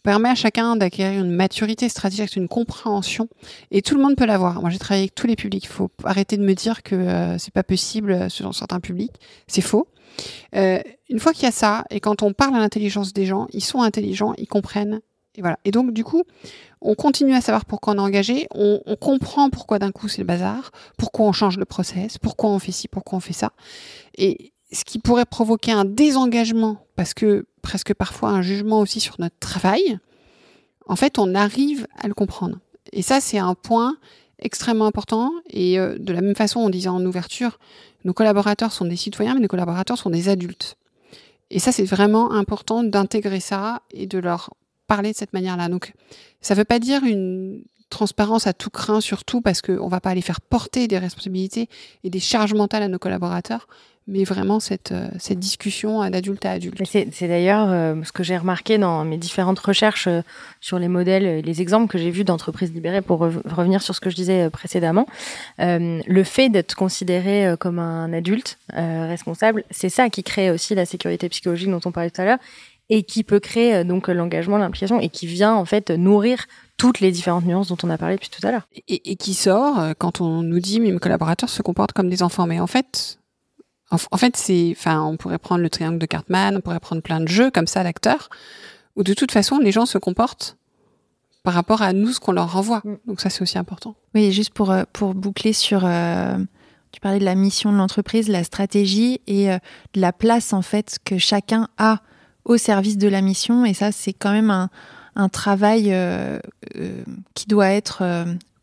permet 0.04 0.28
à 0.28 0.34
chacun 0.36 0.76
d'acquérir 0.76 1.24
une 1.24 1.32
maturité 1.32 1.88
stratégique, 1.88 2.36
une 2.36 2.46
compréhension, 2.46 3.26
et 3.72 3.82
tout 3.82 3.96
le 3.96 4.02
monde 4.02 4.16
peut 4.16 4.26
l'avoir. 4.26 4.60
Moi, 4.60 4.70
j'ai 4.70 4.78
travaillé 4.78 5.04
avec 5.04 5.14
tous 5.14 5.26
les 5.26 5.34
publics. 5.34 5.64
Il 5.64 5.68
faut 5.68 5.90
arrêter 6.04 6.36
de 6.36 6.44
me 6.44 6.54
dire 6.54 6.82
que 6.84 6.94
euh, 6.94 7.38
c'est 7.38 7.52
pas 7.52 7.64
possible 7.64 8.12
euh, 8.12 8.28
selon 8.28 8.52
certains 8.52 8.80
publics. 8.80 9.14
C'est 9.48 9.62
faux. 9.62 9.88
Euh, 10.54 10.78
une 11.08 11.18
fois 11.18 11.32
qu'il 11.32 11.44
y 11.44 11.48
a 11.48 11.52
ça, 11.52 11.84
et 11.90 12.00
quand 12.00 12.22
on 12.22 12.32
parle 12.34 12.54
à 12.54 12.58
l'intelligence 12.58 13.14
des 13.14 13.24
gens, 13.24 13.48
ils 13.52 13.64
sont 13.64 13.80
intelligents, 13.80 14.34
ils 14.36 14.46
comprennent. 14.46 15.00
Et 15.36 15.40
voilà. 15.40 15.58
Et 15.64 15.70
donc, 15.70 15.92
du 15.92 16.04
coup, 16.04 16.22
on 16.80 16.94
continue 16.94 17.34
à 17.34 17.40
savoir 17.40 17.64
pourquoi 17.64 17.94
on 17.94 17.96
est 17.96 18.00
engagé, 18.00 18.46
on, 18.54 18.80
on 18.86 18.96
comprend 18.96 19.50
pourquoi 19.50 19.78
d'un 19.78 19.90
coup 19.90 20.08
c'est 20.08 20.22
le 20.22 20.26
bazar, 20.26 20.70
pourquoi 20.96 21.26
on 21.26 21.32
change 21.32 21.58
le 21.58 21.64
process, 21.64 22.18
pourquoi 22.18 22.50
on 22.50 22.58
fait 22.58 22.72
ci, 22.72 22.88
pourquoi 22.88 23.16
on 23.16 23.20
fait 23.20 23.32
ça. 23.32 23.52
Et 24.16 24.52
ce 24.72 24.84
qui 24.84 24.98
pourrait 24.98 25.24
provoquer 25.24 25.72
un 25.72 25.84
désengagement, 25.84 26.86
parce 26.96 27.14
que 27.14 27.46
presque 27.62 27.94
parfois 27.94 28.30
un 28.30 28.42
jugement 28.42 28.80
aussi 28.80 29.00
sur 29.00 29.16
notre 29.18 29.38
travail, 29.38 29.98
en 30.86 30.96
fait, 30.96 31.18
on 31.18 31.34
arrive 31.34 31.86
à 31.98 32.08
le 32.08 32.14
comprendre. 32.14 32.58
Et 32.92 33.02
ça, 33.02 33.20
c'est 33.20 33.38
un 33.38 33.54
point 33.54 33.96
extrêmement 34.38 34.86
important. 34.86 35.32
Et 35.48 35.78
euh, 35.78 35.96
de 35.98 36.12
la 36.12 36.20
même 36.20 36.34
façon, 36.34 36.60
on 36.60 36.68
disait 36.68 36.88
en 36.88 37.04
ouverture, 37.04 37.58
nos 38.04 38.12
collaborateurs 38.12 38.72
sont 38.72 38.84
des 38.84 38.96
citoyens, 38.96 39.34
mais 39.34 39.40
nos 39.40 39.48
collaborateurs 39.48 39.98
sont 39.98 40.10
des 40.10 40.28
adultes. 40.28 40.76
Et 41.50 41.58
ça, 41.58 41.72
c'est 41.72 41.84
vraiment 41.84 42.32
important 42.32 42.84
d'intégrer 42.84 43.40
ça 43.40 43.82
et 43.92 44.06
de 44.06 44.18
leur 44.18 44.50
parler 44.86 45.12
de 45.12 45.16
cette 45.16 45.32
manière-là. 45.32 45.68
Donc, 45.68 45.92
ça 46.40 46.54
ne 46.54 46.58
veut 46.58 46.64
pas 46.64 46.78
dire 46.78 47.04
une 47.04 47.62
transparence 47.90 48.46
à 48.46 48.52
tout 48.52 48.70
craint, 48.70 49.00
surtout 49.00 49.40
parce 49.40 49.62
qu'on 49.62 49.86
ne 49.86 49.90
va 49.90 50.00
pas 50.00 50.10
aller 50.10 50.22
faire 50.22 50.40
porter 50.40 50.88
des 50.88 50.98
responsabilités 50.98 51.68
et 52.02 52.10
des 52.10 52.20
charges 52.20 52.54
mentales 52.54 52.82
à 52.82 52.88
nos 52.88 52.98
collaborateurs, 52.98 53.68
mais 54.06 54.24
vraiment 54.24 54.60
cette, 54.60 54.92
euh, 54.92 55.34
discussion 55.34 56.08
d'adulte 56.10 56.44
à 56.44 56.52
adulte. 56.52 56.82
C'est 56.84 57.28
d'ailleurs 57.28 57.70
euh, 57.70 57.94
ce 58.02 58.12
que 58.12 58.22
j'ai 58.22 58.36
remarqué 58.36 58.78
dans 58.78 59.04
mes 59.04 59.16
différentes 59.16 59.58
recherches 59.60 60.08
euh, 60.08 60.22
sur 60.60 60.78
les 60.78 60.88
modèles 60.88 61.24
et 61.24 61.42
les 61.42 61.62
exemples 61.62 61.90
que 61.90 61.96
j'ai 61.96 62.10
vus 62.10 62.24
d'entreprises 62.24 62.72
libérées, 62.72 63.00
pour 63.00 63.20
revenir 63.20 63.80
sur 63.80 63.94
ce 63.94 64.00
que 64.00 64.10
je 64.10 64.16
disais 64.16 64.50
précédemment. 64.50 65.06
le 65.58 66.24
fait 66.24 66.48
d'être 66.48 66.74
considéré 66.74 67.54
comme 67.58 67.78
un 67.78 68.12
adulte 68.12 68.58
responsable, 68.72 69.64
c'est 69.70 69.88
ça 69.88 70.10
qui 70.10 70.22
crée 70.22 70.50
aussi 70.50 70.74
la 70.74 70.84
sécurité 70.84 71.28
psychologique 71.28 71.70
dont 71.70 71.80
on 71.84 71.92
parlait 71.92 72.10
tout 72.10 72.20
à 72.20 72.24
l'heure 72.24 72.38
et 72.90 73.02
qui 73.02 73.24
peut 73.24 73.40
créer 73.40 73.84
donc 73.84 74.08
l'engagement, 74.08 74.58
l'implication 74.58 75.00
et 75.00 75.08
qui 75.08 75.26
vient 75.26 75.54
en 75.54 75.64
fait 75.64 75.90
nourrir 75.90 76.44
toutes 76.76 77.00
les 77.00 77.12
différentes 77.12 77.44
nuances 77.44 77.68
dont 77.68 77.78
on 77.82 77.90
a 77.90 77.96
parlé 77.96 78.16
depuis 78.16 78.30
tout 78.30 78.46
à 78.46 78.50
l'heure. 78.50 78.68
Et, 78.88 79.10
et, 79.10 79.16
qui 79.16 79.32
sort 79.32 79.94
quand 79.98 80.20
on 80.20 80.42
nous 80.42 80.60
dit 80.60 80.80
mes 80.80 80.96
collaborateurs 80.98 81.48
se 81.48 81.62
comportent 81.62 81.92
comme 81.92 82.10
des 82.10 82.22
enfants. 82.22 82.46
Mais 82.46 82.60
en 82.60 82.66
fait, 82.66 83.18
en, 83.90 84.16
fait, 84.16 84.36
c'est, 84.36 84.74
enfin, 84.76 85.02
on 85.02 85.16
pourrait 85.16 85.38
prendre 85.38 85.62
le 85.62 85.70
triangle 85.70 85.98
de 85.98 86.06
Cartman, 86.06 86.56
on 86.56 86.60
pourrait 86.60 86.80
prendre 86.80 87.02
plein 87.02 87.20
de 87.20 87.28
jeux 87.28 87.50
comme 87.50 87.66
ça 87.66 87.82
d'acteurs, 87.82 88.28
où 88.96 89.02
de 89.02 89.14
toute 89.14 89.32
façon, 89.32 89.58
les 89.58 89.72
gens 89.72 89.86
se 89.86 89.98
comportent 89.98 90.56
par 91.42 91.54
rapport 91.54 91.82
à 91.82 91.92
nous, 91.92 92.12
ce 92.12 92.20
qu'on 92.20 92.32
leur 92.32 92.52
renvoie. 92.52 92.80
Mm. 92.84 92.96
Donc 93.06 93.20
ça, 93.20 93.30
c'est 93.30 93.42
aussi 93.42 93.58
important. 93.58 93.94
Oui, 94.14 94.32
juste 94.32 94.52
pour, 94.52 94.70
euh, 94.70 94.84
pour 94.92 95.14
boucler 95.14 95.52
sur, 95.52 95.84
euh, 95.84 96.36
tu 96.90 97.00
parlais 97.00 97.18
de 97.18 97.24
la 97.24 97.34
mission 97.34 97.72
de 97.72 97.76
l'entreprise, 97.76 98.28
la 98.28 98.44
stratégie 98.44 99.20
et 99.26 99.52
euh, 99.52 99.58
de 99.92 100.00
la 100.00 100.12
place, 100.12 100.52
en 100.52 100.62
fait, 100.62 100.98
que 101.04 101.18
chacun 101.18 101.68
a 101.76 102.00
au 102.44 102.56
service 102.56 102.98
de 102.98 103.08
la 103.08 103.20
mission. 103.20 103.64
Et 103.64 103.74
ça, 103.74 103.92
c'est 103.92 104.12
quand 104.12 104.32
même 104.32 104.50
un, 104.50 104.70
un 105.16 105.28
travail 105.28 105.94
qui 107.34 107.46
doit 107.46 107.68
être 107.68 108.02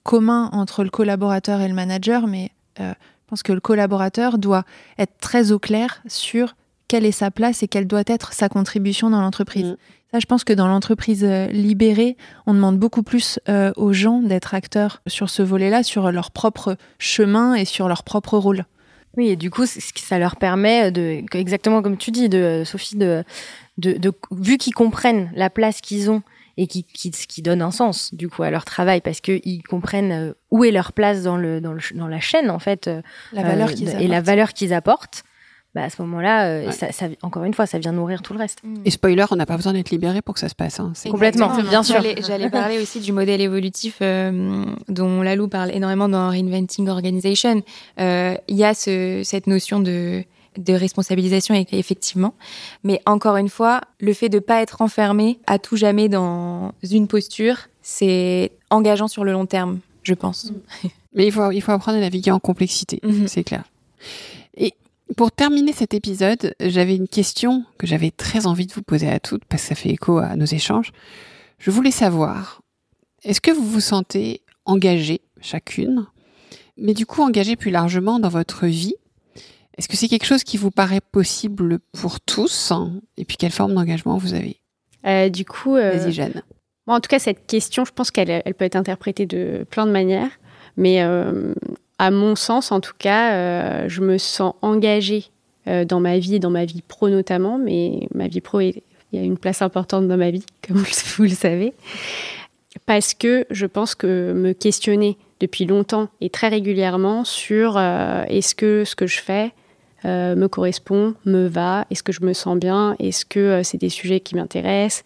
commun 0.03 0.49
entre 0.51 0.83
le 0.83 0.89
collaborateur 0.89 1.61
et 1.61 1.67
le 1.67 1.73
manager, 1.73 2.27
mais 2.27 2.51
je 2.77 2.93
pense 3.27 3.43
que 3.43 3.53
le 3.53 3.61
collaborateur 3.61 4.37
doit 4.37 4.65
être 4.97 5.13
très 5.19 5.51
au 5.51 5.59
clair 5.59 6.01
sur 6.07 6.55
quelle 6.91 7.05
est 7.05 7.13
sa 7.13 7.31
place 7.31 7.63
et 7.63 7.69
quelle 7.69 7.87
doit 7.87 8.03
être 8.05 8.33
sa 8.33 8.49
contribution 8.49 9.09
dans 9.09 9.21
l'entreprise. 9.21 9.65
Mm. 9.65 9.77
Ça, 10.11 10.19
je 10.19 10.25
pense 10.25 10.43
que 10.43 10.51
dans 10.51 10.67
l'entreprise 10.67 11.23
euh, 11.23 11.47
libérée, 11.47 12.17
on 12.45 12.53
demande 12.53 12.77
beaucoup 12.77 13.01
plus 13.01 13.39
euh, 13.47 13.71
aux 13.77 13.93
gens 13.93 14.21
d'être 14.21 14.53
acteurs 14.53 15.01
sur 15.07 15.29
ce 15.29 15.41
volet-là, 15.41 15.83
sur 15.83 16.11
leur 16.11 16.31
propre 16.31 16.75
chemin 16.99 17.53
et 17.53 17.63
sur 17.63 17.87
leur 17.87 18.03
propre 18.03 18.37
rôle. 18.37 18.65
Oui, 19.15 19.29
et 19.29 19.35
du 19.37 19.49
coup, 19.49 19.65
ça 19.65 20.19
leur 20.19 20.35
permet 20.35 20.91
de, 20.91 21.23
exactement 21.33 21.81
comme 21.81 21.95
tu 21.95 22.11
dis, 22.11 22.27
de 22.27 22.63
Sophie, 22.65 22.97
de, 22.97 23.23
de, 23.77 23.93
de 23.93 24.12
vu 24.31 24.57
qu'ils 24.57 24.73
comprennent 24.73 25.31
la 25.36 25.49
place 25.49 25.81
qu'ils 25.81 26.10
ont 26.10 26.21
et 26.57 26.67
qui, 26.67 26.84
qui, 26.84 27.12
qui 27.12 27.41
donne 27.41 27.62
un 27.62 27.71
sens 27.71 28.13
du 28.13 28.29
coup 28.29 28.43
à 28.43 28.49
leur 28.49 28.65
travail 28.65 29.01
parce 29.01 29.21
que 29.21 29.39
ils 29.43 29.63
comprennent 29.63 30.12
euh, 30.12 30.34
où 30.51 30.63
est 30.63 30.71
leur 30.71 30.93
place 30.93 31.23
dans 31.23 31.38
le 31.38 31.62
dans, 31.62 31.73
le, 31.73 31.81
dans 31.95 32.07
la 32.07 32.19
chaîne 32.19 32.49
en 32.49 32.60
fait 32.60 32.88
euh, 32.88 33.01
la 33.31 33.43
valeur 33.43 33.69
euh, 33.69 33.73
qu'ils 33.73 33.89
et 33.89 34.07
la 34.07 34.21
valeur 34.21 34.53
qu'ils 34.53 34.73
apportent 34.73 35.23
bah 35.73 35.84
à 35.84 35.89
ce 35.89 36.01
moment-là, 36.01 36.69
ça, 36.73 36.91
ça, 36.91 37.05
encore 37.21 37.45
une 37.45 37.53
fois, 37.53 37.65
ça 37.65 37.79
vient 37.79 37.93
nourrir 37.93 38.21
tout 38.21 38.34
le 38.34 38.39
reste. 38.39 38.60
Mm. 38.62 38.81
Et 38.84 38.91
spoiler, 38.91 39.23
on 39.31 39.38
n'a 39.38 39.45
pas 39.45 39.55
besoin 39.55 39.71
d'être 39.71 39.89
libéré 39.89 40.21
pour 40.21 40.34
que 40.34 40.41
ça 40.41 40.49
se 40.49 40.53
passe. 40.53 40.81
Hein. 40.81 40.91
Complètement, 41.10 41.47
bien 41.62 41.81
sûr. 41.81 42.03
J'allais 42.27 42.49
parler 42.49 42.77
aussi 42.77 42.99
du 42.99 43.13
modèle 43.13 43.39
évolutif 43.39 44.01
dont 44.01 45.21
Lalou 45.21 45.47
parle 45.47 45.71
énormément 45.71 46.10
dans 46.10 46.29
Reinventing 46.29 46.89
Organization. 46.89 47.63
Il 47.97 48.38
y 48.49 48.65
a 48.65 48.73
ce, 48.73 49.21
cette 49.23 49.47
notion 49.47 49.79
de 49.79 50.25
de 50.57 50.73
responsabilisation 50.73 51.55
effectivement. 51.71 52.33
Mais 52.83 53.01
encore 53.05 53.37
une 53.37 53.49
fois, 53.49 53.81
le 53.99 54.13
fait 54.13 54.29
de 54.29 54.39
pas 54.39 54.61
être 54.61 54.81
enfermé 54.81 55.39
à 55.47 55.59
tout 55.59 55.77
jamais 55.77 56.09
dans 56.09 56.73
une 56.89 57.07
posture, 57.07 57.57
c'est 57.81 58.51
engageant 58.69 59.07
sur 59.07 59.23
le 59.23 59.31
long 59.31 59.45
terme, 59.45 59.79
je 60.03 60.13
pense. 60.13 60.51
Mm. 60.51 60.87
Mais 61.13 61.27
il 61.27 61.31
faut, 61.31 61.51
il 61.51 61.61
faut 61.61 61.71
apprendre 61.71 61.97
à 61.97 62.01
naviguer 62.01 62.31
en 62.31 62.39
complexité, 62.39 63.01
mm-hmm. 63.03 63.27
c'est 63.27 63.43
clair. 63.43 63.63
Et 64.55 64.73
pour 65.17 65.31
terminer 65.31 65.73
cet 65.73 65.93
épisode, 65.93 66.55
j'avais 66.61 66.95
une 66.95 67.07
question 67.07 67.65
que 67.77 67.85
j'avais 67.85 68.11
très 68.11 68.47
envie 68.47 68.65
de 68.65 68.73
vous 68.73 68.81
poser 68.81 69.09
à 69.09 69.19
toutes 69.19 69.43
parce 69.45 69.63
que 69.63 69.69
ça 69.69 69.75
fait 69.75 69.89
écho 69.89 70.19
à 70.19 70.35
nos 70.35 70.45
échanges. 70.45 70.91
Je 71.59 71.69
voulais 71.69 71.91
savoir, 71.91 72.61
est-ce 73.23 73.41
que 73.41 73.51
vous 73.51 73.65
vous 73.65 73.81
sentez 73.81 74.41
engagée 74.65 75.21
chacune, 75.41 76.05
mais 76.77 76.93
du 76.93 77.05
coup 77.05 77.21
engagée 77.21 77.55
plus 77.55 77.71
largement 77.71 78.19
dans 78.19 78.29
votre 78.29 78.67
vie 78.67 78.95
est-ce 79.77 79.88
que 79.88 79.95
c'est 79.95 80.07
quelque 80.07 80.25
chose 80.25 80.43
qui 80.43 80.57
vous 80.57 80.71
paraît 80.71 81.01
possible 81.01 81.79
pour 81.93 82.19
tous 82.19 82.73
Et 83.17 83.25
puis, 83.25 83.38
quelle 83.38 83.51
forme 83.51 83.73
d'engagement 83.73 84.17
vous 84.17 84.34
avez 84.34 84.57
euh, 85.05 85.29
Du 85.29 85.45
coup, 85.45 85.75
euh, 85.75 85.91
vas-y 85.91 86.12
Jeanne. 86.12 86.43
en 86.88 86.99
tout 86.99 87.07
cas, 87.07 87.19
cette 87.19 87.47
question, 87.47 87.86
je 87.86 87.91
pense 87.91 88.12
qu'elle 88.12 88.41
elle 88.43 88.53
peut 88.53 88.65
être 88.65 88.75
interprétée 88.75 89.25
de 89.25 89.65
plein 89.69 89.86
de 89.86 89.91
manières, 89.91 90.31
mais 90.75 91.01
euh, 91.03 91.53
à 91.99 92.12
mon 92.12 92.36
sens, 92.36 92.71
en 92.71 92.81
tout 92.81 92.93
cas, 92.97 93.88
je 93.88 94.01
me 94.01 94.17
sens 94.17 94.55
engagée 94.62 95.25
dans 95.65 95.99
ma 95.99 96.17
vie 96.17 96.39
dans 96.39 96.49
ma 96.49 96.65
vie 96.65 96.81
pro 96.81 97.10
notamment, 97.10 97.57
mais 97.57 98.07
ma 98.13 98.27
vie 98.27 98.41
pro, 98.41 98.60
il 98.60 98.81
y 99.13 99.17
a 99.19 99.21
une 99.21 99.38
place 99.38 99.62
importante 99.62 100.07
dans 100.07 100.17
ma 100.17 100.31
vie, 100.31 100.45
comme 100.67 100.77
vous 100.77 101.23
le 101.23 101.29
savez, 101.29 101.73
parce 102.86 103.13
que 103.13 103.45
je 103.51 103.67
pense 103.67 103.95
que 103.95 104.34
me 104.34 104.53
questionner 104.53 105.17
depuis 105.39 105.65
longtemps 105.65 106.09
et 106.19 106.30
très 106.30 106.49
régulièrement 106.49 107.24
sur 107.24 107.80
est-ce 107.80 108.53
que 108.53 108.84
ce 108.86 108.95
que 108.95 109.07
je 109.07 109.22
fais 109.22 109.53
me 110.04 110.47
correspond, 110.47 111.16
me 111.26 111.47
va, 111.47 111.86
est-ce 111.91 112.04
que 112.04 112.12
je 112.12 112.22
me 112.22 112.34
sens 112.34 112.58
bien, 112.58 112.95
est-ce 112.99 113.26
que 113.26 113.62
c'est 113.64 113.78
des 113.78 113.89
sujets 113.89 114.20
qui 114.20 114.36
m'intéressent 114.36 115.04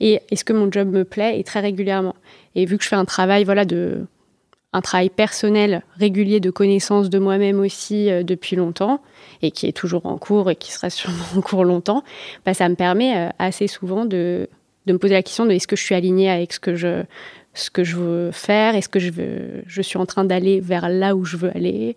et 0.00 0.20
est-ce 0.30 0.44
que 0.44 0.52
mon 0.52 0.70
job 0.70 0.88
me 0.90 1.04
plaît 1.04 1.38
et 1.38 1.44
très 1.44 1.60
régulièrement. 1.60 2.14
Et 2.54 2.66
vu 2.66 2.76
que 2.78 2.84
je 2.84 2.88
fais 2.88 2.96
un 2.96 3.04
travail 3.04 3.44
voilà 3.44 3.64
de 3.64 4.06
un 4.72 4.82
travail 4.82 5.08
personnel 5.08 5.82
régulier 5.98 6.38
de 6.38 6.50
connaissance 6.50 7.08
de 7.08 7.18
moi-même 7.18 7.60
aussi 7.60 8.10
euh, 8.10 8.22
depuis 8.22 8.56
longtemps 8.56 9.00
et 9.40 9.50
qui 9.50 9.66
est 9.66 9.72
toujours 9.72 10.04
en 10.04 10.18
cours 10.18 10.50
et 10.50 10.56
qui 10.56 10.70
sera 10.70 10.90
sûrement 10.90 11.24
en 11.34 11.40
cours 11.40 11.64
longtemps, 11.64 12.04
bah, 12.44 12.52
ça 12.52 12.68
me 12.68 12.74
permet 12.74 13.16
euh, 13.16 13.30
assez 13.38 13.68
souvent 13.68 14.04
de, 14.04 14.48
de, 14.84 14.92
me 14.92 14.98
poser 14.98 15.14
la 15.14 15.22
question 15.22 15.46
de 15.46 15.52
est-ce 15.52 15.66
que 15.66 15.76
je 15.76 15.82
suis 15.82 15.94
alignée 15.94 16.28
avec 16.28 16.52
ce 16.52 16.60
que 16.60 16.74
je, 16.74 17.04
ce 17.54 17.70
que 17.70 17.84
je 17.84 17.96
veux 17.96 18.32
faire, 18.32 18.74
est-ce 18.74 18.90
que 18.90 18.98
je, 18.98 19.10
veux, 19.10 19.62
je 19.66 19.80
suis 19.80 19.98
en 19.98 20.04
train 20.04 20.24
d'aller 20.24 20.60
vers 20.60 20.90
là 20.90 21.16
où 21.16 21.24
je 21.24 21.38
veux 21.38 21.56
aller, 21.56 21.96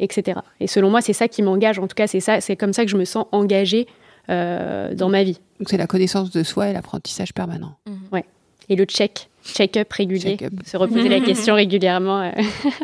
etc. 0.00 0.40
Et 0.58 0.66
selon 0.66 0.90
moi, 0.90 1.00
c'est 1.00 1.12
ça 1.12 1.28
qui 1.28 1.42
m'engage. 1.42 1.78
En 1.78 1.86
tout 1.86 1.94
cas, 1.94 2.06
c'est 2.06 2.20
ça, 2.20 2.40
c'est 2.40 2.56
comme 2.56 2.72
ça 2.72 2.84
que 2.84 2.90
je 2.90 2.96
me 2.96 3.04
sens 3.04 3.26
engagée 3.30 3.86
euh, 4.28 4.94
dans 4.94 5.08
ma 5.08 5.22
vie. 5.22 5.40
Donc 5.60 5.68
c'est 5.68 5.76
la 5.76 5.86
connaissance 5.86 6.30
de 6.30 6.42
soi 6.42 6.68
et 6.68 6.72
l'apprentissage 6.72 7.32
permanent. 7.32 7.76
Mmh. 7.86 7.92
Ouais. 8.12 8.24
Et 8.68 8.76
le 8.76 8.84
check 8.84 9.28
check-up 9.44 9.92
régulier, 9.92 10.36
se 10.64 10.76
reposer 10.76 11.08
la 11.08 11.20
question 11.24 11.54
régulièrement. 11.54 12.30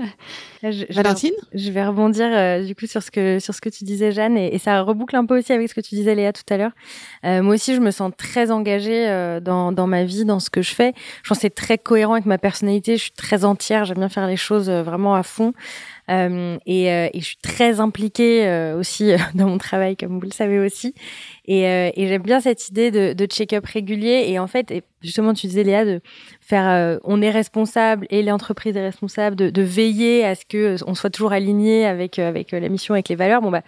Je, 0.71 0.93
Valentine? 0.93 1.33
je 1.55 1.71
vais, 1.71 1.85
rebondir 1.85 2.27
euh, 2.31 2.64
du 2.64 2.75
coup 2.75 2.87
sur 2.87 3.03
ce 3.03 3.11
que 3.11 3.39
sur 3.39 3.55
ce 3.55 3.61
que 3.61 3.69
tu 3.69 3.85
disais 3.85 4.12
Jeanne 4.12 4.37
et, 4.37 4.59
ça 4.59 4.83
reboucle 4.83 5.17
un 5.17 5.27
peu 5.27 5.39
aussi 5.39 5.53
avec 5.53 5.69
ce 5.69 5.75
que 5.75 5.81
tu 5.81 5.95
disais 5.95 6.14
Léa 6.14 6.33
tout 6.33 6.43
à 6.51 6.57
l'heure. 6.57 6.73
Euh, 7.25 7.43
moi 7.43 7.55
aussi 7.55 7.75
je 7.75 7.81
me 7.81 7.91
sens 7.91 8.11
très 8.17 8.51
engagée 8.51 9.09
euh, 9.09 9.41
dans 9.41 9.73
dans 9.73 9.87
ma 9.87 10.05
vie, 10.05 10.25
dans 10.25 10.41
ce 10.41 10.51
que 10.51 10.62
je 10.62 10.75
fais. 10.75 10.93
Je 11.23 11.29
pense 11.29 11.39
que 11.39 11.43
c'est 11.43 11.55
très 11.55 11.79
cohérent 11.79 12.14
avec 12.14 12.27
ma 12.27 12.39
personnalité. 12.39 12.97
Je 12.97 13.03
suis 13.03 13.12
très 13.12 13.45
entière. 13.45 13.85
J'aime 13.85 13.99
bien 13.99 14.09
faire 14.09 14.27
les 14.27 14.37
choses 14.37 14.71
vraiment 14.71 15.14
à 15.14 15.23
fond. 15.23 15.53
Euh, 16.09 16.57
et, 16.67 16.93
euh, 16.93 17.09
et, 17.12 17.21
je 17.21 17.27
suis 17.27 17.37
très 17.37 17.81
impliquée 17.81 18.47
euh, 18.47 18.79
aussi 18.79 19.12
dans 19.35 19.49
mon 19.49 19.59
travail, 19.59 19.97
comme 19.97 20.14
vous 20.19 20.25
le 20.25 20.31
savez 20.31 20.59
aussi. 20.59 20.95
Et, 21.47 21.62
et 21.62 22.09
j'aime 22.09 22.23
bien 22.23 22.41
cette 22.41 22.69
idée 22.69 22.91
de, 22.91 23.12
de 23.12 23.27
check-up 23.27 23.64
régulier. 23.67 24.27
Et 24.29 24.39
en 24.41 24.49
fait, 24.49 24.83
justement, 25.01 25.33
tu 25.33 25.47
disais 25.47 25.62
Léa 25.62 25.85
de 25.85 26.01
faire, 26.41 26.99
on 27.05 27.23
est 27.23 27.31
responsable 27.31 28.07
et 28.11 28.25
l'entreprise 28.25 28.77
est 28.77 28.83
responsable 28.83 29.37
de, 29.37 29.51
de, 29.51 29.62
veiller 29.62 30.25
à 30.25 30.35
ce 30.35 30.45
que 30.45 30.56
on 30.87 30.95
soit 30.95 31.11
toujours 31.11 31.33
aligné 31.33 31.87
avec 31.87 32.19
avec 32.19 32.53
la 32.53 32.69
mission, 32.69 32.95
avec 32.95 33.09
les 33.09 33.17
valeurs. 33.17 33.43
Bon 33.43 33.51
bah 33.51 33.63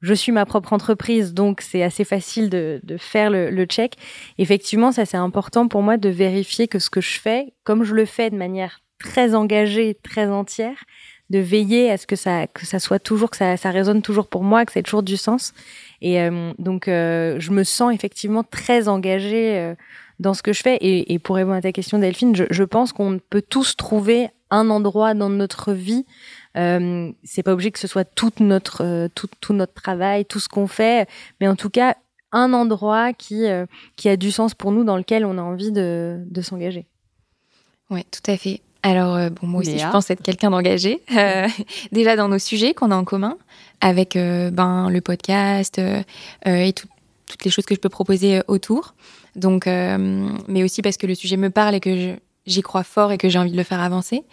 je 0.00 0.14
suis 0.14 0.32
ma 0.32 0.46
propre 0.46 0.72
entreprise, 0.72 1.34
donc 1.34 1.60
c'est 1.60 1.82
assez 1.82 2.04
facile 2.04 2.50
de, 2.50 2.80
faire 2.98 3.30
le, 3.30 3.64
check. 3.64 3.94
Effectivement, 4.38 4.92
ça 4.92 5.04
c'est 5.04 5.16
important 5.16 5.66
pour 5.66 5.82
moi 5.82 5.96
de 5.96 6.08
vérifier 6.08 6.68
que 6.68 6.78
ce 6.78 6.90
que 6.90 7.00
je 7.00 7.18
fais, 7.18 7.52
comme 7.64 7.82
je 7.84 7.94
le 7.94 8.04
fais 8.04 8.30
de 8.30 8.36
manière 8.36 8.80
très 9.00 9.34
engagée, 9.34 9.98
très 10.02 10.28
entière, 10.28 10.84
de 11.30 11.38
veiller 11.38 11.90
à 11.90 11.96
ce 11.96 12.06
que 12.06 12.16
ça 12.16 12.46
que 12.46 12.64
ça 12.64 12.78
soit 12.78 12.98
toujours 12.98 13.30
que 13.30 13.36
ça, 13.36 13.56
ça 13.56 13.70
résonne 13.70 14.02
toujours 14.02 14.28
pour 14.28 14.44
moi 14.44 14.64
que 14.64 14.72
ça 14.72 14.80
ait 14.80 14.82
toujours 14.82 15.02
du 15.02 15.16
sens 15.16 15.52
et 16.00 16.22
euh, 16.22 16.52
donc 16.58 16.88
euh, 16.88 17.38
je 17.38 17.50
me 17.50 17.64
sens 17.64 17.92
effectivement 17.94 18.42
très 18.42 18.88
engagée 18.88 19.58
euh, 19.58 19.74
dans 20.20 20.34
ce 20.34 20.42
que 20.42 20.52
je 20.52 20.62
fais 20.62 20.76
et, 20.76 21.12
et, 21.12 21.18
pour 21.18 21.36
répondre 21.36 21.56
à 21.56 21.60
ta 21.60 21.72
question 21.72 21.98
Delphine 21.98 22.34
je, 22.34 22.44
je 22.50 22.64
pense 22.64 22.92
qu'on 22.92 23.20
peut 23.30 23.42
tous 23.42 23.76
trouver 23.76 24.28
un 24.50 24.70
endroit 24.70 25.14
dans 25.14 25.28
notre 25.28 25.72
vie 25.72 26.04
euh, 26.56 27.10
c'est 27.24 27.42
pas 27.42 27.52
obligé 27.52 27.70
que 27.70 27.78
ce 27.78 27.86
soit 27.86 28.04
toute 28.04 28.40
notre 28.40 29.08
tout, 29.14 29.28
tout 29.40 29.52
notre 29.52 29.74
travail 29.74 30.24
tout 30.24 30.40
ce 30.40 30.48
qu'on 30.48 30.66
fait 30.66 31.08
mais 31.40 31.48
en 31.48 31.56
tout 31.56 31.70
cas 31.70 31.96
un 32.32 32.52
endroit 32.52 33.12
qui 33.12 33.44
qui 33.96 34.08
a 34.08 34.16
du 34.16 34.30
sens 34.30 34.54
pour 34.54 34.72
nous 34.72 34.84
dans 34.84 34.96
lequel 34.96 35.24
on 35.24 35.38
a 35.38 35.42
envie 35.42 35.72
de, 35.72 36.24
de 36.30 36.42
s'engager 36.42 36.86
oui 37.90 38.04
tout 38.10 38.30
à 38.30 38.36
fait 38.36 38.60
alors, 38.82 39.16
euh, 39.16 39.30
bon, 39.30 39.46
moi 39.46 39.60
aussi, 39.60 39.78
je 39.78 39.88
pense 39.90 40.10
être 40.10 40.22
quelqu'un 40.22 40.50
d'engagé. 40.50 41.02
Euh, 41.18 41.48
déjà 41.90 42.14
dans 42.14 42.28
nos 42.28 42.38
sujets 42.38 42.74
qu'on 42.74 42.92
a 42.92 42.96
en 42.96 43.04
commun, 43.04 43.36
avec 43.80 44.14
euh, 44.14 44.50
ben, 44.50 44.88
le 44.88 45.00
podcast 45.00 45.80
et 46.46 46.72
toutes 46.72 47.44
les 47.44 47.50
choses 47.50 47.66
que 47.66 47.74
je 47.74 47.80
peux 47.80 47.88
proposer 47.88 48.40
autour. 48.46 48.94
Donc, 49.38 49.66
mais 49.66 50.62
aussi 50.62 50.82
parce 50.82 50.96
que 50.96 51.06
le 51.06 51.14
sujet 51.14 51.36
me 51.36 51.50
parle 51.50 51.74
et 51.74 51.80
que 51.80 52.16
j'y 52.46 52.62
crois 52.62 52.84
fort 52.84 53.12
et 53.12 53.18
que 53.18 53.28
j'ai 53.28 53.38
envie 53.38 53.52
de 53.52 53.56
le 53.56 53.62
faire 53.62 53.80
avancer. 53.80 54.24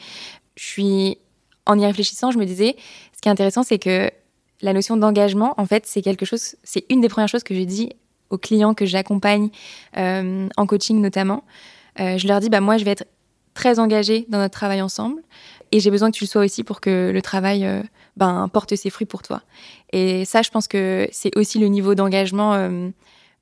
Je 0.56 0.64
suis, 0.64 1.18
en 1.66 1.78
y 1.78 1.86
réfléchissant, 1.86 2.32
je 2.32 2.38
me 2.38 2.45
disais, 2.45 2.76
ce 3.16 3.22
qui 3.22 3.30
est 3.30 3.32
intéressant, 3.32 3.64
c'est 3.64 3.80
que 3.80 4.10
la 4.62 4.74
notion 4.74 4.97
d'engagement, 4.97 5.53
en 5.58 5.66
fait, 5.66 5.86
c'est 5.86 6.01
quelque 6.01 6.26
chose, 6.26 6.56
c'est 6.64 6.86
une 6.89 7.01
des 7.01 7.10
premières 7.10 7.28
choses 7.28 7.43
que 7.43 7.53
j'ai 7.53 7.66
dit 7.66 7.91
aux 8.30 8.38
clients 8.38 8.74
que 8.74 8.86
j'accompagne 8.86 9.49
en 9.95 10.66
coaching 10.68 11.01
notamment. 11.01 11.43
je 11.97 12.28
leur 12.28 12.39
dis, 12.39 12.49
bah 12.49 12.62
moi, 12.62 12.78
je 12.78 12.86
vais 12.86 12.91
être 12.91 13.06
très 13.56 13.80
engagé 13.80 14.26
dans 14.30 14.38
notre 14.38 14.53
travail 14.53 14.84
ensemble. 14.84 15.22
Et 15.72 15.80
j'ai 15.80 15.89
besoin 15.89 16.12
que 16.12 16.16
tu 16.16 16.24
le 16.24 16.30
sois 16.30 16.43
aussi 16.43 16.64
pour 16.64 16.80
que 16.80 17.12
le 17.12 17.22
travail 17.22 17.66
euh, 17.66 17.82
ben, 18.18 18.47
porte 18.53 18.76
ses 18.76 18.91
fruits 18.91 19.08
pour 19.08 19.24
toi. 19.24 19.41
Et 19.91 20.24
ça, 20.26 20.43
je 20.43 20.51
pense 20.51 20.68
que 20.68 21.08
c'est 21.12 21.36
aussi 21.36 21.58
le 21.58 21.68
niveau 21.68 21.95
d'engagement 21.95 22.53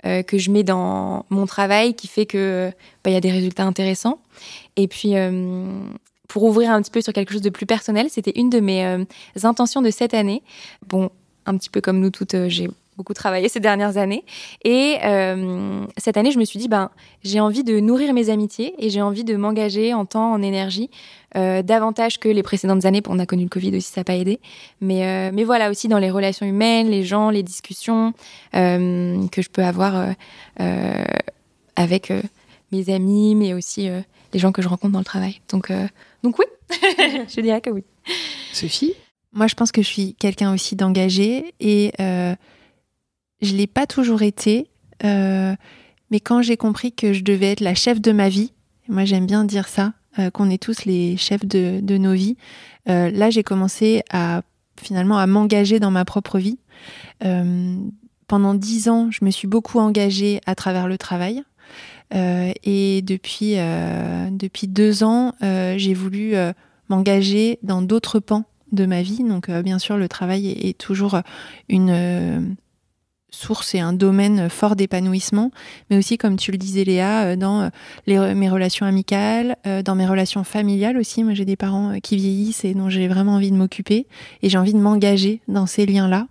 euh, 0.05 0.13
euh, 0.13 0.21
que 0.21 0.37
je 0.37 0.51
mets 0.51 0.63
dans 0.63 1.25
mon 1.29 1.45
travail 1.45 1.93
qui 1.95 2.07
fait 2.07 2.25
que 2.25 2.71
ben, 3.03 3.11
il 3.11 3.13
y 3.13 3.17
a 3.17 3.21
des 3.21 3.31
résultats 3.31 3.63
intéressants. 3.63 4.19
Et 4.75 4.87
puis, 4.87 5.13
pour 6.27 6.43
ouvrir 6.43 6.71
un 6.71 6.81
petit 6.81 6.91
peu 6.91 7.01
sur 7.01 7.13
quelque 7.13 7.31
chose 7.31 7.41
de 7.41 7.49
plus 7.49 7.65
personnel, 7.65 8.07
c'était 8.09 8.33
une 8.35 8.49
de 8.49 8.59
mes 8.59 9.05
intentions 9.43 9.81
de 9.81 9.89
cette 9.89 10.13
année. 10.13 10.41
Bon, 10.87 11.09
un 11.45 11.57
petit 11.57 11.69
peu 11.69 11.81
comme 11.81 11.99
nous 11.99 12.09
toutes, 12.09 12.35
j'ai 12.47 12.69
beaucoup 12.97 13.13
travaillé 13.13 13.49
ces 13.49 13.59
dernières 13.59 13.97
années. 13.97 14.23
Et 14.63 14.97
euh, 15.03 15.85
cette 15.97 16.17
année, 16.17 16.31
je 16.31 16.39
me 16.39 16.45
suis 16.45 16.59
dit, 16.59 16.67
ben, 16.67 16.89
j'ai 17.23 17.39
envie 17.39 17.63
de 17.63 17.79
nourrir 17.79 18.13
mes 18.13 18.29
amitiés 18.29 18.73
et 18.77 18.89
j'ai 18.89 19.01
envie 19.01 19.23
de 19.23 19.35
m'engager 19.35 19.93
en 19.93 20.05
temps, 20.05 20.31
en 20.31 20.41
énergie, 20.41 20.89
euh, 20.89 21.22
davantage 21.35 22.19
que 22.19 22.29
les 22.29 22.43
précédentes 22.43 22.85
années. 22.85 23.01
On 23.07 23.19
a 23.19 23.25
connu 23.25 23.43
le 23.43 23.49
Covid 23.49 23.75
aussi, 23.75 23.91
ça 23.91 24.01
n'a 24.01 24.05
pas 24.05 24.15
aidé. 24.15 24.39
Mais, 24.81 25.05
euh, 25.05 25.31
mais 25.33 25.43
voilà, 25.43 25.69
aussi 25.69 25.87
dans 25.87 25.99
les 25.99 26.11
relations 26.11 26.45
humaines, 26.45 26.89
les 26.89 27.03
gens, 27.03 27.29
les 27.29 27.43
discussions 27.43 28.13
euh, 28.55 29.27
que 29.29 29.41
je 29.41 29.49
peux 29.49 29.63
avoir 29.63 29.95
euh, 29.95 30.11
euh, 30.59 31.03
avec 31.75 32.11
mes 32.71 32.93
amis, 32.93 33.35
mais 33.35 33.53
aussi 33.53 33.89
les 34.33 34.39
gens 34.39 34.51
que 34.51 34.61
je 34.61 34.67
rencontre 34.67 34.93
dans 34.93 34.99
le 34.99 35.05
travail. 35.05 35.41
Donc, 35.49 35.71
donc 36.23 36.37
oui, 36.39 36.45
je 37.27 37.41
dirais 37.41 37.61
que 37.61 37.69
oui. 37.69 37.83
Sophie? 38.53 38.93
Moi, 39.33 39.47
je 39.47 39.55
pense 39.55 39.71
que 39.71 39.81
je 39.81 39.87
suis 39.87 40.13
quelqu'un 40.13 40.53
aussi 40.53 40.75
d'engagé 40.75 41.55
et 41.59 41.91
euh, 41.99 42.35
je 43.41 43.55
l'ai 43.55 43.67
pas 43.67 43.87
toujours 43.87 44.21
été, 44.21 44.67
euh, 45.03 45.55
mais 46.11 46.19
quand 46.19 46.43
j'ai 46.43 46.57
compris 46.57 46.91
que 46.91 47.13
je 47.13 47.23
devais 47.23 47.53
être 47.53 47.59
la 47.59 47.73
chef 47.73 47.99
de 47.99 48.11
ma 48.11 48.29
vie, 48.29 48.53
moi 48.87 49.05
j'aime 49.05 49.25
bien 49.25 49.43
dire 49.43 49.67
ça, 49.67 49.93
euh, 50.19 50.29
qu'on 50.29 50.49
est 50.49 50.61
tous 50.61 50.85
les 50.85 51.17
chefs 51.17 51.45
de, 51.45 51.79
de 51.81 51.97
nos 51.97 52.13
vies. 52.13 52.37
Euh, 52.89 53.09
là, 53.11 53.29
j'ai 53.29 53.43
commencé 53.43 54.03
à 54.11 54.41
finalement 54.81 55.17
à 55.17 55.27
m'engager 55.27 55.79
dans 55.79 55.91
ma 55.91 56.05
propre 56.05 56.39
vie. 56.39 56.57
Euh, 57.23 57.77
pendant 58.27 58.53
dix 58.53 58.89
ans, 58.89 59.09
je 59.11 59.23
me 59.23 59.31
suis 59.31 59.47
beaucoup 59.47 59.79
engagée 59.79 60.41
à 60.45 60.55
travers 60.55 60.87
le 60.87 60.97
travail. 60.97 61.43
Euh, 62.13 62.51
et 62.63 63.01
depuis 63.01 63.55
depuis 64.31 64.67
deux 64.67 65.03
ans, 65.03 65.33
j'ai 65.41 65.93
voulu 65.93 66.33
m'engager 66.89 67.59
dans 67.63 67.81
d'autres 67.81 68.19
pans 68.19 68.45
de 68.71 68.85
ma 68.85 69.01
vie. 69.03 69.23
Donc, 69.23 69.49
bien 69.49 69.79
sûr, 69.79 69.97
le 69.97 70.07
travail 70.07 70.47
est, 70.47 70.69
est 70.69 70.77
toujours 70.77 71.19
une 71.69 72.55
source 73.33 73.73
et 73.75 73.79
un 73.79 73.93
domaine 73.93 74.49
fort 74.49 74.75
d'épanouissement, 74.75 75.51
mais 75.89 75.97
aussi, 75.97 76.17
comme 76.17 76.37
tu 76.37 76.51
le 76.51 76.57
disais 76.57 76.83
Léa, 76.83 77.23
euh, 77.23 77.35
dans 77.35 77.69
euh, 78.07 78.35
mes 78.35 78.49
relations 78.49 78.85
amicales, 78.85 79.57
euh, 79.65 79.81
dans 79.81 79.95
mes 79.95 80.05
relations 80.05 80.43
familiales 80.43 80.97
aussi. 80.97 81.23
Moi, 81.23 81.33
j'ai 81.33 81.45
des 81.45 81.55
parents 81.55 81.99
qui 82.01 82.15
vieillissent 82.15 82.63
et 82.63 82.73
dont 82.73 82.89
j'ai 82.89 83.07
vraiment 83.07 83.33
envie 83.33 83.51
de 83.51 83.57
m'occuper 83.57 84.07
et 84.41 84.49
j'ai 84.49 84.57
envie 84.57 84.73
de 84.73 84.79
m'engager 84.79 85.41
dans 85.47 85.65
ces 85.65 85.85
liens-là. 85.85 86.27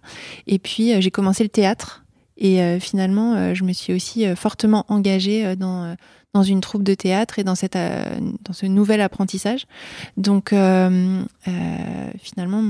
Et 0.46 0.58
puis, 0.58 1.00
j'ai 1.00 1.10
commencé 1.10 1.42
le 1.42 1.48
théâtre 1.48 2.04
et 2.36 2.78
finalement, 2.80 3.54
je 3.54 3.64
me 3.64 3.72
suis 3.72 3.92
aussi 3.92 4.24
fortement 4.36 4.84
engagée 4.88 5.54
dans 5.56 5.94
dans 6.34 6.42
une 6.42 6.60
troupe 6.60 6.82
de 6.82 6.94
théâtre 6.94 7.38
et 7.38 7.44
dans 7.44 7.54
cette 7.54 7.76
dans 7.76 8.52
ce 8.52 8.66
nouvel 8.66 9.00
apprentissage. 9.00 9.66
Donc, 10.16 10.48
finalement, 12.20 12.62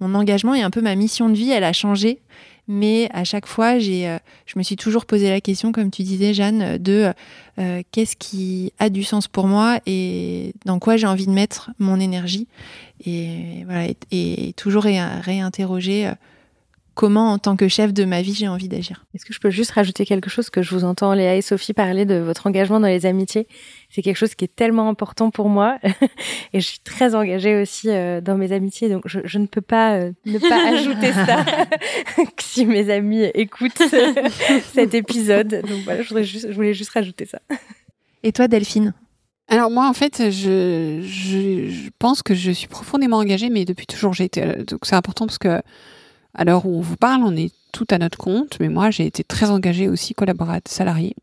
mon 0.00 0.14
engagement 0.14 0.54
et 0.54 0.62
un 0.62 0.70
peu 0.70 0.80
ma 0.82 0.94
mission 0.94 1.28
de 1.28 1.34
vie, 1.34 1.50
elle 1.50 1.64
a 1.64 1.72
changé 1.72 2.20
mais 2.66 3.08
à 3.12 3.24
chaque 3.24 3.46
fois, 3.46 3.78
j'ai, 3.78 4.08
euh, 4.08 4.18
je 4.46 4.58
me 4.58 4.62
suis 4.62 4.76
toujours 4.76 5.04
posé 5.04 5.28
la 5.28 5.40
question, 5.40 5.72
comme 5.72 5.90
tu 5.90 6.02
disais, 6.02 6.32
Jeanne, 6.32 6.78
de 6.78 7.12
euh, 7.58 7.82
qu'est-ce 7.92 8.16
qui 8.16 8.72
a 8.78 8.88
du 8.88 9.04
sens 9.04 9.28
pour 9.28 9.46
moi 9.46 9.78
et 9.86 10.54
dans 10.64 10.78
quoi 10.78 10.96
j'ai 10.96 11.06
envie 11.06 11.26
de 11.26 11.32
mettre 11.32 11.70
mon 11.78 12.00
énergie. 12.00 12.48
Et 13.04 13.64
voilà, 13.66 13.88
et, 14.10 14.52
toujours 14.56 14.84
réinterroger 14.84 16.06
euh, 16.06 16.12
comment, 16.94 17.32
en 17.32 17.38
tant 17.38 17.56
que 17.56 17.68
chef 17.68 17.92
de 17.92 18.04
ma 18.04 18.22
vie, 18.22 18.34
j'ai 18.34 18.48
envie 18.48 18.68
d'agir. 18.68 19.04
Est-ce 19.14 19.24
que 19.24 19.32
je 19.32 19.40
peux 19.40 19.50
juste 19.50 19.72
rajouter 19.72 20.04
quelque 20.04 20.30
chose 20.30 20.50
que 20.50 20.62
je 20.62 20.74
vous 20.74 20.84
entends, 20.84 21.12
Léa 21.12 21.36
et 21.36 21.42
Sophie, 21.42 21.72
parler 21.72 22.04
de 22.04 22.14
votre 22.16 22.46
engagement 22.46 22.80
dans 22.80 22.88
les 22.88 23.06
amitiés? 23.06 23.48
C'est 23.90 24.02
quelque 24.02 24.16
chose 24.16 24.34
qui 24.34 24.44
est 24.44 24.54
tellement 24.54 24.88
important 24.88 25.30
pour 25.30 25.48
moi 25.48 25.78
et 26.52 26.60
je 26.60 26.66
suis 26.66 26.78
très 26.80 27.14
engagée 27.14 27.60
aussi 27.60 27.90
euh, 27.90 28.20
dans 28.20 28.36
mes 28.36 28.52
amitiés, 28.52 28.88
donc 28.88 29.02
je, 29.06 29.20
je 29.24 29.38
ne 29.38 29.46
peux 29.46 29.60
pas 29.60 29.94
euh, 29.96 30.12
ne 30.24 30.38
pas 30.38 30.68
ajouter 30.74 31.12
ça 31.12 31.44
si 32.38 32.66
mes 32.66 32.90
amis 32.90 33.24
écoutent 33.34 33.82
cet 34.72 34.94
épisode. 34.94 35.48
Donc 35.48 35.80
voilà, 35.84 36.02
je, 36.02 36.08
voudrais 36.08 36.24
juste, 36.24 36.48
je 36.48 36.54
voulais 36.54 36.74
juste 36.74 36.90
rajouter 36.90 37.26
ça. 37.26 37.40
Et 38.22 38.32
toi, 38.32 38.48
Delphine? 38.48 38.94
Alors 39.48 39.70
moi 39.70 39.86
en 39.86 39.92
fait 39.92 40.30
je, 40.30 41.02
je, 41.02 41.68
je, 41.68 41.90
pense 41.98 42.22
que 42.22 42.34
je 42.34 42.50
suis 42.50 42.66
profondément 42.66 43.18
engagée 43.18 43.50
mais 43.50 43.66
depuis 43.66 43.84
toujours 43.84 44.14
j'ai 44.14 44.24
été 44.24 44.40
donc 44.66 44.80
c'est 44.84 44.94
important 44.94 45.26
parce 45.26 45.36
que 45.36 45.60
À 46.34 46.44
l'heure 46.44 46.66
où 46.66 46.76
on 46.76 46.80
vous 46.80 46.96
parle, 46.96 47.22
on 47.22 47.36
est 47.36 47.52
tout 47.72 47.86
à 47.90 47.98
notre 47.98 48.18
compte, 48.18 48.58
mais 48.60 48.68
moi 48.68 48.90
j'ai 48.90 49.06
été 49.06 49.24
très 49.24 49.50
engagée 49.50 49.88
aussi 49.88 50.14
collaborateur 50.14 50.72
salarié. 50.72 51.14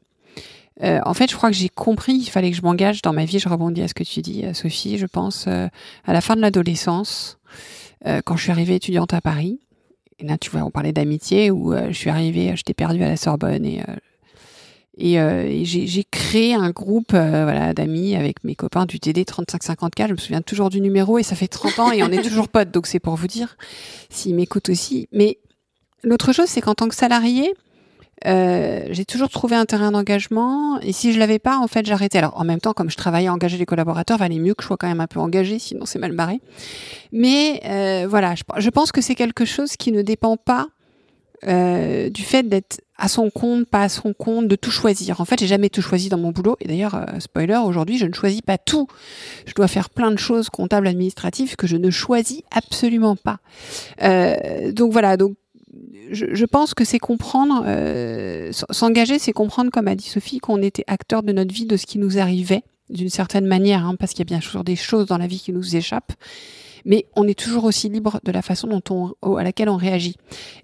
Euh, 0.83 0.99
en 1.05 1.13
fait, 1.13 1.29
je 1.29 1.35
crois 1.35 1.51
que 1.51 1.55
j'ai 1.55 1.69
compris 1.69 2.19
qu'il 2.19 2.31
fallait 2.31 2.49
que 2.49 2.57
je 2.57 2.61
m'engage 2.61 3.01
dans 3.01 3.13
ma 3.13 3.25
vie. 3.25 3.39
Je 3.39 3.49
rebondis 3.49 3.81
à 3.81 3.87
ce 3.87 3.93
que 3.93 4.03
tu 4.03 4.21
dis, 4.21 4.45
euh, 4.45 4.53
Sophie. 4.53 4.97
Je 4.97 5.05
pense 5.05 5.45
euh, 5.47 5.67
à 6.05 6.13
la 6.13 6.21
fin 6.21 6.35
de 6.35 6.41
l'adolescence, 6.41 7.37
quand 8.25 8.35
je 8.35 8.41
suis 8.41 8.51
arrivée 8.51 8.75
étudiante 8.75 9.13
à 9.13 9.21
Paris. 9.21 9.59
Et 10.17 10.25
là, 10.25 10.39
tu 10.39 10.49
vois, 10.49 10.61
on 10.61 10.71
parlait 10.71 10.91
d'amitié 10.91 11.51
où 11.51 11.71
je 11.73 11.93
suis 11.93 12.09
arrivée, 12.09 12.51
j'étais 12.55 12.73
perdue 12.73 13.03
à 13.03 13.09
la 13.09 13.17
Sorbonne 13.17 13.63
et 13.63 13.83
et, 14.97 15.65
j'ai 15.65 16.03
créé 16.03 16.53
un 16.53 16.71
groupe 16.71 17.11
voilà 17.11 17.73
d'amis 17.73 18.15
avec 18.15 18.43
mes 18.43 18.55
copains 18.55 18.85
du 18.85 18.99
TD 18.99 19.25
3554. 19.25 20.07
Je 20.07 20.13
me 20.13 20.17
souviens 20.17 20.41
toujours 20.41 20.69
du 20.69 20.81
numéro 20.81 21.17
et 21.17 21.23
ça 21.23 21.35
fait 21.35 21.47
30 21.47 21.79
ans 21.79 21.91
et 21.91 22.03
on 22.03 22.09
est 22.09 22.21
toujours 22.21 22.49
potes. 22.49 22.71
Donc 22.71 22.87
c'est 22.87 22.99
pour 22.99 23.15
vous 23.15 23.27
dire 23.27 23.57
s'ils 24.09 24.35
m'écoutent 24.35 24.69
aussi. 24.69 25.07
Mais 25.11 25.37
l'autre 26.03 26.33
chose, 26.33 26.47
c'est 26.47 26.61
qu'en 26.61 26.75
tant 26.75 26.87
que 26.87 26.95
salarié, 26.95 27.53
euh, 28.27 28.85
j'ai 28.91 29.05
toujours 29.05 29.29
trouvé 29.29 29.55
un 29.55 29.65
terrain 29.65 29.91
d'engagement 29.91 30.79
et 30.81 30.91
si 30.91 31.11
je 31.11 31.19
l'avais 31.19 31.39
pas, 31.39 31.57
en 31.57 31.67
fait, 31.67 31.85
j'arrêtais. 31.85 32.19
Alors 32.19 32.39
en 32.39 32.43
même 32.43 32.59
temps, 32.59 32.73
comme 32.73 32.89
je 32.89 32.97
travaillais 32.97 33.27
à 33.27 33.33
engager 33.33 33.57
les 33.57 33.65
collaborateurs, 33.65 34.17
valait 34.17 34.37
mieux 34.37 34.53
que 34.53 34.61
je 34.61 34.67
sois 34.67 34.77
quand 34.77 34.87
même 34.87 35.01
un 35.01 35.07
peu 35.07 35.19
engagée, 35.19 35.59
sinon 35.59 35.85
c'est 35.85 35.99
mal 35.99 36.11
barré. 36.11 36.39
Mais 37.11 37.61
euh, 37.65 38.07
voilà, 38.07 38.35
je, 38.35 38.69
pense 38.69 38.91
que 38.91 39.01
c'est 39.01 39.15
quelque 39.15 39.45
chose 39.45 39.75
qui 39.75 39.91
ne 39.91 40.01
dépend 40.01 40.37
pas 40.37 40.67
euh, 41.47 42.09
du 42.09 42.23
fait 42.23 42.43
d'être 42.43 42.81
à 42.97 43.07
son 43.07 43.31
compte, 43.31 43.65
pas 43.65 43.83
à 43.83 43.89
son 43.89 44.13
compte, 44.13 44.47
de 44.47 44.55
tout 44.55 44.69
choisir. 44.69 45.21
En 45.21 45.25
fait, 45.25 45.39
j'ai 45.39 45.47
jamais 45.47 45.69
tout 45.69 45.81
choisi 45.81 46.09
dans 46.09 46.19
mon 46.19 46.29
boulot. 46.29 46.55
Et 46.61 46.67
d'ailleurs, 46.67 46.95
euh, 46.95 47.19
spoiler, 47.19 47.57
aujourd'hui, 47.65 47.97
je 47.97 48.05
ne 48.05 48.13
choisis 48.13 48.41
pas 48.41 48.59
tout. 48.59 48.87
Je 49.47 49.53
dois 49.53 49.67
faire 49.67 49.89
plein 49.89 50.11
de 50.11 50.19
choses 50.19 50.49
comptables, 50.49 50.87
administratives 50.87 51.55
que 51.55 51.65
je 51.65 51.77
ne 51.77 51.89
choisis 51.89 52.43
absolument 52.51 53.15
pas. 53.15 53.39
Euh, 54.03 54.71
donc 54.71 54.91
voilà. 54.91 55.17
Donc 55.17 55.35
je, 56.11 56.45
pense 56.45 56.73
que 56.73 56.83
c'est 56.83 56.99
comprendre, 56.99 57.63
euh, 57.65 58.51
s'engager, 58.51 59.19
c'est 59.19 59.31
comprendre, 59.31 59.71
comme 59.71 59.87
a 59.87 59.95
dit 59.95 60.07
Sophie, 60.07 60.39
qu'on 60.39 60.61
était 60.61 60.83
acteur 60.87 61.23
de 61.23 61.31
notre 61.31 61.53
vie, 61.53 61.65
de 61.65 61.77
ce 61.77 61.85
qui 61.85 61.97
nous 61.97 62.19
arrivait, 62.19 62.63
d'une 62.89 63.09
certaine 63.09 63.45
manière, 63.45 63.85
hein, 63.85 63.95
parce 63.97 64.11
qu'il 64.11 64.19
y 64.19 64.27
a 64.27 64.31
bien 64.37 64.41
sûr 64.41 64.63
des 64.63 64.75
choses 64.75 65.07
dans 65.07 65.17
la 65.17 65.27
vie 65.27 65.39
qui 65.39 65.53
nous 65.53 65.75
échappent, 65.75 66.13
mais 66.85 67.05
on 67.15 67.27
est 67.27 67.37
toujours 67.37 67.63
aussi 67.65 67.89
libre 67.89 68.19
de 68.23 68.31
la 68.31 68.41
façon 68.41 68.67
dont 68.67 69.13
on, 69.21 69.35
à 69.35 69.43
laquelle 69.43 69.69
on 69.69 69.77
réagit. 69.77 70.15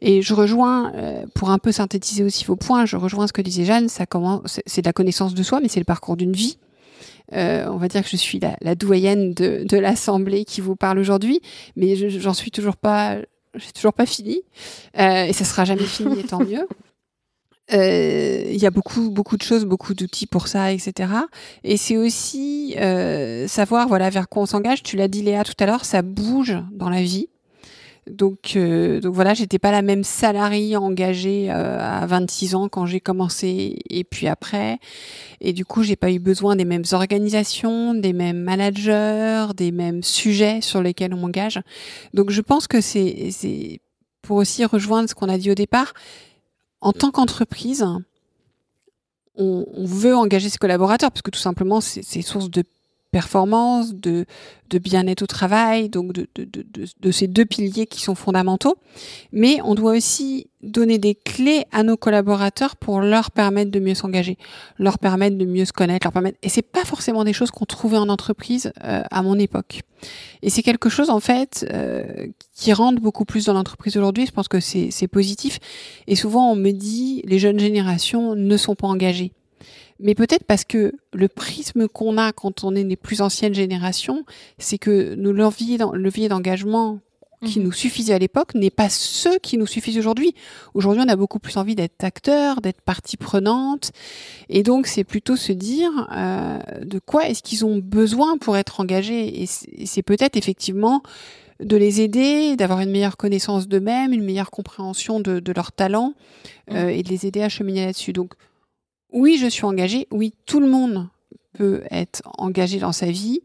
Et 0.02 0.22
je 0.22 0.34
rejoins, 0.34 0.94
euh, 0.96 1.26
pour 1.36 1.50
un 1.50 1.60
peu 1.60 1.72
synthétiser 1.72 2.24
aussi 2.24 2.46
vos 2.46 2.56
points, 2.56 2.86
je 2.86 2.98
rejoins 2.98 3.28
ce 3.28 3.34
que 3.34 3.42
disait 3.42 3.66
Jeanne, 3.66 3.90
ça 3.90 4.06
commence, 4.06 4.60
c'est 4.66 4.82
de 4.82 4.88
la 4.88 4.94
connaissance 4.94 5.34
de 5.34 5.44
soi, 5.44 5.60
mais 5.62 5.68
c'est 5.68 5.80
le 5.80 5.86
parcours 5.86 6.18
d'une 6.18 6.34
vie. 6.34 6.58
Euh, 7.34 7.68
on 7.70 7.78
va 7.78 7.90
dire 7.90 8.04
que 8.04 8.10
je 8.10 8.16
suis 8.16 8.40
la, 8.40 8.56
la 8.62 8.76
doyenne 8.76 9.34
de, 9.34 9.66
de 9.68 9.78
l'assemblée 9.78 10.46
qui 10.46 10.62
vous 10.62 10.76
parle 10.76 10.98
aujourd'hui, 10.98 11.42
mais 11.76 11.96
j'en 11.96 12.34
suis 12.34 12.52
toujours 12.52 12.78
pas 12.78 13.18
j'ai 13.58 13.72
toujours 13.72 13.94
pas 13.94 14.06
fini. 14.06 14.42
Euh, 14.98 15.26
et 15.26 15.34
ça 15.34 15.46
sera 15.46 15.66
jamais 15.66 15.84
fini, 15.84 16.20
et 16.20 16.24
tant 16.24 16.40
mieux. 16.46 16.68
Euh, 17.74 18.44
il 18.50 18.58
y 18.58 18.66
a 18.66 18.72
beaucoup 18.72 19.10
beaucoup 19.10 19.36
de 19.36 19.44
choses, 19.44 19.66
beaucoup 19.66 19.94
d'outils 19.94 20.28
pour 20.28 20.48
ça, 20.48 20.72
etc. 20.72 21.12
Et 21.64 21.78
c'est 21.78 21.98
aussi 21.98 22.76
euh, 22.78 23.48
savoir 23.48 23.88
voilà 23.88 24.10
vers 24.10 24.30
quoi 24.30 24.44
on 24.44 24.46
s'engage. 24.46 24.84
Tu 24.84 24.96
l'as 24.96 25.08
dit 25.08 25.22
Léa 25.22 25.44
tout 25.44 25.54
à 25.60 25.66
l'heure, 25.66 25.86
ça 25.86 26.02
bouge 26.02 26.58
dans 26.72 26.90
la 26.90 27.02
vie. 27.02 27.28
Donc, 28.10 28.54
euh, 28.56 29.00
donc 29.00 29.14
voilà, 29.14 29.34
j'étais 29.34 29.60
pas 29.60 29.72
la 29.72 29.82
même 29.82 30.04
salariée 30.04 30.78
engagée 30.78 31.48
euh, 31.52 31.80
à 31.80 32.06
26 32.06 32.56
ans 32.56 32.70
quand 32.70 32.86
j'ai 32.86 33.00
commencé 33.00 33.80
et 33.90 34.04
puis 34.04 34.28
après. 34.28 34.80
Et 35.42 35.54
du 35.54 35.66
coup, 35.66 35.84
j'ai 35.84 35.96
pas 35.96 36.12
eu 36.12 36.20
besoin 36.20 36.56
des 36.56 36.66
mêmes 36.66 36.86
organisations, 36.94 37.94
des 37.94 38.14
mêmes 38.14 38.40
managers, 38.40 39.48
des 39.56 39.72
mêmes 39.72 40.04
sujets 40.04 40.62
sur 40.62 40.82
lesquels 40.82 41.14
on 41.14 41.18
m'engage. 41.18 41.60
Donc, 42.14 42.30
je 42.30 42.42
pense 42.42 42.68
que 42.68 42.82
c'est, 42.82 43.30
c'est 43.32 43.82
pour 44.22 44.38
aussi 44.38 44.64
rejoindre 44.66 45.10
ce 45.10 45.16
qu'on 45.16 45.30
a 45.30 45.38
dit 45.38 45.52
au 45.52 45.56
départ. 45.56 45.94
En 46.82 46.94
tant 46.94 47.12
qu'entreprise, 47.12 47.86
on, 49.36 49.66
veut 49.78 50.16
engager 50.16 50.50
ses 50.50 50.58
collaborateurs 50.58 51.12
parce 51.12 51.22
que 51.22 51.32
tout 51.32 51.40
simplement, 51.40 51.82
c'est 51.82 52.22
source 52.22 52.50
de 52.50 52.64
performance, 53.12 53.96
de, 53.96 54.26
de 54.70 54.80
bien-être 54.80 55.22
au 55.22 55.28
travail, 55.28 55.90
donc 55.90 56.12
de, 56.14 56.28
de, 56.36 56.48
de, 57.00 57.12
ces 57.12 57.28
deux 57.28 57.46
piliers 57.46 57.86
qui 57.86 58.02
sont 58.02 58.16
fondamentaux. 58.16 58.76
Mais 59.32 59.60
on 59.64 59.76
doit 59.76 59.94
aussi 59.94 60.50
donner 60.62 60.98
des 60.98 61.16
clés 61.16 61.66
à 61.72 61.84
nos 61.84 61.96
collaborateurs 61.96 62.76
pour 62.76 63.00
leur 63.00 63.32
permettre 63.32 63.72
de 63.72 63.80
mieux 63.80 63.94
s'engager, 63.94 64.38
leur 64.78 65.00
permettre 65.00 65.38
de 65.38 65.46
mieux 65.46 65.66
se 65.66 65.72
connaître, 65.72 66.06
leur 66.06 66.12
permettre. 66.12 66.38
Et 66.44 66.50
c'est 66.50 66.62
pas 66.62 66.84
forcément 66.84 67.24
des 67.24 67.34
choses 67.34 67.52
qu'on 67.52 67.66
trouvait 67.66 67.98
en 67.98 68.10
entreprise 68.10 68.72
euh, 68.84 69.04
à 69.10 69.22
mon 69.22 69.40
époque. 69.40 69.82
Et 70.42 70.50
c'est 70.50 70.62
quelque 70.62 70.90
chose 70.90 71.10
en 71.10 71.20
fait 71.20 71.66
euh, 71.72 72.28
qui 72.54 72.74
rentre 72.74 73.02
beaucoup 73.02 73.26
plus 73.26 73.46
dans 73.46 73.54
l'entreprise 73.54 73.96
aujourd'hui. 73.98 74.26
Je 74.26 74.32
pense 74.32 74.48
que 74.48 74.60
c'est 74.60 75.08
positif. 75.08 75.60
Et 76.08 76.16
souvent 76.16 76.52
on 76.52 76.56
me 76.56 76.72
dit 76.72 77.22
les 77.26 77.40
jeunes 77.40 77.60
générations 77.60 78.36
ne 78.36 78.58
sont 78.58 78.76
pas 78.76 78.88
engagées 78.88 79.32
mais 80.00 80.16
peut-être 80.16 80.44
parce 80.44 80.64
que 80.64 80.94
le 81.14 81.28
prisme 81.28 81.88
qu'on 81.88 82.18
a 82.18 82.32
quand 82.32 82.64
on 82.64 82.76
est 82.76 82.84
des 82.84 82.96
plus 82.96 83.22
anciennes 83.22 83.54
générations, 83.54 84.26
c'est 84.58 84.78
que 84.78 85.16
nos 85.16 85.32
leviers 85.32 86.30
d'engagement 86.30 87.00
qui 87.46 87.60
mhm. 87.60 87.66
nous 87.66 87.72
suffisaient 87.72 88.14
à 88.14 88.20
l'époque 88.20 88.56
n'est 88.56 88.72
pas 88.72 88.90
ceux 88.90 89.38
qui 89.40 89.58
nous 89.58 89.68
suffisent 89.68 89.98
aujourd'hui. 89.98 90.34
Aujourd'hui, 90.74 91.04
on 91.06 91.10
a 91.10 91.16
beaucoup 91.16 91.40
plus 91.40 91.58
envie 91.58 91.76
d'être 91.76 92.04
acteur, 92.04 92.62
d'être 92.62 92.82
partie 92.82 93.18
prenante, 93.18 93.92
et 94.50 94.64
donc 94.64 94.88
c'est 94.88 95.04
plutôt 95.04 95.36
se 95.36 95.52
dire 95.52 95.92
euh, 96.12 96.60
de 96.84 97.00
quoi 97.00 97.28
est-ce 97.28 97.44
qu'ils 97.44 97.66
ont 97.66 97.78
besoin 97.78 98.38
pour 98.38 98.58
être 98.58 98.80
engagés, 98.80 99.44
et 99.44 99.46
c'est 99.86 100.04
peut-être 100.04 100.36
effectivement 100.36 101.04
de 101.60 101.76
les 101.76 102.02
aider, 102.02 102.56
d'avoir 102.56 102.82
une 102.82 102.92
meilleure 102.92 103.18
connaissance 103.18 103.68
d'eux-mêmes, 103.68 104.14
une 104.14 104.24
meilleure 104.24 104.52
compréhension 104.52 105.20
de, 105.20 105.40
de 105.40 105.52
leurs 105.52 105.72
talents, 105.72 106.14
euh, 106.72 106.90
et 106.90 107.02
de 107.04 107.10
les 107.10 107.26
aider 107.26 107.42
à 107.42 107.50
cheminer 107.50 107.86
là-dessus. 107.86 108.14
Donc 108.14 108.34
oui, 109.12 109.38
je 109.38 109.48
suis 109.48 109.66
engagée, 109.66 110.08
oui, 110.12 110.34
tout 110.46 110.60
le 110.60 110.68
monde 110.68 111.08
peut 111.54 111.84
être 111.92 112.22
engagé 112.38 112.80
dans 112.80 112.92
sa 112.92 113.08
vie. 113.08 113.42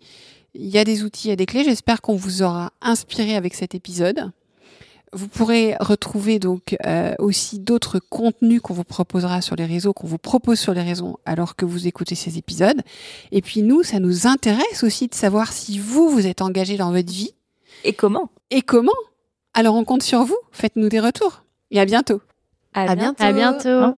Il 0.54 0.68
y 0.68 0.78
a 0.78 0.84
des 0.84 1.02
outils, 1.02 1.28
il 1.28 1.30
y 1.30 1.32
a 1.32 1.36
des 1.36 1.46
clés. 1.46 1.64
J'espère 1.64 2.02
qu'on 2.02 2.14
vous 2.14 2.42
aura 2.42 2.72
inspiré 2.82 3.36
avec 3.36 3.54
cet 3.54 3.74
épisode. 3.74 4.32
Vous 5.14 5.28
pourrez 5.28 5.76
retrouver 5.78 6.38
donc 6.38 6.74
euh, 6.86 7.14
aussi 7.18 7.58
d'autres 7.58 7.98
contenus 7.98 8.62
qu'on 8.62 8.72
vous 8.72 8.84
proposera 8.84 9.42
sur 9.42 9.56
les 9.56 9.66
réseaux, 9.66 9.92
qu'on 9.92 10.06
vous 10.06 10.18
propose 10.18 10.58
sur 10.58 10.72
les 10.72 10.82
réseaux 10.82 11.20
alors 11.26 11.54
que 11.54 11.66
vous 11.66 11.86
écoutez 11.86 12.14
ces 12.14 12.38
épisodes. 12.38 12.80
Et 13.30 13.42
puis 13.42 13.62
nous, 13.62 13.82
ça 13.82 13.98
nous 13.98 14.26
intéresse 14.26 14.82
aussi 14.82 15.08
de 15.08 15.14
savoir 15.14 15.52
si 15.52 15.78
vous, 15.78 16.08
vous 16.08 16.26
êtes 16.26 16.40
engagé 16.40 16.78
dans 16.78 16.92
votre 16.92 17.12
vie. 17.12 17.34
Et 17.84 17.92
comment? 17.92 18.30
Et 18.50 18.62
comment? 18.62 18.92
Alors 19.52 19.74
on 19.74 19.84
compte 19.84 20.02
sur 20.02 20.24
vous. 20.24 20.38
Faites-nous 20.50 20.88
des 20.88 21.00
retours. 21.00 21.44
Et 21.70 21.78
à 21.78 21.84
bientôt. 21.84 22.22
À, 22.72 22.94
bientôt. 22.94 23.22
À 23.22 23.32
bientôt. 23.32 23.94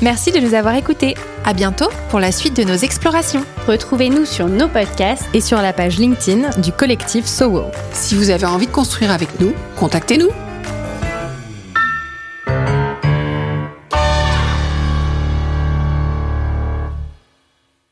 Merci 0.00 0.30
de 0.30 0.38
nous 0.38 0.54
avoir 0.54 0.76
écoutés. 0.76 1.14
À 1.44 1.54
bientôt 1.54 1.88
pour 2.08 2.20
la 2.20 2.30
suite 2.30 2.56
de 2.56 2.62
nos 2.62 2.76
explorations. 2.76 3.44
Retrouvez-nous 3.66 4.26
sur 4.26 4.48
nos 4.48 4.68
podcasts 4.68 5.24
et 5.34 5.40
sur 5.40 5.60
la 5.60 5.72
page 5.72 5.98
LinkedIn 5.98 6.50
du 6.60 6.70
collectif 6.70 7.26
SOWO. 7.26 7.64
Si 7.92 8.14
vous 8.14 8.30
avez 8.30 8.46
envie 8.46 8.66
de 8.66 8.72
construire 8.72 9.10
avec 9.10 9.40
nous, 9.40 9.52
contactez-nous. 9.76 10.30